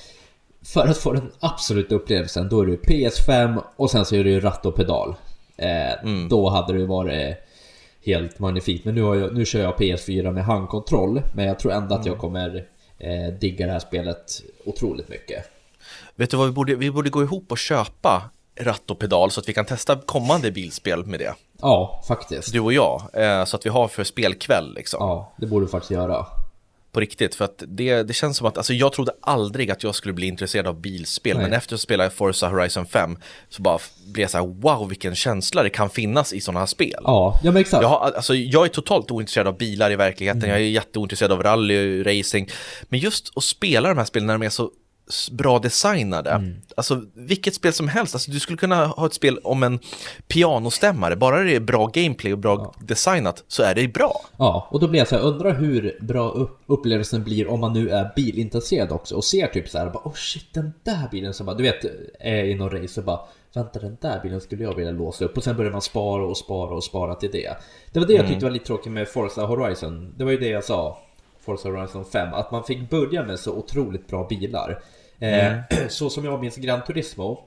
för 0.67 0.89
att 0.89 0.99
få 0.99 1.13
den 1.13 1.33
absoluta 1.41 1.95
upplevelsen, 1.95 2.49
då 2.49 2.61
är 2.61 2.67
det 2.67 2.77
PS5 2.77 3.63
och 3.77 3.91
sen 3.91 4.05
så 4.05 4.17
är 4.17 4.25
det 4.25 4.31
ju 4.31 4.41
ratt 4.41 4.67
och 4.67 4.77
pedal. 4.77 5.15
Eh, 5.57 6.03
mm. 6.03 6.29
Då 6.29 6.49
hade 6.49 6.79
det 6.79 6.87
varit 6.87 7.37
helt 8.05 8.39
magnifikt. 8.39 8.85
Men 8.85 8.95
nu, 8.95 9.03
har 9.03 9.15
jag, 9.15 9.35
nu 9.35 9.45
kör 9.45 9.61
jag 9.61 9.77
PS4 9.77 10.33
med 10.33 10.45
handkontroll. 10.45 11.23
Men 11.35 11.45
jag 11.45 11.59
tror 11.59 11.73
ändå 11.73 11.95
att 11.95 12.07
jag 12.07 12.13
mm. 12.13 12.21
kommer 12.21 12.67
eh, 12.99 13.35
digga 13.41 13.67
det 13.67 13.73
här 13.73 13.79
spelet 13.79 14.43
otroligt 14.65 15.09
mycket. 15.09 15.45
Vet 16.15 16.31
du 16.31 16.37
vad 16.37 16.47
vi 16.47 16.53
borde, 16.53 16.75
vi 16.75 16.91
borde 16.91 17.11
gå 17.11 17.23
ihop 17.23 17.53
och 17.53 17.59
köpa 17.59 18.31
ratt 18.61 18.91
och 18.91 18.99
pedal 18.99 19.31
så 19.31 19.41
att 19.41 19.49
vi 19.49 19.53
kan 19.53 19.65
testa 19.65 19.97
kommande 19.97 20.53
bilspel 20.53 21.07
med 21.07 21.21
det. 21.21 21.35
Ja, 21.61 22.05
faktiskt. 22.09 22.53
Du 22.53 22.61
och 22.61 22.73
jag, 22.73 23.03
eh, 23.13 23.45
så 23.45 23.57
att 23.57 23.67
vi 23.67 23.71
har 23.71 23.89
för 23.89 24.05
spelkväll 24.05 24.75
liksom. 24.75 24.99
Ja, 25.01 25.35
det 25.37 25.47
borde 25.47 25.67
du 25.67 25.71
faktiskt 25.71 25.91
göra 25.91 26.27
på 26.97 27.01
riktigt. 27.01 27.35
För 27.35 27.45
att 27.45 27.63
det, 27.67 28.03
det 28.03 28.13
känns 28.13 28.37
som 28.37 28.47
att, 28.47 28.57
alltså 28.57 28.73
jag 28.73 28.93
trodde 28.93 29.13
aldrig 29.21 29.71
att 29.71 29.83
jag 29.83 29.95
skulle 29.95 30.15
bli 30.15 30.27
intresserad 30.27 30.67
av 30.67 30.81
bilspel. 30.81 31.37
Nej. 31.37 31.45
Men 31.45 31.53
efter 31.53 31.75
att 31.75 31.81
spela 31.81 32.11
Forza 32.11 32.49
Horizon 32.49 32.87
5 32.87 33.19
så 33.49 33.63
bara 33.63 33.79
blev 34.07 34.23
jag 34.23 34.31
så 34.31 34.39
här, 34.39 34.47
wow 34.47 34.89
vilken 34.89 35.15
känsla 35.15 35.63
det 35.63 35.71
kan 35.71 35.91
finnas 35.91 36.33
i 36.33 36.41
sådana 36.41 36.59
här 36.59 36.67
spel. 36.67 37.01
Ja, 37.03 37.41
ja 37.45 37.53
men 37.53 37.61
exakt. 37.61 37.83
Jag, 37.83 37.89
har, 37.89 37.99
alltså, 37.99 38.35
jag 38.35 38.65
är 38.65 38.69
totalt 38.69 39.11
ointresserad 39.11 39.47
av 39.47 39.57
bilar 39.57 39.91
i 39.91 39.97
verkligheten, 39.97 40.43
mm. 40.43 40.51
jag 40.51 40.61
är 40.61 40.65
jätteointresserad 40.65 41.33
av 41.33 41.43
rally, 41.43 42.03
racing. 42.03 42.51
Men 42.89 43.01
just 43.01 43.33
att 43.37 43.45
spela 43.45 43.89
de 43.89 43.99
här 43.99 44.05
spelen 44.05 44.27
när 44.27 44.35
de 44.35 44.43
är 44.43 44.51
så 44.51 44.71
bra 45.33 45.59
designade. 45.59 46.31
Mm. 46.31 46.55
Alltså 46.77 47.03
vilket 47.15 47.55
spel 47.55 47.73
som 47.73 47.89
helst, 47.89 48.15
alltså, 48.15 48.31
du 48.31 48.41
skulle 48.41 48.59
kunna 48.59 48.87
ha 48.87 49.07
ett 49.07 49.15
spel 49.15 49.39
om 49.45 49.63
en 49.63 49.79
pianostämmare, 50.29 51.17
bara 51.17 51.43
det 51.43 51.57
är 51.57 51.61
bra 51.61 51.87
gameplay 51.87 52.33
och 52.33 52.39
bra 52.39 52.55
ja. 52.59 52.87
designat 52.87 53.45
så 53.49 53.63
är 53.63 53.75
det 53.75 53.89
bra. 53.89 54.21
Ja, 54.37 54.69
och 54.71 54.81
då 54.81 54.89
blir 54.89 55.01
jag 55.01 55.09
så 55.09 55.17
här, 55.17 55.23
undrar 55.23 55.55
hur 55.55 55.99
bra 56.01 56.49
upplevelsen 56.67 57.25
blir 57.25 57.49
om 57.49 57.61
man 57.61 57.73
nu 57.73 57.91
är 57.91 58.13
bilintresserad 58.17 58.93
också 58.93 59.15
och 59.15 59.25
ser 59.25 59.47
typ 59.47 59.69
så 59.69 59.79
här, 59.79 59.91
bara, 59.91 60.09
oh 60.09 60.15
shit 60.15 60.55
den 60.55 60.73
där 60.83 61.09
bilen 61.11 61.35
som 61.35 61.47
bara, 61.47 61.57
du 61.57 61.63
vet, 61.63 61.85
är 62.21 62.45
i 62.45 62.55
någon 62.55 62.71
race 62.71 63.01
och 63.01 63.07
bara 63.07 63.21
Vänta 63.57 63.79
den 63.79 63.97
där 64.01 64.21
bilen 64.23 64.41
skulle 64.41 64.65
jag 64.65 64.75
vilja 64.75 64.91
låsa 64.91 65.25
upp 65.25 65.37
och 65.37 65.45
sen 65.45 65.57
börjar 65.57 65.73
man 65.73 65.83
spara 65.83 66.27
och 66.27 66.37
spara 66.37 66.75
och 66.75 66.85
spara 66.85 67.15
till 67.15 67.31
det. 67.33 67.57
Det 67.93 67.99
var 67.99 68.07
det 68.07 68.13
jag 68.13 68.21
mm. 68.21 68.33
tyckte 68.33 68.45
var 68.45 68.51
lite 68.51 68.67
tråkigt 68.67 68.93
med 68.93 69.09
Forza 69.09 69.47
Horizon. 69.47 70.15
Det 70.17 70.25
var 70.25 70.31
ju 70.31 70.39
det 70.39 70.49
jag 70.49 70.65
sa, 70.65 70.99
Forza 71.41 71.69
Horizon 71.69 72.05
5, 72.05 72.35
att 72.35 72.51
man 72.51 72.65
fick 72.65 72.91
börja 72.91 73.23
med 73.23 73.39
så 73.39 73.53
otroligt 73.53 74.07
bra 74.07 74.27
bilar. 74.29 74.83
Eh, 75.19 75.47
mm. 75.47 75.63
Så 75.89 76.11
som 76.11 76.25
jag 76.25 76.41
minns 76.41 76.57
Gran 76.57 76.85
Turismo 76.85 77.39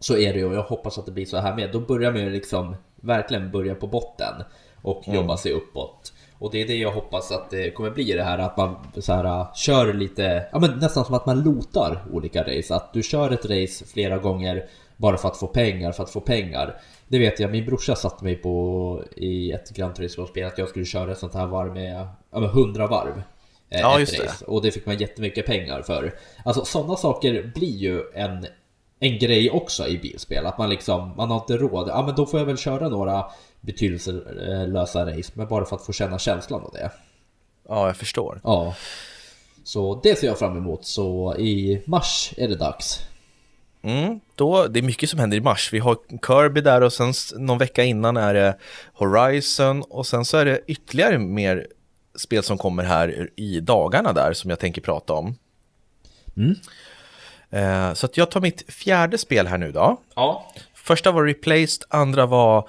så 0.00 0.16
är 0.16 0.32
det 0.32 0.38
ju, 0.38 0.44
och 0.44 0.54
jag 0.54 0.62
hoppas 0.62 0.98
att 0.98 1.06
det 1.06 1.12
blir 1.12 1.26
så 1.26 1.36
här 1.36 1.56
med, 1.56 1.72
då 1.72 1.80
börjar 1.80 2.12
man 2.12 2.20
ju 2.20 2.30
liksom 2.30 2.76
verkligen 2.96 3.50
börja 3.50 3.74
på 3.74 3.86
botten 3.86 4.34
och 4.82 5.08
mm. 5.08 5.20
jobba 5.20 5.36
sig 5.36 5.52
uppåt. 5.52 6.12
Och 6.38 6.50
det 6.50 6.62
är 6.62 6.66
det 6.66 6.76
jag 6.76 6.92
hoppas 6.92 7.32
att 7.32 7.50
det 7.50 7.70
kommer 7.70 7.90
bli 7.90 8.12
det 8.12 8.22
här 8.22 8.38
att 8.38 8.56
man 8.56 8.76
så 8.98 9.12
här, 9.12 9.54
kör 9.54 9.92
lite, 9.92 10.46
ja 10.52 10.58
men 10.58 10.78
nästan 10.78 11.04
som 11.04 11.14
att 11.14 11.26
man 11.26 11.42
lotar 11.42 12.04
olika 12.12 12.42
race. 12.42 12.74
Att 12.74 12.92
du 12.92 13.02
kör 13.02 13.30
ett 13.30 13.44
race 13.44 13.84
flera 13.84 14.18
gånger 14.18 14.66
bara 14.96 15.16
för 15.16 15.28
att 15.28 15.36
få 15.36 15.46
pengar, 15.46 15.92
för 15.92 16.02
att 16.02 16.10
få 16.10 16.20
pengar. 16.20 16.80
Det 17.08 17.18
vet 17.18 17.40
jag, 17.40 17.50
min 17.50 17.64
brorsa 17.64 17.96
satte 17.96 18.24
mig 18.24 18.36
på 18.36 19.02
i 19.16 19.52
ett 19.52 19.70
Gran 19.70 19.94
Turismo-spel 19.94 20.46
att 20.46 20.58
jag 20.58 20.68
skulle 20.68 20.84
köra 20.84 21.12
ett 21.12 21.18
sånt 21.18 21.34
här 21.34 21.46
varv 21.46 21.74
med, 21.74 22.08
ja, 22.30 22.40
med 22.40 22.48
100 22.50 22.86
varv. 22.86 23.22
Eh, 23.70 23.80
ja, 23.80 24.00
just 24.00 24.18
race. 24.18 24.36
det. 24.40 24.44
Och 24.46 24.62
det 24.62 24.70
fick 24.70 24.86
man 24.86 24.96
jättemycket 24.96 25.46
pengar 25.46 25.82
för. 25.82 26.14
Alltså 26.44 26.64
sådana 26.64 26.96
saker 26.96 27.52
blir 27.54 27.76
ju 27.76 28.02
en, 28.14 28.46
en 29.00 29.18
grej 29.18 29.50
också 29.50 29.86
i 29.86 29.98
bilspel. 29.98 30.46
Att 30.46 30.58
man 30.58 30.70
liksom, 30.70 31.12
man 31.16 31.30
har 31.30 31.36
inte 31.36 31.56
råd. 31.56 31.88
Ja 31.88 32.02
men 32.06 32.14
då 32.14 32.26
får 32.26 32.40
jag 32.40 32.46
väl 32.46 32.58
köra 32.58 32.88
några 32.88 33.24
betydelselösa 33.60 35.06
race. 35.06 35.32
Men 35.34 35.48
bara 35.48 35.64
för 35.64 35.76
att 35.76 35.86
få 35.86 35.92
känna 35.92 36.18
känslan 36.18 36.62
av 36.62 36.70
det. 36.72 36.90
Ja, 37.68 37.86
jag 37.86 37.96
förstår. 37.96 38.40
Ja. 38.44 38.74
Så 39.64 40.00
det 40.02 40.18
ser 40.18 40.26
jag 40.26 40.38
fram 40.38 40.56
emot. 40.56 40.84
Så 40.84 41.34
i 41.38 41.82
mars 41.86 42.34
är 42.36 42.48
det 42.48 42.56
dags. 42.56 43.00
Mm, 43.82 44.20
då, 44.34 44.66
det 44.66 44.80
är 44.80 44.82
mycket 44.82 45.10
som 45.10 45.18
händer 45.18 45.36
i 45.36 45.40
mars. 45.40 45.72
Vi 45.72 45.78
har 45.78 45.96
Kirby 46.26 46.60
där 46.60 46.80
och 46.80 46.92
sen 46.92 47.12
någon 47.36 47.58
vecka 47.58 47.84
innan 47.84 48.16
är 48.16 48.34
det 48.34 48.56
Horizon 48.92 49.82
och 49.82 50.06
sen 50.06 50.24
så 50.24 50.36
är 50.36 50.44
det 50.44 50.60
ytterligare 50.66 51.18
mer 51.18 51.66
spel 52.16 52.42
som 52.42 52.58
kommer 52.58 52.84
här 52.84 53.30
i 53.36 53.60
dagarna 53.60 54.12
där 54.12 54.32
som 54.32 54.50
jag 54.50 54.58
tänker 54.58 54.82
prata 54.82 55.12
om. 55.12 55.34
Mm. 56.36 56.54
Eh, 57.50 57.94
så 57.94 58.06
att 58.06 58.16
jag 58.16 58.30
tar 58.30 58.40
mitt 58.40 58.72
fjärde 58.72 59.18
spel 59.18 59.46
här 59.46 59.58
nu 59.58 59.72
då. 59.72 60.00
Ja. 60.14 60.52
Första 60.74 61.12
var 61.12 61.24
Replaced, 61.24 61.84
andra 61.88 62.26
var 62.26 62.68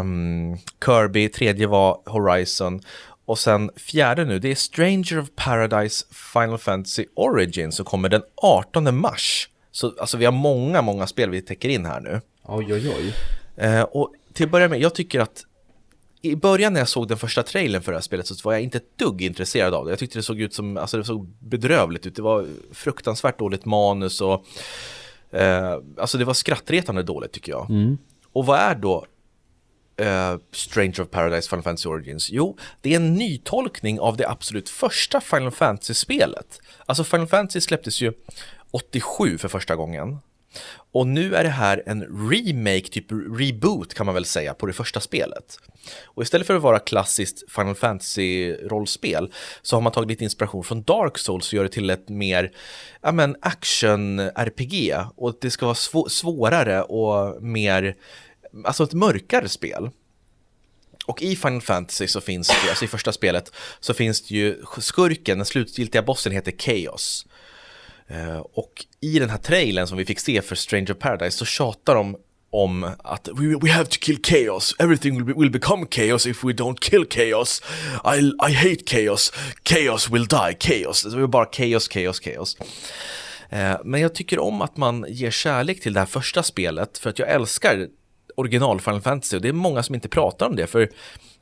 um, 0.00 0.56
Kirby, 0.84 1.28
tredje 1.28 1.66
var 1.66 2.00
Horizon 2.06 2.80
och 3.26 3.38
sen 3.38 3.70
fjärde 3.76 4.24
nu, 4.24 4.38
det 4.38 4.50
är 4.50 4.54
Stranger 4.54 5.18
of 5.18 5.28
Paradise 5.36 6.06
Final 6.32 6.58
Fantasy 6.58 7.04
Origin 7.14 7.72
som 7.72 7.84
kommer 7.84 8.08
den 8.08 8.22
18 8.36 9.00
mars. 9.00 9.48
Så 9.70 9.92
alltså 10.00 10.16
vi 10.16 10.24
har 10.24 10.32
många, 10.32 10.82
många 10.82 11.06
spel 11.06 11.30
vi 11.30 11.42
täcker 11.42 11.68
in 11.68 11.86
här 11.86 12.00
nu. 12.00 12.20
Oj, 12.42 12.74
oj, 12.74 12.94
oj. 12.98 13.14
Eh, 13.56 13.82
och 13.82 14.12
till 14.32 14.44
att 14.44 14.50
börja 14.50 14.68
med, 14.68 14.80
jag 14.80 14.94
tycker 14.94 15.20
att 15.20 15.44
i 16.22 16.36
början 16.36 16.72
när 16.72 16.80
jag 16.80 16.88
såg 16.88 17.08
den 17.08 17.18
första 17.18 17.42
trailern 17.42 17.82
för 17.82 17.92
det 17.92 17.98
här 17.98 18.02
spelet 18.02 18.26
så 18.26 18.34
var 18.44 18.52
jag 18.52 18.62
inte 18.62 18.78
ett 18.78 18.98
dugg 18.98 19.22
intresserad 19.22 19.74
av 19.74 19.84
det. 19.84 19.92
Jag 19.92 19.98
tyckte 19.98 20.18
det 20.18 20.22
såg 20.22 20.40
ut 20.40 20.54
som, 20.54 20.76
alltså 20.76 20.96
det 20.96 21.04
såg 21.04 21.28
bedrövligt 21.28 22.06
ut. 22.06 22.16
Det 22.16 22.22
var 22.22 22.46
fruktansvärt 22.72 23.38
dåligt 23.38 23.64
manus 23.64 24.20
och 24.20 24.44
eh, 25.30 25.78
alltså 25.98 26.18
det 26.18 26.24
var 26.24 26.34
skrattretande 26.34 27.02
dåligt 27.02 27.32
tycker 27.32 27.52
jag. 27.52 27.70
Mm. 27.70 27.98
Och 28.32 28.46
vad 28.46 28.58
är 28.58 28.74
då 28.74 29.06
eh, 29.96 30.36
Stranger 30.52 31.00
of 31.00 31.10
Paradise 31.10 31.48
Final 31.48 31.62
Fantasy 31.62 31.88
Origins? 31.88 32.30
Jo, 32.30 32.56
det 32.80 32.92
är 32.92 32.96
en 32.96 33.14
nytolkning 33.14 34.00
av 34.00 34.16
det 34.16 34.28
absolut 34.28 34.68
första 34.68 35.20
Final 35.20 35.50
Fantasy-spelet. 35.50 36.60
Alltså 36.86 37.04
Final 37.04 37.26
Fantasy 37.26 37.60
släpptes 37.60 38.00
ju 38.00 38.12
87 38.70 39.38
för 39.38 39.48
första 39.48 39.76
gången. 39.76 40.18
Och 40.92 41.06
nu 41.06 41.34
är 41.34 41.44
det 41.44 41.50
här 41.50 41.82
en 41.86 42.30
remake, 42.30 42.88
typ 42.90 43.06
reboot 43.38 43.94
kan 43.94 44.06
man 44.06 44.14
väl 44.14 44.24
säga, 44.24 44.54
på 44.54 44.66
det 44.66 44.72
första 44.72 45.00
spelet. 45.00 45.58
Och 46.04 46.22
istället 46.22 46.46
för 46.46 46.56
att 46.56 46.62
vara 46.62 46.78
klassiskt 46.78 47.52
Final 47.52 47.74
Fantasy-rollspel 47.74 49.32
så 49.62 49.76
har 49.76 49.80
man 49.80 49.92
tagit 49.92 50.08
lite 50.08 50.24
inspiration 50.24 50.64
från 50.64 50.82
Dark 50.82 51.18
Souls 51.18 51.48
och 51.48 51.52
gör 51.52 51.62
det 51.62 51.68
till 51.68 51.90
ett 51.90 52.08
mer 52.08 52.52
ja, 53.02 53.12
men 53.12 53.36
action-RPG. 53.40 55.06
Och 55.16 55.38
det 55.40 55.50
ska 55.50 55.66
vara 55.66 55.74
sv 55.74 55.96
svårare 56.08 56.82
och 56.82 57.42
mer, 57.42 57.96
alltså 58.64 58.84
ett 58.84 58.92
mörkare 58.92 59.48
spel. 59.48 59.90
Och 61.06 61.22
i 61.22 61.36
Final 61.36 61.60
Fantasy 61.60 62.08
så 62.08 62.20
finns 62.20 62.48
det, 62.48 62.68
alltså 62.68 62.84
i 62.84 62.88
första 62.88 63.12
spelet, 63.12 63.52
så 63.80 63.94
finns 63.94 64.22
det 64.22 64.34
ju 64.34 64.62
skurken, 64.78 65.38
den 65.38 65.46
slutgiltiga 65.46 66.02
bossen 66.02 66.32
heter 66.32 66.52
Chaos. 66.58 67.26
Eh, 68.08 68.38
och 68.38 68.86
i 69.00 69.18
den 69.18 69.30
här 69.30 69.38
trailern 69.38 69.86
som 69.86 69.98
vi 69.98 70.04
fick 70.04 70.20
se 70.20 70.42
för 70.42 70.56
Stranger 70.56 70.94
Paradise 70.94 71.38
så 71.38 71.44
tjatar 71.44 71.94
de 71.94 72.16
om 72.50 72.90
att 72.98 73.28
we, 73.28 73.58
we 73.62 73.70
have 73.70 73.86
to 73.86 73.98
kill 74.00 74.18
chaos, 74.22 74.76
everything 74.78 75.16
will, 75.16 75.24
be, 75.24 75.40
will 75.40 75.50
become 75.50 75.86
chaos 75.90 76.26
if 76.26 76.44
we 76.44 76.52
don't 76.52 76.80
kill 76.80 77.06
chaos. 77.10 77.62
I, 78.04 78.32
I 78.48 78.52
hate 78.52 78.84
chaos, 78.86 79.32
chaos 79.64 80.10
will 80.10 80.26
die, 80.26 80.56
chaos. 80.60 81.02
Det 81.02 81.20
var 81.20 81.26
bara 81.26 81.46
chaos, 81.52 81.88
chaos, 81.88 82.20
chaos. 82.20 82.56
Eh, 83.50 83.76
men 83.84 84.00
jag 84.00 84.14
tycker 84.14 84.38
om 84.38 84.62
att 84.62 84.76
man 84.76 85.04
ger 85.08 85.30
kärlek 85.30 85.80
till 85.80 85.92
det 85.92 86.00
här 86.00 86.06
första 86.06 86.42
spelet 86.42 86.98
för 86.98 87.10
att 87.10 87.18
jag 87.18 87.30
älskar 87.30 87.88
original 88.36 88.80
Final 88.80 89.00
Fantasy 89.00 89.36
och 89.36 89.42
det 89.42 89.48
är 89.48 89.52
många 89.52 89.82
som 89.82 89.94
inte 89.94 90.08
pratar 90.08 90.46
om 90.46 90.56
det 90.56 90.66
för 90.66 90.90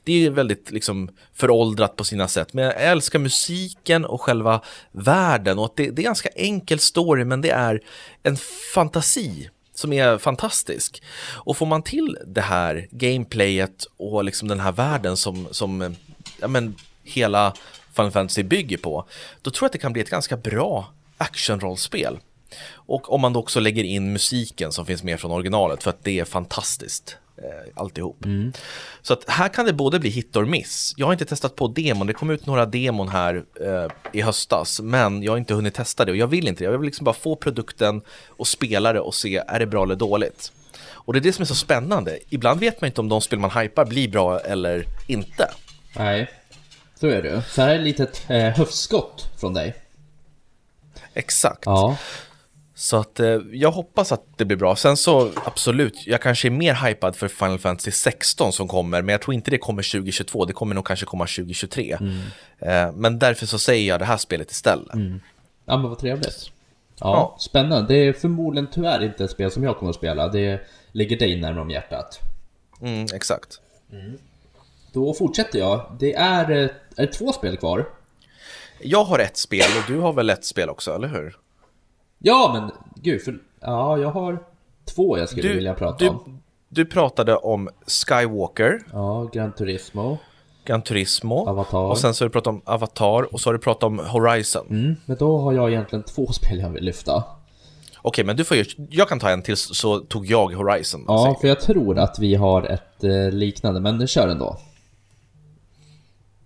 det 0.05 0.27
är 0.27 0.31
väldigt 0.31 0.71
liksom 0.71 1.11
föråldrat 1.35 1.97
på 1.97 2.05
sina 2.05 2.29
sätt. 2.29 2.53
Men 2.53 2.65
jag 2.65 2.83
älskar 2.83 3.19
musiken 3.19 4.05
och 4.05 4.21
själva 4.21 4.61
världen 4.93 5.59
och 5.59 5.65
att 5.65 5.77
det, 5.77 5.91
det 5.91 6.03
är 6.03 6.05
ganska 6.05 6.29
enkel 6.29 6.79
story 6.79 7.25
men 7.25 7.41
det 7.41 7.51
är 7.51 7.81
en 8.23 8.37
fantasi 8.75 9.51
som 9.75 9.93
är 9.93 10.19
fantastisk. 10.19 11.03
Och 11.33 11.57
får 11.57 11.67
man 11.67 11.83
till 11.83 12.19
det 12.27 12.41
här 12.41 12.89
gameplayet 12.91 13.87
och 13.97 14.25
liksom 14.25 14.49
den 14.49 14.61
här 14.61 14.73
världen 14.73 15.17
som, 15.17 15.49
som 15.51 15.97
ja, 16.41 16.49
men, 16.49 16.75
hela 17.05 17.55
Final 17.93 18.11
Fantasy 18.11 18.43
bygger 18.43 18.77
på, 18.77 19.07
då 19.43 19.51
tror 19.51 19.65
jag 19.65 19.69
att 19.69 19.73
det 19.73 19.79
kan 19.79 19.93
bli 19.93 20.03
ett 20.03 20.11
ganska 20.11 20.37
bra 20.37 20.93
actionrollspel. 21.19 22.19
Och 22.73 23.13
om 23.13 23.21
man 23.21 23.33
då 23.33 23.41
också 23.41 23.61
lägger 23.61 23.85
in 23.85 24.13
musiken 24.13 24.73
som 24.73 24.87
finns 24.87 25.03
med 25.03 25.21
från 25.21 25.31
originalet 25.31 25.83
för 25.83 25.91
att 25.91 26.05
det 26.05 26.21
är 26.21 26.25
fantastiskt 26.25 27.17
eh, 27.37 27.73
alltihop. 27.75 28.25
Mm. 28.25 28.53
Så 29.03 29.13
att 29.13 29.29
här 29.29 29.49
kan 29.49 29.67
det 29.67 29.73
både 29.73 29.99
bli 29.99 30.11
hit 30.11 30.37
or 30.37 30.45
miss. 30.45 30.95
Jag 30.97 31.07
har 31.07 31.13
inte 31.13 31.25
testat 31.25 31.57
på 31.57 31.69
demon, 31.69 32.07
det 32.07 32.13
kom 32.13 32.31
ut 32.31 32.47
några 32.47 32.67
demon 32.67 33.09
här 33.09 33.45
eh, 33.61 33.91
i 34.13 34.21
höstas, 34.21 34.81
men 34.81 35.23
jag 35.23 35.33
har 35.33 35.39
inte 35.39 35.55
hunnit 35.55 35.75
testa 35.75 36.05
det 36.05 36.13
och 36.13 36.19
jag 36.19 36.27
vill 36.27 36.49
inte 36.49 36.65
det. 36.65 36.71
Jag 36.71 36.79
vill 36.79 36.87
liksom 36.87 37.05
bara 37.05 37.15
få 37.15 37.37
produkten 37.37 38.03
och 38.29 38.49
spela 38.49 38.93
det 38.93 39.01
och 39.01 39.15
se, 39.15 39.43
är 39.49 39.59
det 39.59 39.67
bra 39.67 39.83
eller 39.83 39.97
dåligt? 39.97 40.53
Och 41.05 41.13
det 41.13 41.19
är 41.19 41.21
det 41.21 41.33
som 41.33 41.43
är 41.43 41.47
så 41.47 41.55
spännande. 41.55 42.19
Ibland 42.29 42.61
vet 42.61 42.81
man 42.81 42.87
inte 42.89 43.01
om 43.01 43.09
de 43.09 43.21
spel 43.21 43.39
man 43.39 43.51
hypar 43.51 43.85
blir 43.85 44.09
bra 44.09 44.41
eller 44.41 44.87
inte. 45.07 45.51
Nej, 45.97 46.31
så 47.01 47.07
är 47.07 47.23
det. 47.23 47.43
Så 47.43 47.63
här 47.63 47.69
är 47.69 47.79
ett 47.79 47.85
litet 47.85 48.25
eh, 48.29 48.49
höftskott 48.49 49.31
från 49.41 49.55
dig. 49.55 49.75
Exakt. 51.15 51.63
Ja. 51.67 51.97
Så 52.75 52.97
att 52.97 53.21
eh, 53.21 53.39
jag 53.53 53.71
hoppas 53.71 54.13
att 54.13 54.25
det 54.37 54.45
blir 54.45 54.57
bra. 54.57 54.77
Sen 54.77 54.97
så 54.97 55.31
absolut, 55.45 56.07
jag 56.07 56.23
kanske 56.23 56.49
är 56.49 56.51
mer 56.51 56.87
hypad 56.87 57.17
för 57.17 57.29
Final 57.29 57.59
Fantasy 57.59 57.91
16 57.91 58.53
som 58.53 58.69
kommer, 58.69 59.03
men 59.03 59.13
jag 59.13 59.23
tror 59.23 59.35
inte 59.35 59.51
det 59.51 59.59
kommer 59.59 59.83
2022. 59.93 60.45
Det 60.45 60.53
kommer 60.53 60.75
nog 60.75 60.87
kanske 60.87 61.07
komma 61.07 61.25
2023. 61.25 61.97
Mm. 62.01 62.19
Eh, 62.59 62.93
men 62.93 63.19
därför 63.19 63.47
så 63.47 63.59
säger 63.59 63.89
jag 63.89 64.01
det 64.01 64.05
här 64.05 64.17
spelet 64.17 64.51
istället. 64.51 64.95
Mm. 64.95 65.21
Ja 65.65 65.77
men 65.77 65.89
vad 65.89 65.99
trevligt. 65.99 66.51
Ja, 67.01 67.07
ja, 67.07 67.37
spännande. 67.41 67.95
Det 67.95 68.09
är 68.09 68.13
förmodligen 68.13 68.71
tyvärr 68.73 69.05
inte 69.05 69.25
ett 69.25 69.31
spel 69.31 69.51
som 69.51 69.65
jag 69.65 69.79
kommer 69.79 69.91
att 69.91 69.97
spela. 69.97 70.29
Det 70.29 70.61
ligger 70.93 71.19
dig 71.19 71.41
närmare 71.41 71.63
om 71.63 71.71
hjärtat. 71.71 72.21
Mm, 72.83 73.07
exakt. 73.15 73.61
Mm. 73.93 74.19
Då 74.93 75.15
fortsätter 75.15 75.59
jag. 75.59 75.97
Det 76.01 76.15
är, 76.15 76.51
eh, 76.51 76.71
är 76.97 77.07
det 77.07 77.13
två 77.13 77.33
spel 77.33 77.57
kvar. 77.57 77.89
Jag 78.81 79.05
har 79.05 79.19
ett 79.19 79.37
spel 79.37 79.67
och 79.79 79.93
du 79.93 80.01
har 80.01 80.13
väl 80.13 80.31
ett 80.31 80.45
spel 80.45 80.71
också, 80.71 80.95
eller 80.95 81.09
hur? 81.09 81.37
Ja, 82.27 82.51
men 82.53 82.71
gud, 83.03 83.23
för, 83.23 83.39
ja, 83.61 83.99
jag 83.99 84.11
har... 84.11 84.39
två 84.85 85.19
jag 85.19 85.29
skulle 85.29 85.49
du, 85.49 85.55
vilja 85.55 85.75
prata 85.75 86.05
du, 86.05 86.09
om. 86.09 86.43
Du 86.69 86.85
pratade 86.85 87.37
om 87.37 87.69
Skywalker. 87.87 88.81
Ja, 88.93 89.31
Gran 89.33 89.53
Turismo. 89.53 90.19
Gran 90.65 90.83
Turismo. 90.83 91.49
Avatar. 91.49 91.79
Och 91.79 91.99
sen 91.99 92.15
så 92.15 92.25
har 92.25 92.29
du 92.29 92.33
pratat 92.33 92.47
om 92.47 92.63
Avatar 92.65 93.35
och 93.35 93.41
så 93.41 93.49
har 93.49 93.55
du 93.55 93.59
pratat 93.59 93.83
om 93.83 93.99
Horizon. 93.99 94.67
Mm, 94.71 94.97
men 95.07 95.17
då 95.17 95.39
har 95.39 95.53
jag 95.53 95.71
egentligen 95.71 96.03
två 96.03 96.27
spel 96.33 96.59
jag 96.59 96.71
vill 96.71 96.85
lyfta. 96.85 97.25
Okej, 98.03 98.25
men 98.25 98.37
du 98.37 98.45
får 98.45 98.57
ju, 98.57 98.65
jag 98.91 99.09
kan 99.09 99.19
ta 99.19 99.31
en 99.31 99.43
till 99.43 99.57
så 99.57 99.99
tog 99.99 100.27
jag 100.27 100.53
Horizon. 100.53 101.05
Ja, 101.09 101.37
för 101.41 101.49
jag 101.49 101.61
tror 101.61 101.99
att 101.99 102.19
vi 102.19 102.35
har 102.35 102.63
ett 102.63 103.05
eh, 103.05 103.31
liknande, 103.31 103.81
men 103.81 104.07
kör 104.07 104.29
ändå. 104.29 104.59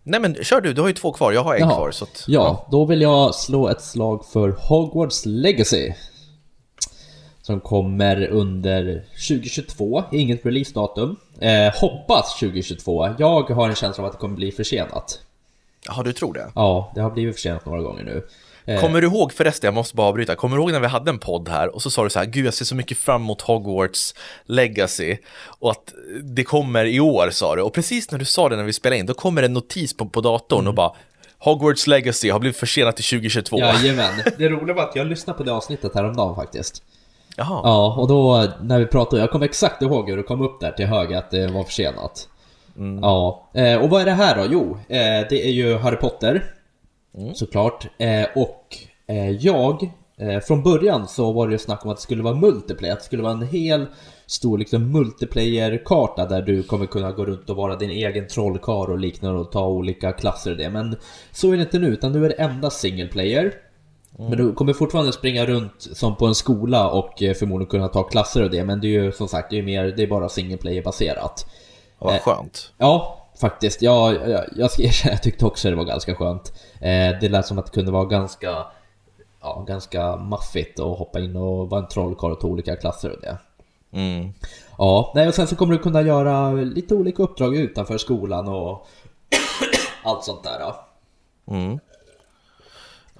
Nej 0.09 0.21
men 0.21 0.35
kör 0.45 0.61
du, 0.61 0.73
du 0.73 0.81
har 0.81 0.89
ju 0.89 0.95
två 0.95 1.13
kvar, 1.13 1.33
jag 1.33 1.45
har 1.45 1.55
en 1.55 1.61
Jaha. 1.61 1.75
kvar. 1.75 1.91
Så 1.91 2.05
att, 2.05 2.25
ja, 2.27 2.41
ja, 2.41 2.67
då 2.71 2.85
vill 2.85 3.01
jag 3.01 3.35
slå 3.35 3.69
ett 3.69 3.83
slag 3.83 4.25
för 4.27 4.49
Hogwarts 4.59 5.27
Legacy. 5.27 5.93
Som 7.43 7.61
kommer 7.61 8.27
under 8.29 9.05
2022, 9.29 10.05
inget 10.13 10.47
releasedatum. 10.47 11.17
Eh, 11.41 11.75
hoppas 11.75 12.39
2022. 12.39 13.15
Jag 13.19 13.51
har 13.51 13.69
en 13.69 13.75
känsla 13.75 14.05
av 14.05 14.07
att 14.07 14.13
det 14.13 14.19
kommer 14.19 14.37
bli 14.37 14.53
försenat. 14.53 15.21
Ja, 15.87 16.03
du 16.03 16.13
tror 16.13 16.35
det? 16.35 16.53
Ja, 16.55 16.93
det 16.95 17.01
har 17.01 17.11
blivit 17.11 17.35
försenat 17.35 17.67
några 17.67 17.83
gånger 17.83 18.05
nu. 18.05 18.27
Eh. 18.69 18.81
Kommer 18.81 19.01
du 19.01 19.07
ihåg 19.07 19.33
förresten, 19.33 19.69
jag 19.69 19.75
måste 19.75 19.97
bara 19.97 20.07
avbryta, 20.07 20.35
kommer 20.35 20.57
du 20.57 20.63
ihåg 20.63 20.73
när 20.73 20.81
vi 20.81 20.87
hade 20.87 21.11
en 21.11 21.19
podd 21.19 21.49
här 21.49 21.75
och 21.75 21.83
så 21.83 21.91
sa 21.91 22.05
du 22.05 22.11
så 22.11 22.19
här, 22.19 22.27
gud 22.27 22.47
jag 22.47 22.55
ser 22.55 22.65
så 22.65 22.75
mycket 22.75 22.99
fram 22.99 23.23
emot 23.23 23.43
Hogwarts 23.43 24.15
Legacy 24.47 25.17
och 25.59 25.71
att 25.71 25.95
det 26.23 26.45
kommer 26.45 26.85
i 26.85 27.01
år 27.01 27.31
sa 27.31 27.57
du 27.57 27.63
och 27.63 27.73
precis 27.73 28.11
när 28.11 28.19
du 28.19 28.25
sa 28.25 28.49
det 28.49 28.57
när 28.57 28.65
vi 28.65 28.73
spelade 28.73 28.99
in 28.99 29.07
då 29.07 29.15
kommer 29.15 29.43
en 29.43 29.53
notis 29.53 29.97
på, 29.97 30.09
på 30.09 30.21
datorn 30.21 30.61
mm. 30.61 30.69
och 30.69 30.75
bara 30.75 30.93
Hogwarts 31.39 31.87
Legacy 31.87 32.31
har 32.31 32.39
blivit 32.39 32.57
försenat 32.57 32.97
till 32.97 33.05
2022. 33.05 33.59
Jajamän, 33.59 34.15
det 34.39 34.49
roliga 34.49 34.77
var 34.77 34.83
att 34.83 34.97
jag 34.97 35.07
lyssnade 35.07 35.37
på 35.37 35.45
det 35.45 35.53
avsnittet 35.53 35.95
häromdagen 35.95 36.35
faktiskt. 36.35 36.83
Jaha. 37.37 37.61
Ja, 37.65 37.97
och 37.99 38.09
då 38.09 38.47
när 38.63 38.79
vi 38.79 38.87
pratade, 38.87 39.23
jag 39.23 39.31
kommer 39.31 39.47
exakt 39.47 39.83
ihåg 39.83 40.11
hur 40.11 40.17
det 40.17 40.23
kom 40.23 40.43
upp 40.43 40.61
där 40.61 40.73
till 40.73 40.87
höger 40.87 41.19
att 41.19 41.31
det 41.31 41.47
var 41.47 41.65
försenat. 41.65 42.29
Mm. 42.77 42.99
Ja, 43.03 43.49
eh, 43.55 43.83
och 43.83 43.91
vad 43.91 44.01
är 44.01 44.05
det 44.05 44.13
här 44.13 44.37
då? 44.37 44.47
Jo, 44.51 44.79
eh, 44.89 45.27
det 45.31 45.47
är 45.47 45.51
ju 45.51 45.79
Harry 45.79 45.97
Potter. 45.97 46.45
Mm. 47.15 47.35
Såklart. 47.35 47.87
Eh, 47.99 48.27
och 48.35 48.77
jag, 49.41 49.91
från 50.47 50.63
början 50.63 51.09
så 51.09 51.33
var 51.33 51.47
det 51.47 51.53
ju 51.53 51.59
snack 51.59 51.85
om 51.85 51.91
att 51.91 51.97
det 51.97 52.03
skulle 52.03 52.23
vara 52.23 52.35
multiplayer, 52.35 52.93
att 52.93 52.99
det 52.99 53.05
skulle 53.05 53.23
vara 53.23 53.33
en 53.33 53.47
hel 53.47 53.87
stor 54.27 54.59
liksom 54.59 54.93
multiplayer-karta 54.93 56.27
där 56.27 56.43
du 56.43 56.63
kommer 56.63 56.87
kunna 56.87 57.13
gå 57.13 57.25
runt 57.25 57.51
och 57.51 57.57
vara 57.57 57.77
din 57.77 57.91
egen 57.91 58.29
trollkarl 58.29 58.91
och 58.91 58.99
liknande 58.99 59.41
och 59.41 59.53
ta 59.53 59.67
olika 59.67 60.13
klasser 60.13 60.51
och 60.51 60.57
det. 60.57 60.71
Men 60.71 60.97
så 61.33 61.53
är 61.53 61.57
det 61.57 61.63
inte 61.63 61.79
nu, 61.79 61.87
utan 61.87 62.13
nu 62.13 62.25
är 62.25 62.29
det 62.29 62.35
endast 62.35 62.81
single 62.81 63.09
player. 63.09 63.53
Mm. 64.19 64.31
Men 64.31 64.39
du 64.39 64.53
kommer 64.53 64.73
fortfarande 64.73 65.13
springa 65.13 65.47
runt 65.47 65.73
som 65.79 66.17
på 66.17 66.27
en 66.27 66.35
skola 66.35 66.91
och 66.91 67.23
eh, 67.23 67.35
förmodligen 67.35 67.71
kunna 67.71 67.89
ta 67.89 68.03
klasser 68.03 68.43
och 68.43 68.51
det. 68.51 68.65
Men 68.65 68.81
det 68.81 68.87
är 68.87 69.03
ju 69.03 69.13
som 69.13 69.29
sagt, 69.29 69.51
det 69.51 69.59
är, 69.59 69.63
mer, 69.63 69.85
det 69.85 70.03
är 70.03 70.07
bara 70.07 70.29
single 70.29 70.57
player 70.57 70.83
baserat. 70.83 71.47
Vad 71.99 72.15
eh, 72.15 72.21
skönt. 72.21 72.73
Ja, 72.79 73.18
faktiskt. 73.41 73.83
Ja, 73.83 74.13
jag, 74.13 74.45
jag 74.57 74.71
ska 74.71 74.83
erkänna, 74.87 75.13
jag 75.13 75.23
tyckte 75.23 75.47
också 75.47 75.71
det 75.71 75.77
var 75.77 75.85
ganska 75.85 76.15
skönt. 76.15 76.53
Eh, 76.75 77.19
det 77.21 77.29
lät 77.29 77.47
som 77.47 77.59
att 77.59 77.67
det 77.67 77.73
kunde 77.73 77.93
vara 77.93 78.05
ganska, 78.05 78.67
ja, 79.41 79.65
ganska 79.69 80.17
maffigt 80.17 80.81
att 80.81 80.99
hoppa 80.99 81.21
in 81.21 81.37
och 81.37 81.71
vara 81.71 81.81
en 81.81 81.89
trollkarl 81.89 82.33
och 82.33 82.41
ta 82.41 82.47
olika 82.47 82.77
klasser 82.77 83.11
och 83.11 83.21
det. 83.21 83.39
Mm. 83.93 84.33
Ja, 84.79 85.13
nej, 85.15 85.29
och 85.29 85.35
sen 85.35 85.47
så 85.47 85.57
kommer 85.57 85.73
du 85.73 85.79
kunna 85.79 86.03
göra 86.03 86.53
lite 86.53 86.95
olika 86.95 87.23
uppdrag 87.23 87.57
utanför 87.57 87.99
skolan 87.99 88.49
och 88.49 88.87
allt 90.03 90.25
sånt 90.25 90.45
där. 90.45 90.59
Då. 90.59 90.75
Mm. 91.55 91.79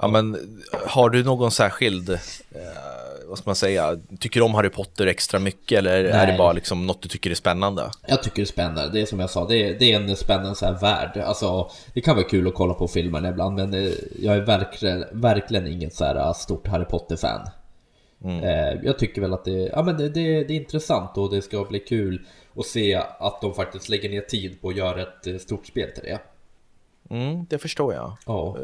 Ja, 0.03 0.09
men 0.09 0.37
har 0.87 1.11
du 1.11 1.25
någon 1.25 1.51
särskild, 1.51 2.11
eh, 2.11 2.19
vad 3.29 3.39
ska 3.39 3.49
man 3.49 3.57
säga, 3.57 3.99
tycker 4.21 4.41
du 4.41 4.47
om 4.47 4.55
Harry 4.55 4.69
Potter 4.69 5.07
extra 5.07 5.41
mycket 5.41 5.79
eller 5.79 6.03
Nej. 6.03 6.13
är 6.13 6.27
det 6.27 6.39
bara 6.39 6.53
liksom 6.53 6.87
något 6.87 7.03
du 7.03 7.09
tycker 7.09 7.31
är 7.31 7.35
spännande? 7.35 7.91
Jag 8.07 8.23
tycker 8.23 8.37
det 8.37 8.43
är 8.43 8.47
spännande, 8.47 8.91
det 8.93 9.01
är 9.01 9.07
som 9.07 9.21
jag 9.21 9.31
sa, 9.31 9.47
det 9.47 9.57
är, 9.57 9.79
det 9.79 9.93
är 9.93 10.01
en 10.01 10.17
spännande 10.17 10.55
så 10.55 10.67
här 10.67 10.81
värld. 10.81 11.17
Alltså, 11.17 11.71
det 11.95 12.01
kan 12.01 12.17
vara 12.17 12.27
kul 12.27 12.49
att 12.49 12.55
kolla 12.55 12.75
på 12.75 12.89
filmerna 12.89 13.29
ibland, 13.29 13.57
men 13.57 13.75
eh, 13.75 13.93
jag 14.19 14.37
är 14.37 14.41
verkligen, 14.41 15.05
verkligen 15.13 15.67
inget 15.67 15.95
så 15.95 16.05
här 16.05 16.17
eh, 16.17 16.33
stort 16.33 16.67
Harry 16.67 16.85
Potter-fan. 16.85 17.49
Mm. 18.25 18.45
Eh, 18.45 18.81
jag 18.83 18.99
tycker 18.99 19.21
väl 19.21 19.33
att 19.33 19.45
det, 19.45 19.71
ja, 19.73 19.83
men 19.83 19.97
det, 19.97 20.09
det, 20.09 20.45
det, 20.45 20.53
är 20.53 20.57
intressant 20.57 21.19
och 21.19 21.31
det 21.31 21.43
ska 21.43 21.65
bli 21.65 21.81
kul 21.81 22.27
att 22.57 22.67
se 22.67 22.95
att 23.19 23.41
de 23.41 23.55
faktiskt 23.55 23.89
lägger 23.89 24.09
ner 24.09 24.21
tid 24.21 24.61
på 24.61 24.69
att 24.69 24.77
göra 24.77 25.03
ett 25.03 25.27
eh, 25.27 25.37
stort 25.37 25.67
spel 25.67 25.91
till 25.95 26.05
det. 26.05 26.19
Mm, 27.11 27.47
det 27.51 27.59
förstår 27.59 27.95
jag. 27.95 28.17
Ja 28.27 28.57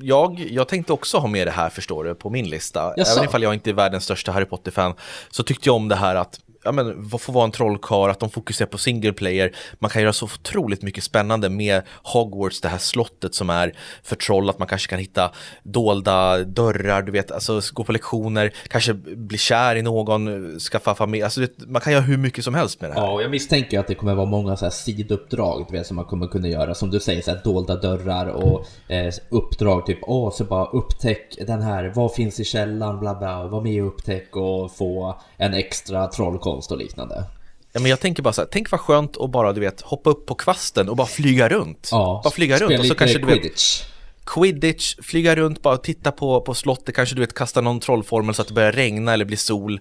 jag, 0.00 0.40
jag 0.50 0.68
tänkte 0.68 0.92
också 0.92 1.18
ha 1.18 1.28
med 1.28 1.46
det 1.46 1.50
här 1.50 1.70
förstår 1.70 2.04
du 2.04 2.14
på 2.14 2.30
min 2.30 2.48
lista. 2.48 2.94
Jaså. 2.96 3.12
Även 3.12 3.28
ifall 3.28 3.42
jag 3.42 3.54
inte 3.54 3.70
är 3.70 3.74
världens 3.74 4.04
största 4.04 4.32
Harry 4.32 4.44
Potter-fan 4.44 4.94
så 5.30 5.42
tyckte 5.42 5.68
jag 5.68 5.76
om 5.76 5.88
det 5.88 5.96
här 5.96 6.14
att 6.14 6.40
ja, 6.64 6.72
men, 6.72 6.94
vad 6.96 7.20
får 7.20 7.32
vara 7.32 7.44
en 7.44 7.50
trollkarl, 7.50 8.10
att 8.10 8.20
de 8.20 8.30
fokuserar 8.30 8.68
på 8.68 8.78
single 8.78 9.12
player. 9.12 9.52
Man 9.78 9.90
kan 9.90 10.02
göra 10.02 10.12
så 10.12 10.24
otroligt 10.24 10.82
mycket 10.82 11.04
spännande 11.04 11.48
med 11.48 11.82
Hogwarts, 12.02 12.60
det 12.60 12.68
här 12.68 12.78
slottet 12.78 13.34
som 13.34 13.50
är 13.50 13.72
förtrollat. 14.02 14.58
Man 14.58 14.68
kanske 14.68 14.90
kan 14.90 14.98
hitta 14.98 15.30
dolda 15.62 16.38
dörrar, 16.38 17.02
du 17.02 17.12
vet, 17.12 17.30
alltså 17.30 17.60
gå 17.72 17.84
på 17.84 17.92
lektioner, 17.92 18.52
kanske 18.68 18.94
bli 18.94 19.38
kär 19.38 19.76
i 19.76 19.82
någon, 19.82 20.58
skaffa 20.58 20.94
familj. 20.94 21.22
Alltså, 21.22 21.40
vet, 21.40 21.68
man 21.68 21.82
kan 21.82 21.92
göra 21.92 22.02
hur 22.02 22.16
mycket 22.16 22.44
som 22.44 22.54
helst 22.54 22.80
med 22.80 22.90
det 22.90 22.94
här. 22.94 23.02
Ja, 23.02 23.12
och 23.12 23.22
jag 23.22 23.30
misstänker 23.30 23.78
att 23.78 23.86
det 23.86 23.94
kommer 23.94 24.14
vara 24.14 24.26
många 24.26 24.56
så 24.56 24.64
här 24.64 24.70
sidouppdrag 24.70 25.66
du 25.68 25.76
vet, 25.78 25.86
som 25.86 25.96
man 25.96 26.04
kommer 26.04 26.26
kunna 26.26 26.48
göra. 26.48 26.74
Som 26.74 26.90
du 26.90 27.00
säger, 27.00 27.22
så 27.22 27.30
här, 27.30 27.40
dolda 27.44 27.76
dörrar 27.76 28.26
och 28.26 28.66
eh, 28.88 29.14
uppdrag, 29.28 29.86
typ 29.86 29.98
åh, 30.02 30.30
så 30.30 30.44
bara 30.44 30.66
upptäck 30.66 31.36
den 31.46 31.62
här, 31.62 31.92
vad 31.94 32.14
finns 32.14 32.40
i 32.40 32.44
källan, 32.44 33.00
bla 33.00 33.14
bla, 33.14 33.46
var 33.46 33.60
med 33.60 33.82
och 33.82 33.88
upptäck 33.88 34.36
och 34.36 34.76
få 34.76 35.20
en 35.36 35.54
extra 35.54 36.06
trollkarl 36.06 36.53
trollkonst 36.54 36.70
och 36.70 36.78
liknande. 36.78 37.24
Ja, 37.72 37.80
men 37.80 37.90
jag 37.90 38.00
tänker 38.00 38.22
bara 38.22 38.32
så 38.32 38.40
här, 38.40 38.48
tänk 38.52 38.70
vad 38.70 38.80
skönt 38.80 39.16
att 39.16 39.30
bara 39.30 39.52
du 39.52 39.60
vet 39.60 39.80
hoppa 39.80 40.10
upp 40.10 40.26
på 40.26 40.34
kvasten 40.34 40.88
och 40.88 40.96
bara 40.96 41.06
flyga 41.06 41.48
runt. 41.48 41.88
Ja, 41.92 42.20
bara 42.24 42.30
flyga 42.30 42.58
runt 42.58 42.78
och 42.78 42.86
så 42.86 42.94
kanske 42.94 43.18
du 43.18 43.26
quidditch. 43.26 43.82
vet 43.82 43.90
Quidditch, 44.26 44.96
flyga 45.02 45.36
runt, 45.36 45.62
bara 45.62 45.76
titta 45.76 46.12
på, 46.12 46.40
på 46.40 46.54
slottet, 46.54 46.94
kanske 46.94 47.14
du 47.14 47.20
vet 47.20 47.34
kasta 47.34 47.60
någon 47.60 47.80
trollformel 47.80 48.34
så 48.34 48.42
att 48.42 48.48
det 48.48 48.54
börjar 48.54 48.72
regna 48.72 49.12
eller 49.12 49.24
bli 49.24 49.36
sol. 49.36 49.80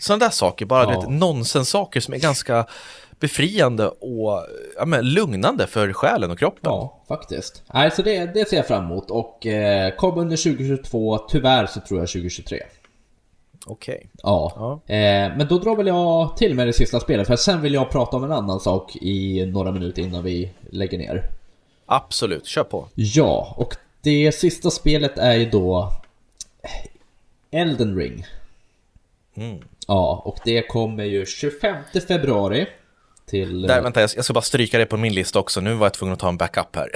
Sådana 0.00 0.24
där 0.24 0.30
saker, 0.30 0.66
bara 0.66 0.82
ja. 0.82 0.90
du 0.90 0.96
vet 0.96 1.20
nonsenssaker 1.20 2.00
som 2.00 2.14
är 2.14 2.18
ganska 2.18 2.66
befriande 3.20 3.88
och 3.88 4.46
ja, 4.76 4.84
men, 4.86 5.08
lugnande 5.08 5.66
för 5.66 5.92
själen 5.92 6.30
och 6.30 6.38
kroppen. 6.38 6.72
Ja, 6.72 7.04
faktiskt. 7.08 7.62
Nej, 7.74 7.90
så 7.90 8.02
det, 8.02 8.34
det 8.34 8.48
ser 8.48 8.56
jag 8.56 8.66
fram 8.66 8.84
emot 8.84 9.10
och 9.10 9.46
eh, 9.46 9.94
kom 9.94 10.18
under 10.18 10.36
2022, 10.36 11.18
tyvärr 11.18 11.66
så 11.66 11.80
tror 11.80 12.00
jag 12.00 12.08
2023. 12.08 12.62
Okej. 13.66 13.94
Okay. 13.94 14.08
Ja. 14.22 14.52
ja. 14.86 14.94
Eh, 14.94 15.36
men 15.36 15.48
då 15.48 15.58
drar 15.58 15.76
väl 15.76 15.86
jag 15.86 16.36
till 16.36 16.54
med 16.54 16.66
det 16.66 16.72
sista 16.72 17.00
spelet, 17.00 17.26
för 17.26 17.36
sen 17.36 17.62
vill 17.62 17.74
jag 17.74 17.90
prata 17.90 18.16
om 18.16 18.24
en 18.24 18.32
annan 18.32 18.60
sak 18.60 18.96
i 18.96 19.46
några 19.46 19.72
minuter 19.72 20.02
innan 20.02 20.24
vi 20.24 20.50
lägger 20.70 20.98
ner. 20.98 21.30
Absolut, 21.86 22.46
kör 22.46 22.64
på. 22.64 22.88
Ja, 22.94 23.54
och 23.56 23.74
det 24.00 24.32
sista 24.32 24.70
spelet 24.70 25.18
är 25.18 25.34
ju 25.34 25.50
då 25.50 25.92
Elden 27.50 27.96
Ring. 27.96 28.26
Mm. 29.34 29.58
Ja, 29.86 30.22
och 30.24 30.38
det 30.44 30.62
kommer 30.62 31.04
ju 31.04 31.26
25 31.26 31.76
februari 32.08 32.66
till... 33.26 33.62
Där, 33.62 33.82
vänta, 33.82 34.00
jag 34.00 34.24
ska 34.24 34.32
bara 34.32 34.42
stryka 34.42 34.78
det 34.78 34.86
på 34.86 34.96
min 34.96 35.14
lista 35.14 35.38
också. 35.38 35.60
Nu 35.60 35.74
var 35.74 35.86
jag 35.86 35.94
tvungen 35.94 36.12
att 36.12 36.18
ta 36.18 36.28
en 36.28 36.36
backup 36.36 36.76
här. 36.76 36.90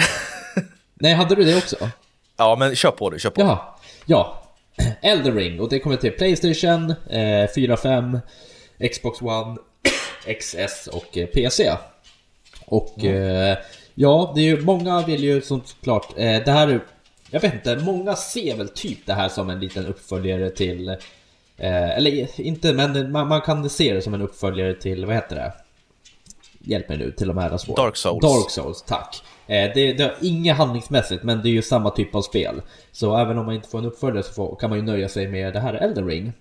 Nej, 0.94 1.14
hade 1.14 1.34
du 1.34 1.44
det 1.44 1.56
också? 1.56 1.76
Ja, 2.36 2.56
men 2.58 2.76
kör 2.76 2.90
på 2.90 3.10
du, 3.10 3.18
kör 3.18 3.30
på. 3.30 3.40
Ja, 3.40 3.78
ja. 4.06 4.47
Elden 5.02 5.34
Ring 5.34 5.60
och 5.60 5.68
det 5.68 5.78
kommer 5.78 5.96
till 5.96 6.12
Playstation, 6.12 6.94
eh, 7.10 7.50
4, 7.54 7.76
5, 7.76 8.18
Xbox 8.92 9.22
One, 9.22 9.56
XS 10.40 10.86
och 10.86 11.18
eh, 11.18 11.26
PC. 11.26 11.72
Och 12.66 12.98
mm. 12.98 13.52
eh, 13.52 13.58
ja, 13.94 14.32
det 14.34 14.40
är 14.40 14.44
ju 14.44 14.60
många 14.60 15.06
vill 15.06 15.24
ju 15.24 15.40
såklart, 15.40 16.12
eh, 16.16 16.44
det 16.44 16.50
här 16.50 16.80
jag 17.30 17.40
vet 17.40 17.54
inte, 17.54 17.76
många 17.76 18.16
ser 18.16 18.56
väl 18.56 18.68
typ 18.68 19.06
det 19.06 19.14
här 19.14 19.28
som 19.28 19.50
en 19.50 19.60
liten 19.60 19.86
uppföljare 19.86 20.50
till 20.50 20.88
eh, 20.88 20.96
eller 21.96 22.40
inte, 22.40 22.72
men 22.72 23.12
man, 23.12 23.28
man, 23.28 23.40
kan 23.40 23.70
se 23.70 23.94
det 23.94 24.02
som 24.02 24.14
en 24.14 24.22
uppföljare 24.22 24.74
till, 24.74 25.06
vad 25.06 25.14
heter 25.14 25.36
det? 25.36 25.52
Hjälp 26.60 26.88
mig 26.88 26.98
nu, 26.98 27.12
till 27.12 27.28
de 27.28 27.38
här 27.38 27.56
svåra. 27.56 27.82
Dark 27.82 27.96
Souls. 27.96 28.22
Dark 28.22 28.50
Souls, 28.50 28.82
tack. 28.82 29.22
Eh, 29.48 29.70
det, 29.74 29.92
det 29.92 30.02
har 30.02 30.14
inget 30.20 30.56
handlingsmässigt, 30.56 31.22
men 31.22 31.42
det 31.42 31.48
är 31.48 31.52
ju 31.52 31.62
samma 31.62 31.90
typ 31.90 32.14
av 32.14 32.22
spel. 32.22 32.62
Så 32.92 33.16
även 33.16 33.38
om 33.38 33.46
man 33.46 33.54
inte 33.54 33.68
får 33.68 33.78
en 33.78 33.84
uppföljare 33.84 34.22
så 34.22 34.32
får, 34.32 34.56
kan 34.56 34.70
man 34.70 34.78
ju 34.78 34.84
nöja 34.84 35.08
sig 35.08 35.28
med 35.28 35.52
det 35.52 35.60
här 35.60 35.74
Elden 35.74 36.06
Ring. 36.06 36.32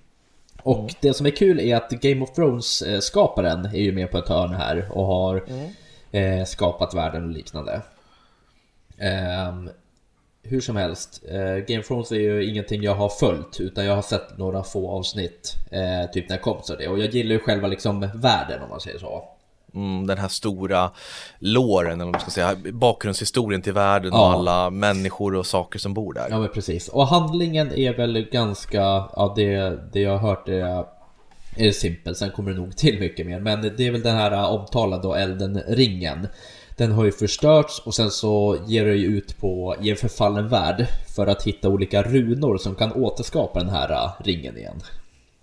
Och 0.63 0.79
mm. 0.79 0.91
det 1.01 1.13
som 1.13 1.25
är 1.25 1.29
kul 1.29 1.59
är 1.59 1.75
att 1.75 1.89
Game 1.89 2.21
of 2.21 2.35
Thrones-skaparen 2.35 3.65
är 3.65 3.81
ju 3.81 3.91
med 3.91 4.11
på 4.11 4.17
ett 4.17 4.29
hörn 4.29 4.53
här 4.53 4.87
och 4.91 5.05
har 5.05 5.43
mm. 5.47 5.71
eh, 6.11 6.45
skapat 6.45 6.93
världen 6.93 7.23
och 7.23 7.29
liknande. 7.29 7.81
Um, 9.49 9.69
hur 10.43 10.61
som 10.61 10.75
helst, 10.75 11.23
eh, 11.29 11.55
Game 11.55 11.79
of 11.79 11.87
Thrones 11.87 12.11
är 12.11 12.15
ju 12.15 12.49
ingenting 12.49 12.83
jag 12.83 12.95
har 12.95 13.09
följt 13.09 13.59
utan 13.59 13.85
jag 13.85 13.95
har 13.95 14.01
sett 14.01 14.37
några 14.37 14.63
få 14.63 14.89
avsnitt 14.91 15.53
eh, 15.71 16.11
typ 16.11 16.29
när 16.29 16.35
jag 16.35 16.43
kom 16.43 16.61
så 16.63 16.75
det 16.75 16.87
och 16.87 16.99
jag 16.99 17.09
gillar 17.09 17.31
ju 17.31 17.39
själva 17.39 17.67
liksom 17.67 17.99
världen 17.99 18.61
om 18.61 18.69
man 18.69 18.79
säger 18.79 18.99
så. 18.99 19.36
Mm, 19.77 20.07
den 20.07 20.17
här 20.17 20.27
stora 20.27 20.91
låren, 21.39 21.93
eller 21.93 22.05
vad 22.05 22.13
man 22.13 22.21
ska 22.21 22.31
säga, 22.31 22.55
bakgrundshistorien 22.73 23.61
till 23.61 23.73
världen 23.73 24.11
ja. 24.13 24.19
och 24.19 24.33
alla 24.33 24.69
människor 24.69 25.35
och 25.35 25.45
saker 25.45 25.79
som 25.79 25.93
bor 25.93 26.13
där. 26.13 26.27
Ja 26.29 26.39
men 26.39 26.49
precis, 26.49 26.87
och 26.87 27.07
handlingen 27.07 27.71
är 27.71 27.93
väl 27.93 28.27
ganska, 28.31 28.81
ja 29.15 29.33
det, 29.35 29.79
det 29.93 30.01
jag 30.01 30.17
har 30.17 30.29
hört 30.29 30.49
är 30.49 30.85
är 31.57 31.71
simpel, 31.71 32.15
sen 32.15 32.31
kommer 32.31 32.51
det 32.51 32.57
nog 32.57 32.77
till 32.77 32.99
mycket 32.99 33.25
mer. 33.25 33.39
Men 33.39 33.61
det 33.61 33.87
är 33.87 33.91
väl 33.91 34.01
den 34.01 34.15
här 34.15 34.49
omtalade 34.49 35.03
då, 35.03 35.15
elden 35.15 35.61
ringen. 35.67 36.27
Den 36.77 36.91
har 36.91 37.05
ju 37.05 37.11
förstörts 37.11 37.79
och 37.79 37.95
sen 37.95 38.11
så 38.11 38.57
ger 38.67 38.85
det 38.85 38.95
ju 38.95 39.05
ut 39.05 39.37
på 39.37 39.75
i 39.81 39.89
en 39.89 39.95
förfallen 39.95 40.47
värld 40.47 40.87
för 41.15 41.27
att 41.27 41.43
hitta 41.43 41.69
olika 41.69 42.03
runor 42.03 42.57
som 42.57 42.75
kan 42.75 42.93
återskapa 42.93 43.59
den 43.59 43.69
här 43.69 44.09
ringen 44.23 44.57
igen. 44.57 44.81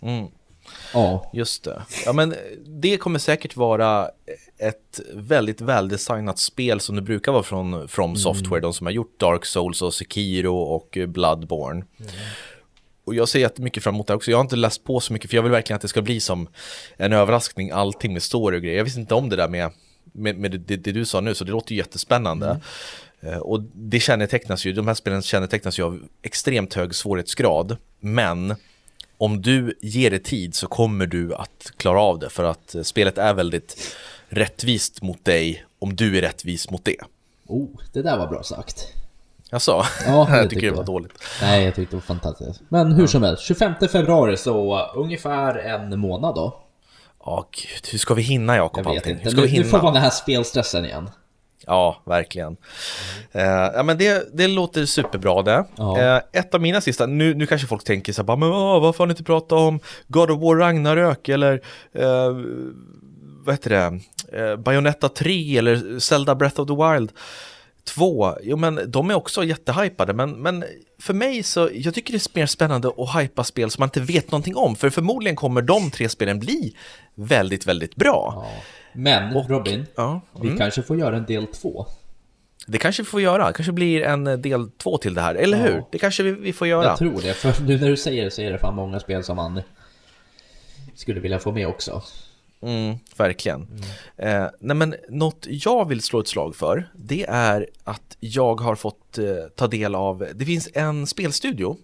Mm. 0.02 0.26
Ja. 0.92 1.30
Just 1.34 1.64
det. 1.64 1.82
Ja, 2.04 2.12
men 2.12 2.34
det 2.66 2.96
kommer 2.96 3.18
säkert 3.18 3.56
vara 3.56 4.10
ett 4.58 5.00
väldigt 5.14 5.60
väldesignat 5.60 6.38
spel 6.38 6.80
som 6.80 6.96
det 6.96 7.02
brukar 7.02 7.32
vara 7.32 7.42
från 7.42 7.88
From 7.88 8.10
mm. 8.10 8.16
Software, 8.16 8.60
de 8.60 8.74
som 8.74 8.86
har 8.86 8.92
gjort 8.92 9.20
Dark 9.20 9.44
Souls 9.44 9.82
och 9.82 9.94
Sekiro 9.94 10.56
och 10.56 10.98
Bloodborne. 11.08 11.84
Mm. 11.98 12.10
Och 13.04 13.14
jag 13.14 13.28
ser 13.28 13.40
jättemycket 13.40 13.82
fram 13.82 13.94
emot 13.94 14.06
det 14.06 14.14
också. 14.14 14.30
Jag 14.30 14.38
har 14.38 14.42
inte 14.44 14.56
läst 14.56 14.84
på 14.84 15.00
så 15.00 15.12
mycket 15.12 15.30
för 15.30 15.36
jag 15.36 15.42
vill 15.42 15.52
verkligen 15.52 15.76
att 15.76 15.82
det 15.82 15.88
ska 15.88 16.02
bli 16.02 16.20
som 16.20 16.48
en 16.96 17.12
överraskning, 17.12 17.70
allting 17.70 18.12
med 18.12 18.22
story 18.22 18.58
och 18.58 18.62
grejer. 18.62 18.76
Jag 18.76 18.84
visste 18.84 19.00
inte 19.00 19.14
om 19.14 19.28
det 19.28 19.36
där 19.36 19.48
med, 19.48 19.70
med, 20.12 20.36
med 20.36 20.50
det, 20.50 20.76
det, 20.76 20.92
du 20.92 21.04
sa 21.04 21.20
nu, 21.20 21.34
så 21.34 21.44
det 21.44 21.50
låter 21.50 21.72
ju 21.72 21.78
jättespännande. 21.78 22.46
Mm. 22.46 23.42
Och 23.42 23.62
det 23.74 24.00
kännetecknas 24.00 24.64
ju, 24.64 24.72
de 24.72 24.86
här 24.86 24.94
spelen 24.94 25.22
kännetecknas 25.22 25.78
ju 25.78 25.82
av 25.82 26.02
extremt 26.22 26.74
hög 26.74 26.94
svårighetsgrad, 26.94 27.76
men 28.00 28.54
om 29.18 29.42
du 29.42 29.78
ger 29.82 30.10
det 30.10 30.18
tid 30.18 30.54
så 30.54 30.66
kommer 30.66 31.06
du 31.06 31.34
att 31.34 31.72
klara 31.76 32.00
av 32.00 32.18
det 32.18 32.28
för 32.28 32.44
att 32.44 32.76
spelet 32.82 33.18
är 33.18 33.34
väldigt 33.34 33.96
rättvist 34.28 35.02
mot 35.02 35.24
dig 35.24 35.64
om 35.78 35.96
du 35.96 36.18
är 36.18 36.22
rättvis 36.22 36.70
mot 36.70 36.84
det. 36.84 36.96
Oh, 37.46 37.68
det 37.92 38.02
där 38.02 38.18
var 38.18 38.26
bra 38.26 38.42
sagt. 38.42 38.92
Jaså? 39.50 39.84
Ja, 40.06 40.26
jag 40.36 40.50
tycker 40.50 40.70
det 40.70 40.76
var 40.76 40.84
dåligt. 40.84 41.12
Nej, 41.40 41.64
jag 41.64 41.74
tyckte 41.74 41.92
det 41.92 41.96
var 41.96 42.02
fantastiskt. 42.02 42.60
Men 42.68 42.92
hur 42.92 43.06
som 43.06 43.22
helst, 43.22 43.42
25 43.42 43.72
februari 43.92 44.36
så 44.36 44.86
ungefär 44.94 45.54
en 45.58 45.98
månad 46.00 46.34
då. 46.34 46.60
Ja, 47.24 47.48
gud, 47.50 47.88
hur 47.92 47.98
ska 47.98 48.14
vi 48.14 48.22
hinna 48.22 48.56
Jakob 48.56 48.86
allting? 48.86 49.16
Hur 49.16 49.30
ska 49.30 49.40
vi 49.40 49.48
hinna? 49.48 49.64
Nu 49.64 49.70
får 49.70 49.82
man 49.82 49.94
den 49.94 50.02
här 50.02 50.10
spelstressen 50.10 50.84
igen. 50.84 51.10
Ja, 51.66 52.02
verkligen. 52.04 52.56
Mm. 53.32 53.48
Uh, 53.48 53.70
ja, 53.74 53.82
men 53.82 53.98
det, 53.98 54.28
det 54.32 54.48
låter 54.48 54.86
superbra 54.86 55.42
det. 55.42 55.64
Uh, 55.78 56.20
ett 56.32 56.54
av 56.54 56.60
mina 56.60 56.80
sista, 56.80 57.06
nu, 57.06 57.34
nu 57.34 57.46
kanske 57.46 57.66
folk 57.66 57.84
tänker 57.84 58.12
så 58.12 58.26
här, 58.26 58.36
men 58.36 58.48
åh, 58.48 58.82
varför 58.82 58.98
har 58.98 59.06
ni 59.06 59.12
inte 59.12 59.24
pratat 59.24 59.52
om 59.52 59.80
God 60.08 60.30
of 60.30 60.40
War 60.40 60.56
Ragnarök 60.56 61.28
eller 61.28 61.54
uh, 61.98 62.44
vad 63.44 63.54
heter 63.54 63.70
det, 63.70 64.00
uh, 64.40 64.56
Bayonetta 64.56 65.08
3 65.08 65.58
eller 65.58 65.98
Zelda 65.98 66.34
Breath 66.34 66.60
of 66.60 66.68
the 66.68 66.74
Wild 66.74 67.12
2. 67.84 68.34
Jo, 68.42 68.56
men 68.56 68.80
de 68.86 69.10
är 69.10 69.14
också 69.14 69.44
jättehypade, 69.44 70.12
men, 70.12 70.30
men 70.30 70.64
för 70.98 71.14
mig 71.14 71.42
så, 71.42 71.70
jag 71.72 71.94
tycker 71.94 72.12
det 72.12 72.26
är 72.26 72.38
mer 72.38 72.46
spännande 72.46 72.88
att 72.88 73.22
hypa 73.22 73.44
spel 73.44 73.70
som 73.70 73.82
man 73.82 73.86
inte 73.86 74.00
vet 74.00 74.30
någonting 74.30 74.56
om, 74.56 74.76
för 74.76 74.90
förmodligen 74.90 75.36
kommer 75.36 75.62
de 75.62 75.90
tre 75.90 76.08
spelen 76.08 76.38
bli 76.38 76.76
väldigt, 77.14 77.66
väldigt 77.66 77.96
bra. 77.96 78.32
Ja. 78.36 78.62
Men 78.94 79.36
och, 79.36 79.50
Robin, 79.50 79.86
ja, 79.96 80.20
mm. 80.36 80.52
vi 80.52 80.58
kanske 80.58 80.82
får 80.82 80.98
göra 80.98 81.16
en 81.16 81.26
del 81.26 81.46
två. 81.46 81.86
Det 82.66 82.78
kanske 82.78 83.02
vi 83.02 83.06
får 83.06 83.20
göra, 83.20 83.46
det 83.46 83.52
kanske 83.52 83.72
blir 83.72 84.02
en 84.02 84.42
del 84.42 84.70
två 84.70 84.98
till 84.98 85.14
det 85.14 85.20
här, 85.20 85.34
eller 85.34 85.58
ja. 85.58 85.64
hur? 85.64 85.84
Det 85.92 85.98
kanske 85.98 86.22
vi, 86.22 86.32
vi, 86.32 86.52
får 86.52 86.66
göra. 86.66 86.84
Jag 86.84 86.98
tror 86.98 87.22
det, 87.22 87.34
för 87.34 87.62
nu 87.62 87.78
när 87.80 87.88
du 87.88 87.96
säger 87.96 88.24
det 88.24 88.30
så 88.30 88.42
är 88.42 88.52
det 88.52 88.58
fan 88.58 88.74
många 88.74 89.00
spel 89.00 89.24
som 89.24 89.36
man 89.36 89.62
skulle 90.94 91.20
vilja 91.20 91.38
få 91.38 91.52
med 91.52 91.68
också. 91.68 92.02
Mm, 92.62 92.96
verkligen. 93.16 93.68
Mm. 94.16 94.42
Eh, 94.44 94.50
nej 94.60 94.76
men 94.76 94.94
något 95.08 95.46
jag 95.48 95.88
vill 95.88 96.02
slå 96.02 96.20
ett 96.20 96.28
slag 96.28 96.56
för, 96.56 96.88
det 96.94 97.26
är 97.28 97.68
att 97.84 98.16
jag 98.20 98.60
har 98.60 98.74
fått 98.74 99.18
eh, 99.18 99.24
ta 99.56 99.66
del 99.66 99.94
av, 99.94 100.28
det 100.34 100.44
finns 100.44 100.68
en 100.74 101.06
spelstudio 101.06 101.76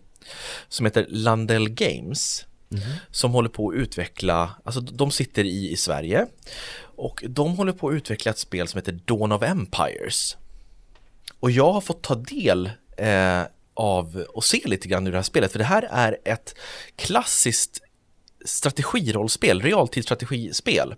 som 0.68 0.86
heter 0.86 1.06
Landell 1.08 1.68
Games 1.68 2.46
Mm. 2.72 2.82
Som 3.10 3.32
håller 3.32 3.48
på 3.48 3.68
att 3.68 3.74
utveckla, 3.74 4.50
alltså 4.64 4.80
de 4.80 5.10
sitter 5.10 5.44
i, 5.44 5.70
i 5.70 5.76
Sverige 5.76 6.26
och 6.82 7.24
de 7.28 7.56
håller 7.56 7.72
på 7.72 7.88
att 7.88 7.94
utveckla 7.94 8.30
ett 8.30 8.38
spel 8.38 8.68
som 8.68 8.78
heter 8.78 8.92
Dawn 8.92 9.32
of 9.32 9.42
Empires. 9.42 10.36
Och 11.40 11.50
jag 11.50 11.72
har 11.72 11.80
fått 11.80 12.02
ta 12.02 12.14
del 12.14 12.70
eh, 12.96 13.42
av 13.74 14.24
och 14.28 14.44
se 14.44 14.60
lite 14.64 14.88
grann 14.88 15.06
ur 15.06 15.10
det 15.10 15.18
här 15.18 15.22
spelet, 15.22 15.52
för 15.52 15.58
det 15.58 15.64
här 15.64 15.88
är 15.90 16.18
ett 16.24 16.54
klassiskt 16.96 17.82
strategirollspel, 18.44 19.62
realtidsstrategispel. 19.62 20.94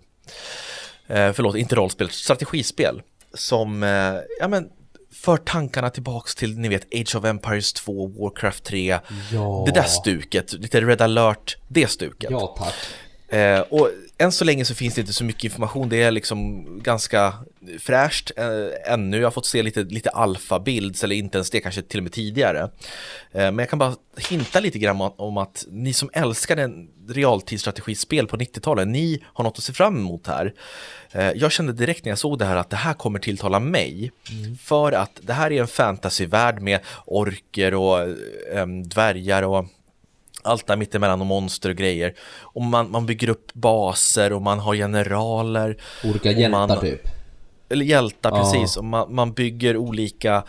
Eh, 1.07 1.33
förlåt, 1.33 1.55
inte 1.55 1.75
rollspel, 1.75 2.09
strategispel 2.09 3.01
som, 3.33 3.83
eh, 3.83 4.15
ja 4.39 4.47
men 4.47 4.69
för 5.13 5.37
tankarna 5.37 5.89
tillbaks 5.89 6.35
till, 6.35 6.59
ni 6.59 6.67
vet, 6.67 6.85
Age 6.93 7.15
of 7.15 7.25
Empires 7.25 7.73
2, 7.73 8.07
Warcraft 8.07 8.63
3, 8.63 8.99
ja. 9.31 9.63
det 9.65 9.71
där 9.71 9.83
stuket, 9.83 10.53
lite 10.53 10.81
Red 10.81 11.01
alert, 11.01 11.57
det 11.67 11.87
stuket. 11.87 12.31
Ja, 12.31 12.55
tack. 12.57 12.73
Eh, 13.37 13.59
och 13.59 13.89
än 14.17 14.31
så 14.31 14.45
länge 14.45 14.65
så 14.65 14.75
finns 14.75 14.95
det 14.95 15.01
inte 15.01 15.13
så 15.13 15.23
mycket 15.23 15.43
information, 15.43 15.89
det 15.89 16.01
är 16.01 16.11
liksom 16.11 16.65
ganska 16.83 17.33
fräscht 17.79 18.31
eh, 18.37 18.93
ännu. 18.93 19.17
Jag 19.17 19.25
har 19.25 19.31
fått 19.31 19.45
se 19.45 19.63
lite, 19.63 19.83
lite 19.83 20.09
alfa-bilds, 20.09 21.03
eller 21.03 21.15
inte 21.15 21.37
ens 21.37 21.49
det, 21.49 21.59
kanske 21.59 21.81
till 21.81 21.99
och 21.99 22.03
med 22.03 22.11
tidigare. 22.11 22.61
Eh, 22.61 22.69
men 23.31 23.59
jag 23.59 23.69
kan 23.69 23.79
bara 23.79 23.95
hinta 24.29 24.59
lite 24.59 24.79
grann 24.79 25.01
om, 25.01 25.13
om 25.17 25.37
att 25.37 25.65
ni 25.69 25.93
som 25.93 26.09
älskar 26.13 26.57
en 26.57 26.89
realtidsstrategispel 27.09 28.27
på 28.27 28.37
90-talet, 28.37 28.87
ni 28.87 29.23
har 29.25 29.43
något 29.43 29.57
att 29.57 29.63
se 29.63 29.73
fram 29.73 29.97
emot 29.97 30.27
här. 30.27 30.53
Eh, 31.11 31.31
jag 31.31 31.51
kände 31.51 31.73
direkt 31.73 32.05
när 32.05 32.11
jag 32.11 32.19
såg 32.19 32.39
det 32.39 32.45
här 32.45 32.55
att 32.55 32.69
det 32.69 32.75
här 32.75 32.93
kommer 32.93 33.19
tilltala 33.19 33.59
mig. 33.59 34.11
Mm. 34.31 34.57
För 34.57 34.91
att 34.91 35.19
det 35.21 35.33
här 35.33 35.51
är 35.51 35.61
en 35.61 35.67
fantasyvärld 35.67 36.61
med 36.61 36.79
orker 37.05 37.73
och 37.73 38.01
eh, 38.51 38.67
dvärgar 38.67 39.43
och 39.43 39.65
allt 40.43 40.67
där 40.67 40.75
mittemellan 40.75 41.21
och 41.21 41.27
monster 41.27 41.69
och 41.69 41.75
grejer. 41.75 42.13
Och 42.39 42.61
man, 42.61 42.91
man 42.91 43.05
bygger 43.05 43.29
upp 43.29 43.53
baser 43.53 44.33
och 44.33 44.41
man 44.41 44.59
har 44.59 44.75
generaler. 44.75 45.77
Olika 46.03 46.31
hjältar 46.31 46.67
man, 46.67 46.79
typ. 46.79 47.07
Eller 47.73 47.85
hjältar, 47.85 48.31
ja. 48.31 48.37
precis. 48.43 48.77
Och 48.77 48.85
man, 48.85 49.15
man 49.15 49.33
bygger 49.33 49.77
olika 49.77 50.43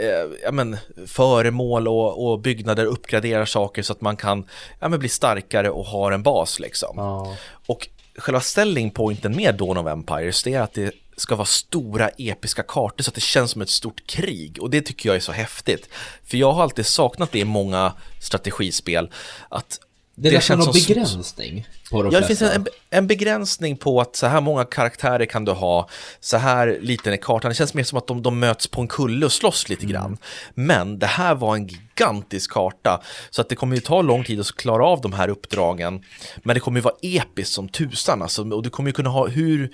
eh, 0.00 0.38
ja, 0.42 0.52
men, 0.52 0.76
föremål 1.06 1.88
och, 1.88 2.26
och 2.26 2.38
byggnader, 2.40 2.84
uppgraderar 2.84 3.44
saker 3.44 3.82
så 3.82 3.92
att 3.92 4.00
man 4.00 4.16
kan 4.16 4.44
ja, 4.80 4.88
men, 4.88 4.98
bli 4.98 5.08
starkare 5.08 5.70
och 5.70 5.84
ha 5.84 6.12
en 6.12 6.22
bas 6.22 6.60
liksom. 6.60 6.94
Ja. 6.96 7.36
Och 7.66 7.88
själva 8.18 8.40
selling 8.40 8.90
pointen 8.90 9.36
med 9.36 9.54
Dawn 9.54 9.76
of 9.76 9.86
Empires 9.86 10.42
det 10.42 10.54
är 10.54 10.60
att 10.60 10.74
det 10.74 10.94
ska 11.16 11.34
vara 11.34 11.46
stora 11.46 12.08
episka 12.08 12.62
kartor 12.62 13.04
så 13.04 13.10
att 13.10 13.14
det 13.14 13.20
känns 13.20 13.50
som 13.50 13.62
ett 13.62 13.70
stort 13.70 14.06
krig 14.06 14.58
och 14.60 14.70
det 14.70 14.80
tycker 14.80 15.08
jag 15.08 15.16
är 15.16 15.20
så 15.20 15.32
häftigt. 15.32 15.88
För 16.24 16.36
jag 16.36 16.52
har 16.52 16.62
alltid 16.62 16.86
saknat 16.86 17.32
det 17.32 17.38
i 17.38 17.44
många 17.44 17.92
strategispel. 18.20 19.10
Att 19.48 19.80
det 20.18 20.30
det 20.30 20.36
nästan 20.36 20.58
någon 20.58 20.72
begränsning 20.72 21.66
på 21.90 22.02
de 22.02 22.12
Ja, 22.12 22.20
det 22.20 22.26
finns 22.26 22.42
en, 22.42 22.66
en, 22.90 23.06
begränsning 23.06 23.76
på 23.76 24.00
att 24.00 24.16
så 24.16 24.26
här 24.26 24.40
många 24.40 24.64
karaktärer 24.64 25.26
kan 25.26 25.44
du 25.44 25.52
ha, 25.52 25.88
så 26.20 26.36
här 26.36 26.78
liten 26.80 27.12
är 27.12 27.16
kartan. 27.16 27.48
Det 27.48 27.54
känns 27.54 27.74
mer 27.74 27.84
som 27.84 27.98
att 27.98 28.06
de, 28.06 28.22
de 28.22 28.38
möts 28.38 28.66
på 28.66 28.80
en 28.80 28.88
kulle 28.88 29.26
och 29.26 29.32
slåss 29.32 29.68
lite 29.68 29.82
mm. 29.82 29.92
grann. 29.92 30.16
Men 30.54 30.98
det 30.98 31.06
här 31.06 31.34
var 31.34 31.56
en 31.56 31.66
gigantisk 31.66 32.50
karta, 32.50 33.02
så 33.30 33.40
att 33.40 33.48
det 33.48 33.54
kommer 33.54 33.76
ju 33.76 33.80
ta 33.80 34.02
lång 34.02 34.24
tid 34.24 34.40
att 34.40 34.52
klara 34.52 34.86
av 34.86 35.00
de 35.00 35.12
här 35.12 35.28
uppdragen. 35.28 36.02
Men 36.36 36.54
det 36.54 36.60
kommer 36.60 36.78
ju 36.78 36.82
vara 36.82 36.94
episkt 37.02 37.54
som 37.54 37.68
tusan, 37.68 38.22
alltså, 38.22 38.50
och 38.50 38.62
du 38.62 38.70
kommer 38.70 38.88
ju 38.88 38.92
kunna 38.92 39.10
ha 39.10 39.26
hur, 39.26 39.72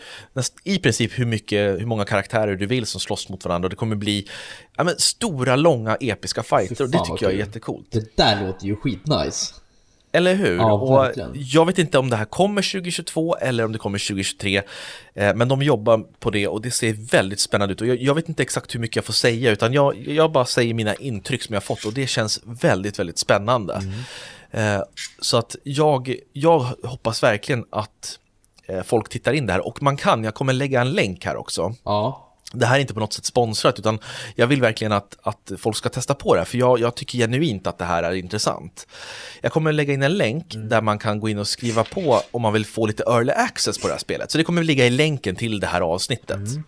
i 0.65 0.79
princip 0.79 1.19
hur, 1.19 1.27
mycket, 1.27 1.81
hur 1.81 1.87
många 1.87 2.05
karaktärer 2.05 2.57
du 2.57 2.67
vill 2.67 2.87
som 2.87 3.01
slåss 3.01 3.29
mot 3.29 3.45
varandra. 3.45 3.69
Det 3.69 3.77
kommer 3.77 3.97
bli 3.97 4.29
ja, 4.77 4.85
men, 4.85 4.95
stora, 4.99 5.57
långa, 5.57 5.97
episka 6.01 6.43
fighter, 6.43 6.85
och 6.85 6.91
det 6.91 6.99
tycker 6.99 7.25
jag 7.25 7.33
är 7.33 7.39
jättecoolt. 7.39 7.87
Det 7.91 8.17
där 8.17 8.47
låter 8.47 8.67
ju 8.67 8.77
skitnice. 8.77 9.62
Eller 10.13 10.35
hur? 10.35 10.57
Ja, 10.57 10.73
och 10.73 11.13
jag 11.35 11.67
vet 11.67 11.79
inte 11.79 11.99
om 11.99 12.11
det 12.11 12.17
här 12.17 12.25
kommer 12.25 12.73
2022 12.73 13.37
eller 13.37 13.65
om 13.65 13.73
det 13.73 13.79
kommer 13.79 13.99
2023. 13.99 14.63
Eh, 15.15 15.35
men 15.35 15.49
de 15.49 15.63
jobbar 15.63 16.05
på 16.19 16.31
det 16.31 16.49
och 16.49 16.63
det 16.63 16.71
ser 16.71 16.93
väldigt 16.93 17.41
spännande 17.41 17.73
ut. 17.73 17.81
Och 17.81 17.87
jag, 17.87 18.03
jag, 18.03 18.15
vet 18.15 18.29
inte 18.29 18.43
exakt 18.43 18.75
hur 18.75 18.81
mycket 18.81 18.97
jag 18.97 19.05
får 19.05 19.13
säga 19.13 19.51
utan 19.51 19.73
jag, 19.73 20.09
jag 20.09 20.33
bara 20.33 20.45
säger 20.45 20.75
mina 20.75 20.95
intryck 20.95 21.43
som 21.43 21.55
jag 21.55 21.65
fått 21.65 21.85
och 21.85 21.93
det 21.93 22.07
känns 22.07 22.41
väldigt, 22.45 22.99
väldigt 22.99 23.19
spännande. 23.19 23.75
Mm. 23.75 24.77
Eh, 24.77 24.85
så 25.21 25.37
att 25.37 25.57
jag, 25.63 26.17
jag 26.33 26.67
hoppas 26.85 27.23
verkligen 27.23 27.65
att 27.71 28.19
eh, 28.67 28.83
folk 28.83 29.09
tittar 29.09 29.33
in 29.33 29.47
där 29.47 29.67
och 29.67 29.83
man 29.83 29.97
kan, 29.97 30.25
jag 30.25 30.35
kommer 30.35 30.53
lägga 30.53 30.81
en 30.81 30.93
länk 30.93 31.25
här 31.25 31.37
också. 31.37 31.75
Ja 31.85 32.32
det 32.53 32.67
här 32.67 32.77
är 32.77 32.81
inte 32.81 32.95
på 32.95 33.01
något 33.01 33.13
sätt 33.13 33.25
sponsrat 33.25 33.79
utan 33.79 33.99
jag 34.35 34.47
vill 34.47 34.61
verkligen 34.61 34.93
att, 34.93 35.17
att 35.23 35.53
folk 35.59 35.77
ska 35.77 35.89
testa 35.89 36.15
på 36.15 36.35
det 36.35 36.45
för 36.45 36.59
jag, 36.59 36.81
jag 36.81 36.95
tycker 36.95 37.19
genuint 37.19 37.67
att 37.67 37.79
det 37.79 37.85
här 37.85 38.03
är 38.03 38.13
intressant. 38.13 38.87
Jag 39.41 39.53
kommer 39.53 39.73
lägga 39.73 39.95
in 39.95 40.03
en 40.03 40.17
länk 40.17 40.55
mm. 40.55 40.69
där 40.69 40.81
man 40.81 40.99
kan 40.99 41.21
gå 41.21 41.29
in 41.29 41.39
och 41.39 41.49
skriva 41.49 41.85
på 41.85 42.21
om 42.31 42.43
man 42.43 42.53
vill 42.53 42.67
få 42.67 42.87
lite 42.87 43.03
early 43.03 43.33
access 43.33 43.79
på 43.79 43.87
det 43.87 43.93
här 43.93 43.99
spelet. 43.99 44.31
Så 44.31 44.39
det 44.39 44.45
kommer 44.45 44.63
ligga 44.63 44.87
i 44.87 44.91
länken 44.91 45.37
till 45.37 45.61
det 45.61 45.67
här 45.67 45.81
avsnittet. 45.81 46.37
Mm. 46.37 46.65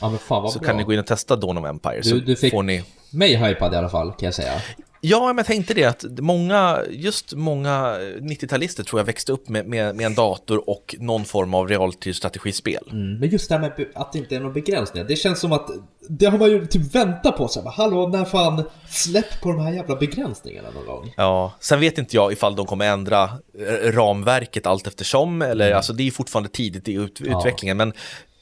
Ja, 0.00 0.18
fan 0.18 0.50
så 0.50 0.58
bra. 0.58 0.66
kan 0.66 0.76
ni 0.76 0.82
gå 0.82 0.92
in 0.92 0.98
och 0.98 1.06
testa 1.06 1.36
Dawn 1.36 1.58
of 1.58 1.66
Empire. 1.66 2.00
Du, 2.02 2.20
du 2.20 2.36
fick 2.36 2.52
ni... 2.52 2.84
mig 3.10 3.36
hypad 3.36 3.74
i 3.74 3.76
alla 3.76 3.88
fall 3.88 4.12
kan 4.12 4.26
jag 4.26 4.34
säga. 4.34 4.52
Ja, 5.00 5.26
men 5.26 5.36
jag 5.36 5.46
tänkte 5.46 5.74
det 5.74 5.84
att 5.84 6.04
många, 6.18 6.78
just 6.90 7.34
många 7.34 7.98
90-talister 8.20 8.82
tror 8.82 9.00
jag 9.00 9.04
växte 9.04 9.32
upp 9.32 9.48
med, 9.48 9.66
med, 9.66 9.96
med 9.96 10.06
en 10.06 10.14
dator 10.14 10.70
och 10.70 10.94
någon 10.98 11.24
form 11.24 11.54
av 11.54 11.68
realtidsstrategispel. 11.68 12.88
Mm, 12.90 13.18
men 13.18 13.28
just 13.28 13.48
det 13.48 13.54
här 13.54 13.60
med 13.60 13.86
att 13.94 14.12
det 14.12 14.18
inte 14.18 14.36
är 14.36 14.40
någon 14.40 14.52
begränsning, 14.52 15.04
det 15.08 15.16
känns 15.16 15.40
som 15.40 15.52
att 15.52 15.70
det 16.08 16.26
har 16.26 16.38
man 16.38 16.50
ju 16.50 16.66
typ 16.66 16.94
väntat 16.94 17.36
på. 17.36 17.48
Så 17.48 17.62
här, 17.62 17.70
Hallå, 17.70 18.08
när 18.08 18.24
fan 18.24 18.64
släpp 18.88 19.40
på 19.40 19.52
de 19.52 19.60
här 19.60 19.72
jävla 19.72 19.96
begränsningarna 19.96 20.70
någon 20.70 20.86
gång? 20.86 21.14
Ja, 21.16 21.52
sen 21.60 21.80
vet 21.80 21.98
inte 21.98 22.16
jag 22.16 22.32
ifall 22.32 22.56
de 22.56 22.66
kommer 22.66 22.86
ändra 22.86 23.22
eh, 23.58 23.92
ramverket 23.92 24.66
allt 24.66 24.86
eftersom, 24.86 25.42
eller 25.42 25.66
mm. 25.66 25.76
alltså 25.76 25.92
det 25.92 26.06
är 26.06 26.10
fortfarande 26.10 26.48
tidigt 26.48 26.88
i 26.88 26.92
ut, 26.92 27.20
ja. 27.24 27.38
utvecklingen, 27.38 27.76
men 27.76 27.92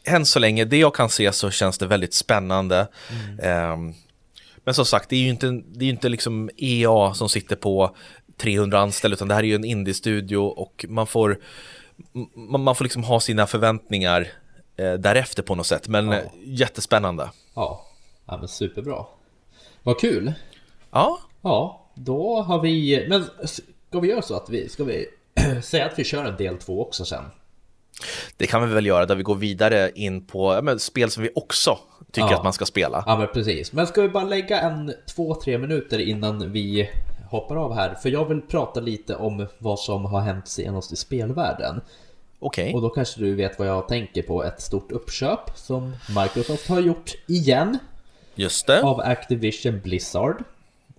än 0.05 0.27
så 0.27 0.39
länge, 0.39 0.65
det 0.65 0.77
jag 0.77 0.95
kan 0.95 1.09
se 1.09 1.33
så 1.33 1.51
känns 1.51 1.79
det 1.79 1.87
väldigt 1.87 2.15
spännande. 2.15 2.89
Mm. 3.39 3.73
Um, 3.73 3.95
men 4.67 4.75
som 4.75 4.87
sagt, 4.87 5.09
det 5.09 5.17
är 5.17 5.21
ju 5.21 5.29
inte, 5.29 5.63
det 5.67 5.85
är 5.85 5.89
inte 5.89 6.09
liksom 6.09 6.51
EA 6.57 7.15
som 7.15 7.29
sitter 7.29 7.57
på 7.57 7.97
300 8.37 8.79
anställda, 8.79 9.15
utan 9.15 9.29
det 9.29 9.35
här 9.35 9.43
är 9.43 9.47
ju 9.47 9.55
en 9.55 9.65
indie-studio 9.65 10.37
och 10.37 10.85
man 10.89 11.07
får, 11.07 11.39
man, 12.35 12.77
får 12.77 12.85
liksom 12.85 13.05
ha 13.05 13.21
sina 13.21 13.47
förväntningar 13.47 14.29
eh, 14.77 14.93
därefter 14.93 15.43
på 15.43 15.55
något 15.55 15.67
sätt. 15.67 15.89
Men 15.89 16.09
ja. 16.09 16.21
jättespännande. 16.45 17.31
Ja. 17.55 17.87
ja, 18.27 18.37
men 18.37 18.49
superbra. 18.49 19.05
Vad 19.83 20.01
kul. 20.01 20.33
Ja. 20.91 21.19
Ja, 21.43 21.91
då 21.95 22.43
har 22.43 22.63
vi, 22.63 23.07
men 23.09 23.25
ska 23.45 24.01
vi 24.01 24.09
göra 24.09 24.23
så 24.23 24.37
att 24.37 24.51
vi, 24.51 24.69
ska 24.69 24.85
vi 24.85 25.07
säga 25.63 25.87
att 25.87 25.99
vi 25.99 26.05
kör 26.05 26.25
en 26.25 26.37
del 26.37 26.59
två 26.59 26.83
också 26.83 27.05
sen? 27.05 27.25
Det 28.37 28.47
kan 28.47 28.69
vi 28.69 28.75
väl 28.75 28.87
göra 28.87 29.07
där 29.07 29.15
vi 29.15 29.23
går 29.23 29.35
vidare 29.35 29.91
in 29.95 30.27
på 30.27 30.63
men, 30.63 30.79
spel 30.79 31.11
som 31.11 31.23
vi 31.23 31.31
också 31.35 31.79
tycker 32.13 32.29
ja. 32.29 32.37
att 32.37 32.45
man 32.45 32.53
ska 32.53 32.67
spela. 32.67 33.05
Ja 33.07 33.19
men 33.19 33.29
precis. 33.29 33.73
Men 33.73 33.87
ska 33.87 34.03
vi 34.03 34.09
bara 34.09 34.25
lägga 34.25 34.61
en 34.61 34.95
två, 35.15 35.35
tre 35.35 35.59
minuter 35.59 35.99
innan 35.99 36.53
vi 36.53 36.91
hoppar 37.31 37.57
av 37.57 37.75
här? 37.75 37.95
För 37.95 38.09
jag 38.09 38.29
vill 38.29 38.41
prata 38.41 38.81
lite 38.81 39.17
om 39.17 39.47
vad 39.59 39.79
som 39.79 40.05
har 40.05 40.21
hänt 40.21 40.49
senast 40.49 40.93
i 40.93 40.97
spelvärlden. 40.97 41.81
Okej. 42.39 42.65
Okay. 42.65 42.75
Och 42.75 42.83
då 42.83 42.91
kanske 42.91 43.21
du 43.21 43.35
vet 43.35 43.59
vad 43.59 43.69
jag 43.69 43.89
tänker 43.89 44.23
på. 44.23 44.45
Ett 44.45 44.61
stort 44.61 44.93
uppköp 44.93 45.51
som 45.55 45.97
Microsoft 46.09 46.69
har 46.69 46.81
gjort 46.81 47.13
igen. 47.27 47.79
Just 48.35 48.67
det. 48.67 48.83
Av 48.83 49.01
Activision 49.01 49.81
Blizzard. 49.81 50.45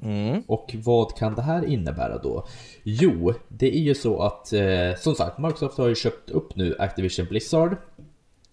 Mm. 0.01 0.43
Och 0.47 0.75
vad 0.83 1.17
kan 1.17 1.35
det 1.35 1.41
här 1.41 1.65
innebära 1.65 2.17
då? 2.17 2.47
Jo, 2.83 3.33
det 3.47 3.75
är 3.77 3.81
ju 3.81 3.95
så 3.95 4.21
att 4.21 4.53
eh, 4.53 4.95
som 4.97 5.15
sagt 5.15 5.37
Microsoft 5.37 5.77
har 5.77 5.87
ju 5.87 5.95
köpt 5.95 6.29
upp 6.29 6.55
nu 6.55 6.75
Activision 6.79 7.25
Blizzard. 7.25 7.77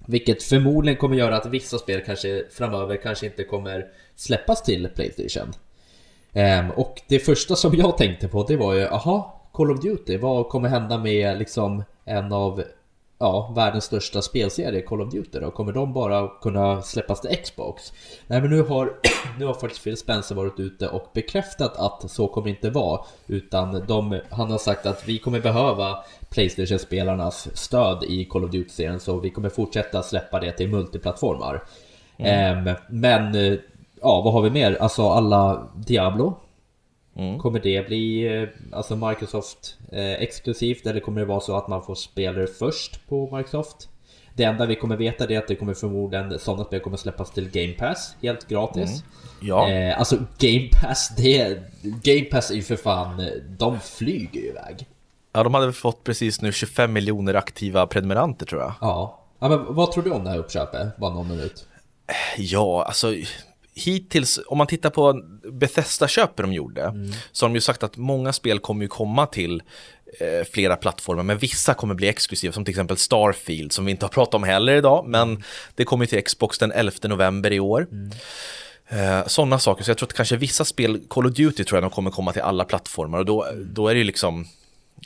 Vilket 0.06 0.42
förmodligen 0.42 0.98
kommer 0.98 1.16
göra 1.16 1.36
att 1.36 1.46
vissa 1.46 1.78
spel 1.78 2.02
kanske 2.06 2.44
framöver 2.50 2.96
kanske 2.96 3.26
inte 3.26 3.44
kommer 3.44 3.86
släppas 4.16 4.62
till 4.62 4.88
Playstation. 4.88 5.52
Um, 6.32 6.70
och 6.70 7.02
det 7.08 7.18
första 7.18 7.56
som 7.56 7.74
jag 7.74 7.98
tänkte 7.98 8.28
på 8.28 8.42
det 8.42 8.56
var 8.56 8.74
ju, 8.74 8.86
aha, 8.86 9.40
Call 9.52 9.70
of 9.70 9.80
Duty, 9.80 10.16
vad 10.16 10.48
kommer 10.48 10.68
hända 10.68 10.98
med 10.98 11.38
liksom 11.38 11.84
en 12.04 12.32
av 12.32 12.62
ja, 13.18 13.52
världens 13.56 13.84
största 13.84 14.22
spelserie, 14.22 14.82
Call 14.82 15.00
of 15.00 15.12
Duty 15.12 15.40
då? 15.40 15.50
Kommer 15.50 15.72
de 15.72 15.92
bara 15.92 16.28
kunna 16.28 16.82
släppas 16.82 17.20
till 17.20 17.36
Xbox? 17.36 17.92
Nej 18.26 18.40
men 18.40 18.50
nu 18.50 18.62
har, 18.62 18.92
nu 19.38 19.44
har 19.44 19.54
faktiskt 19.54 19.84
Phil 19.84 19.96
Spencer 19.96 20.34
varit 20.34 20.60
ute 20.60 20.88
och 20.88 21.10
bekräftat 21.14 21.76
att 21.76 22.10
så 22.10 22.28
kommer 22.28 22.44
det 22.44 22.50
inte 22.50 22.70
vara. 22.70 23.00
Utan 23.26 23.84
de, 23.86 24.20
han 24.30 24.50
har 24.50 24.58
sagt 24.58 24.86
att 24.86 25.08
vi 25.08 25.18
kommer 25.18 25.40
behöva 25.40 25.98
Playstation-spelarnas 26.30 27.56
stöd 27.56 28.04
i 28.04 28.24
Call 28.24 28.44
of 28.44 28.50
Duty-serien 28.50 29.00
så 29.00 29.20
vi 29.20 29.30
kommer 29.30 29.48
fortsätta 29.48 30.02
släppa 30.02 30.40
det 30.40 30.52
till 30.52 30.68
multiplattformar. 30.68 31.62
Mm. 32.16 32.68
Um, 32.68 32.74
men 32.88 33.34
ja, 34.00 34.20
vad 34.20 34.32
har 34.32 34.42
vi 34.42 34.50
mer? 34.50 34.76
Alltså 34.80 35.08
alla 35.08 35.68
Diablo 35.74 36.36
Mm. 37.16 37.38
Kommer 37.38 37.60
det 37.60 37.86
bli 37.86 38.36
eh, 38.36 38.48
alltså 38.72 38.96
Microsoft 38.96 39.76
eh, 39.92 40.12
exklusivt 40.12 40.86
eller 40.86 41.00
kommer 41.00 41.20
det 41.20 41.26
vara 41.26 41.40
så 41.40 41.56
att 41.56 41.68
man 41.68 41.82
får 41.82 41.94
spelare 41.94 42.46
först 42.46 43.08
på 43.08 43.36
Microsoft? 43.36 43.88
Det 44.36 44.44
enda 44.44 44.66
vi 44.66 44.76
kommer 44.76 44.96
veta 44.96 45.24
är 45.24 45.38
att 45.38 45.48
det 45.48 45.54
kommer 45.54 45.74
förmodligen 45.74 46.38
sådana 46.38 46.64
spel 46.64 46.80
kommer 46.80 46.96
släppas 46.96 47.30
till 47.30 47.50
Game 47.50 47.72
Pass 47.72 48.16
helt 48.22 48.48
gratis. 48.48 48.90
Mm. 48.90 49.02
Ja. 49.40 49.70
Eh, 49.70 49.98
alltså 49.98 50.16
Game 50.38 50.68
Pass, 50.82 51.12
det 51.16 51.62
Game 51.82 52.24
Pass 52.24 52.50
är 52.50 52.54
ju 52.54 52.62
för 52.62 52.76
fan, 52.76 53.28
de 53.58 53.80
flyger 53.80 54.40
ju 54.40 54.46
iväg. 54.46 54.86
Ja, 55.32 55.42
de 55.42 55.54
hade 55.54 55.72
fått 55.72 56.04
precis 56.04 56.42
nu 56.42 56.52
25 56.52 56.92
miljoner 56.92 57.34
aktiva 57.34 57.86
prenumeranter 57.86 58.46
tror 58.46 58.60
jag. 58.60 58.74
Ja. 58.80 59.20
ja 59.38 59.48
men 59.48 59.74
vad 59.74 59.92
tror 59.92 60.04
du 60.04 60.10
om 60.10 60.24
det 60.24 60.30
här 60.30 60.38
uppköpet? 60.38 60.96
Bara 60.96 61.14
någon 61.14 61.28
minut. 61.28 61.66
Ja, 62.36 62.84
alltså 62.84 63.14
hittills, 63.74 64.40
om 64.46 64.58
man 64.58 64.66
tittar 64.66 64.90
på 64.90 65.22
Bethesda-köpet 65.52 66.36
de 66.36 66.52
gjorde, 66.52 66.82
mm. 66.82 67.12
så 67.32 67.44
har 67.44 67.48
de 67.48 67.54
ju 67.54 67.60
sagt 67.60 67.82
att 67.82 67.96
många 67.96 68.32
spel 68.32 68.58
kommer 68.58 68.82
ju 68.82 68.88
komma 68.88 69.26
till 69.26 69.62
eh, 70.20 70.46
flera 70.52 70.76
plattformar, 70.76 71.22
men 71.22 71.38
vissa 71.38 71.74
kommer 71.74 71.94
bli 71.94 72.08
exklusiva, 72.08 72.52
som 72.52 72.64
till 72.64 72.72
exempel 72.72 72.96
Starfield, 72.96 73.72
som 73.72 73.84
vi 73.84 73.90
inte 73.90 74.04
har 74.04 74.10
pratat 74.10 74.34
om 74.34 74.42
heller 74.42 74.74
idag, 74.74 75.04
men 75.06 75.44
det 75.74 75.84
kommer 75.84 76.06
till 76.06 76.22
Xbox 76.22 76.58
den 76.58 76.72
11 76.72 76.92
november 77.02 77.52
i 77.52 77.60
år. 77.60 77.86
Mm. 77.90 78.10
Eh, 78.88 79.26
Sådana 79.26 79.58
saker, 79.58 79.84
så 79.84 79.90
jag 79.90 79.98
tror 79.98 80.06
att 80.06 80.12
kanske 80.12 80.36
vissa 80.36 80.64
spel, 80.64 81.00
Call 81.08 81.26
of 81.26 81.32
Duty 81.32 81.64
tror 81.64 81.76
jag 81.76 81.84
de 81.84 81.90
kommer 81.90 82.10
komma 82.10 82.32
till 82.32 82.42
alla 82.42 82.64
plattformar 82.64 83.18
och 83.18 83.26
då, 83.26 83.46
då 83.64 83.88
är 83.88 83.94
det 83.94 83.98
ju 83.98 84.04
liksom 84.04 84.46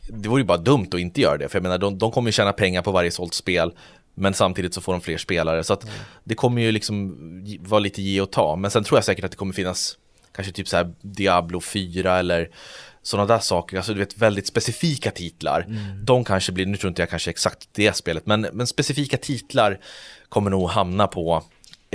det 0.09 0.29
vore 0.29 0.41
ju 0.41 0.47
bara 0.47 0.59
dumt 0.59 0.89
att 0.93 1.01
inte 1.01 1.21
göra 1.21 1.37
det, 1.37 1.49
för 1.49 1.57
jag 1.57 1.63
menar 1.63 1.79
de, 1.79 1.99
de 1.99 2.11
kommer 2.11 2.29
ju 2.29 2.33
tjäna 2.33 2.53
pengar 2.53 2.83
på 2.83 2.93
varje 2.93 3.11
sålt 3.11 3.35
spel 3.35 3.73
men 4.19 4.35
samtidigt 4.35 4.75
så 4.75 4.81
får 4.81 4.93
de 4.93 5.01
fler 5.01 5.19
spelare. 5.19 5.65
Så 5.65 5.73
att 5.73 5.83
mm. 5.83 5.95
det 6.25 6.35
kommer 6.35 6.63
ju 6.63 6.73
liksom 6.73 7.17
vara 7.61 7.79
lite 7.79 8.03
ge 8.03 8.21
och 8.21 8.31
ta. 8.31 8.57
Men 8.57 8.71
sen 8.71 8.85
tror 8.85 8.97
jag 8.97 9.05
säkert 9.05 9.25
att 9.25 9.31
det 9.31 9.37
kommer 9.37 9.53
finnas 9.53 9.99
kanske 10.33 10.53
typ 10.53 10.69
så 10.69 10.77
här 10.77 10.95
Diablo 11.01 11.61
4 11.61 12.19
eller 12.19 12.51
sådana 13.03 13.27
där 13.27 13.39
saker, 13.39 13.77
alltså 13.77 13.95
du 13.95 13.99
vet 13.99 14.19
väldigt 14.19 14.47
specifika 14.47 15.11
titlar. 15.11 15.61
Mm. 15.61 16.05
De 16.05 16.25
kanske 16.25 16.53
blir, 16.53 16.67
nu 16.67 16.77
tror 16.77 16.89
inte 16.89 17.03
jag 17.03 17.11
kanske 17.11 17.31
exakt 17.31 17.69
det 17.73 17.97
spelet, 17.97 18.27
men, 18.27 18.41
men 18.41 18.67
specifika 18.67 19.17
titlar 19.17 19.81
kommer 20.29 20.51
nog 20.51 20.69
hamna 20.71 21.07
på 21.07 21.43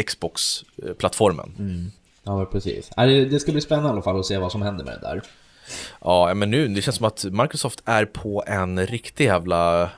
Xbox-plattformen. 0.05 1.55
Mm. 1.59 1.91
Ja, 2.23 2.45
precis. 2.45 2.89
Det 3.29 3.41
ska 3.41 3.51
bli 3.51 3.61
spännande 3.61 3.89
i 3.89 3.91
alla 3.91 4.01
fall 4.01 4.19
att 4.19 4.25
se 4.25 4.37
vad 4.37 4.51
som 4.51 4.61
händer 4.61 4.85
med 4.85 4.93
det 4.93 5.07
där. 5.07 5.21
Ja, 6.01 6.33
men 6.33 6.51
nu, 6.51 6.67
det 6.67 6.81
känns 6.81 6.95
som 6.95 7.05
att 7.05 7.23
Microsoft 7.23 7.81
är 7.85 8.05
på 8.05 8.43
en 8.47 8.87
riktig 8.87 9.25
jävla 9.25 9.89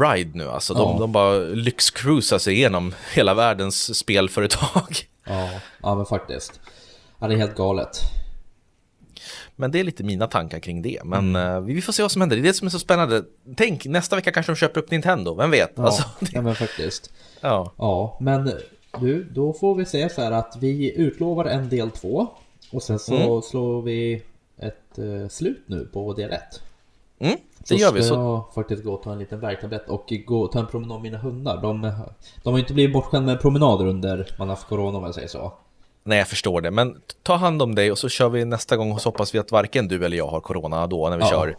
ride 0.00 0.38
nu 0.38 0.48
alltså. 0.48 0.74
De, 0.74 0.92
ja. 0.92 0.98
de 0.98 1.12
bara 1.12 1.38
lyxcruisar 1.38 2.38
sig 2.38 2.54
igenom 2.54 2.94
hela 3.14 3.34
världens 3.34 3.98
spelföretag. 3.98 4.96
Ja, 5.26 5.50
ja 5.82 5.94
men 5.94 6.06
faktiskt. 6.06 6.60
Ja, 7.18 7.28
det 7.28 7.34
är 7.34 7.38
helt 7.38 7.56
galet. 7.56 8.00
Men 9.56 9.70
det 9.70 9.80
är 9.80 9.84
lite 9.84 10.04
mina 10.04 10.26
tankar 10.26 10.58
kring 10.58 10.82
det. 10.82 11.00
Men 11.04 11.36
mm. 11.36 11.56
uh, 11.56 11.60
vi 11.60 11.82
får 11.82 11.92
se 11.92 12.02
vad 12.02 12.12
som 12.12 12.20
händer. 12.20 12.36
Det 12.36 12.42
är 12.42 12.44
det 12.44 12.54
som 12.54 12.66
är 12.66 12.70
så 12.70 12.78
spännande. 12.78 13.24
Tänk, 13.56 13.84
nästa 13.84 14.16
vecka 14.16 14.32
kanske 14.32 14.52
de 14.52 14.56
köper 14.56 14.80
upp 14.80 14.90
Nintendo, 14.90 15.34
vem 15.34 15.50
vet? 15.50 15.72
Ja, 15.74 15.84
alltså, 15.84 16.02
ja 16.32 16.42
men 16.42 16.54
faktiskt. 16.54 17.12
Ja. 17.40 17.72
ja, 17.76 18.18
men 18.20 18.52
du, 19.00 19.24
då 19.24 19.52
får 19.52 19.74
vi 19.74 19.84
säga 19.84 20.08
så 20.08 20.22
här 20.22 20.32
att 20.32 20.56
vi 20.60 20.96
utlovar 20.96 21.44
en 21.44 21.68
del 21.68 21.90
två. 21.90 22.28
Och 22.72 22.82
sen 22.82 22.98
så 22.98 23.14
mm. 23.14 23.42
slår 23.42 23.82
vi 23.82 24.22
ett 24.58 24.98
uh, 24.98 25.28
slut 25.28 25.62
nu 25.66 25.88
på 25.92 26.12
del 26.12 26.32
ett. 26.32 26.62
Mm, 27.18 27.38
det 27.68 27.68
så 27.68 27.74
gör 27.74 27.92
vi. 27.92 28.02
Så 28.02 28.06
ska 28.06 28.14
jag 28.14 28.54
faktiskt 28.54 28.84
gå 28.84 28.94
och 28.94 29.02
ta 29.02 29.12
en 29.12 29.18
liten 29.18 29.40
värktablett 29.40 29.88
och 29.88 30.12
gå 30.26 30.40
och 30.40 30.52
ta 30.52 30.58
en 30.58 30.66
promenad 30.66 31.02
med 31.02 31.12
mina 31.12 31.18
hundar. 31.18 31.62
De, 31.62 31.92
de 32.42 32.52
har 32.52 32.58
inte 32.58 32.74
blivit 32.74 32.92
bortskämda 32.92 33.32
med 33.32 33.40
promenader 33.40 33.86
under 33.86 34.28
man 34.38 34.48
haft 34.48 34.68
corona 34.68 34.98
om 34.98 35.04
jag 35.04 35.14
säger 35.14 35.28
så. 35.28 35.52
Nej, 36.04 36.18
jag 36.18 36.28
förstår 36.28 36.60
det. 36.60 36.70
Men 36.70 37.00
ta 37.22 37.34
hand 37.34 37.62
om 37.62 37.74
dig 37.74 37.92
och 37.92 37.98
så 37.98 38.08
kör 38.08 38.28
vi 38.28 38.44
nästa 38.44 38.76
gång 38.76 38.92
och 38.92 39.00
så 39.00 39.08
hoppas 39.08 39.34
vi 39.34 39.38
att 39.38 39.52
varken 39.52 39.88
du 39.88 40.04
eller 40.04 40.16
jag 40.16 40.26
har 40.26 40.40
corona 40.40 40.86
då 40.86 41.08
när 41.08 41.16
vi 41.16 41.22
ja. 41.22 41.30
kör 41.30 41.56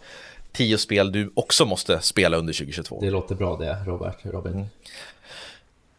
tio 0.51 0.77
spel 0.77 1.11
du 1.11 1.31
också 1.33 1.65
måste 1.65 2.01
spela 2.01 2.37
under 2.37 2.53
2022. 2.53 2.99
Det 3.01 3.09
låter 3.09 3.35
bra 3.35 3.57
det, 3.57 3.77
Robert, 3.85 4.17
Robin. 4.23 4.53
Mm. 4.53 4.65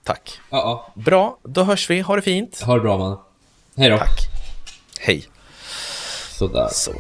Tack. 0.05 0.41
Ja, 0.51 0.59
ja. 0.59 1.03
Bra, 1.03 1.39
då 1.43 1.63
hörs 1.63 1.91
vi. 1.91 2.01
Ha 2.01 2.17
det 2.17 2.23
fint. 2.23 2.61
Ha 2.61 2.75
det 2.75 2.81
bra 2.81 2.99
man. 2.99 3.19
Hej 3.77 3.91
då. 3.91 3.99
Tack. 3.99 4.19
Hej. 5.01 5.25
Sådär. 6.31 6.69
Så. 6.73 6.93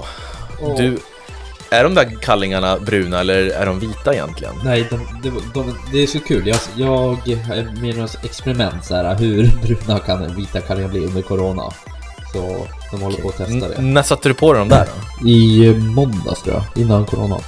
Du, 0.77 0.99
är 1.71 1.85
de 1.85 1.95
där 1.95 2.17
kallingarna 2.23 2.79
bruna 2.79 3.21
eller 3.21 3.49
är 3.49 3.67
de 3.67 3.81
vita 3.81 4.15
egentligen? 4.15 4.55
Nej, 4.65 4.87
de, 4.91 5.01
de, 5.23 5.43
de, 5.55 5.75
det 5.93 6.03
är 6.03 6.07
så 6.07 6.21
kul. 6.21 6.47
Jag, 6.47 6.59
jag 6.77 7.19
med 7.81 7.97
något 7.97 8.25
experiment 8.25 8.85
så 8.85 8.95
här, 8.95 9.15
hur 9.19 9.51
bruna 9.63 9.99
kan 9.99 10.37
vita 10.37 10.61
kallingar 10.61 10.89
bli 10.89 11.07
under 11.07 11.23
corona. 11.23 11.63
Så 12.33 12.67
de 12.91 13.03
håller 13.03 13.19
på 13.23 13.29
att 13.29 13.37
testa 13.37 13.69
det. 13.69 13.75
N 13.75 13.95
när 13.95 14.03
satte 14.03 14.29
du 14.29 14.35
på 14.35 14.53
dem 14.53 14.69
där 14.69 14.87
då? 15.21 15.29
I 15.29 15.75
måndags 15.75 16.43
tror 16.43 16.55
jag, 16.55 16.83
innan 16.83 17.07
corona. 17.07 17.39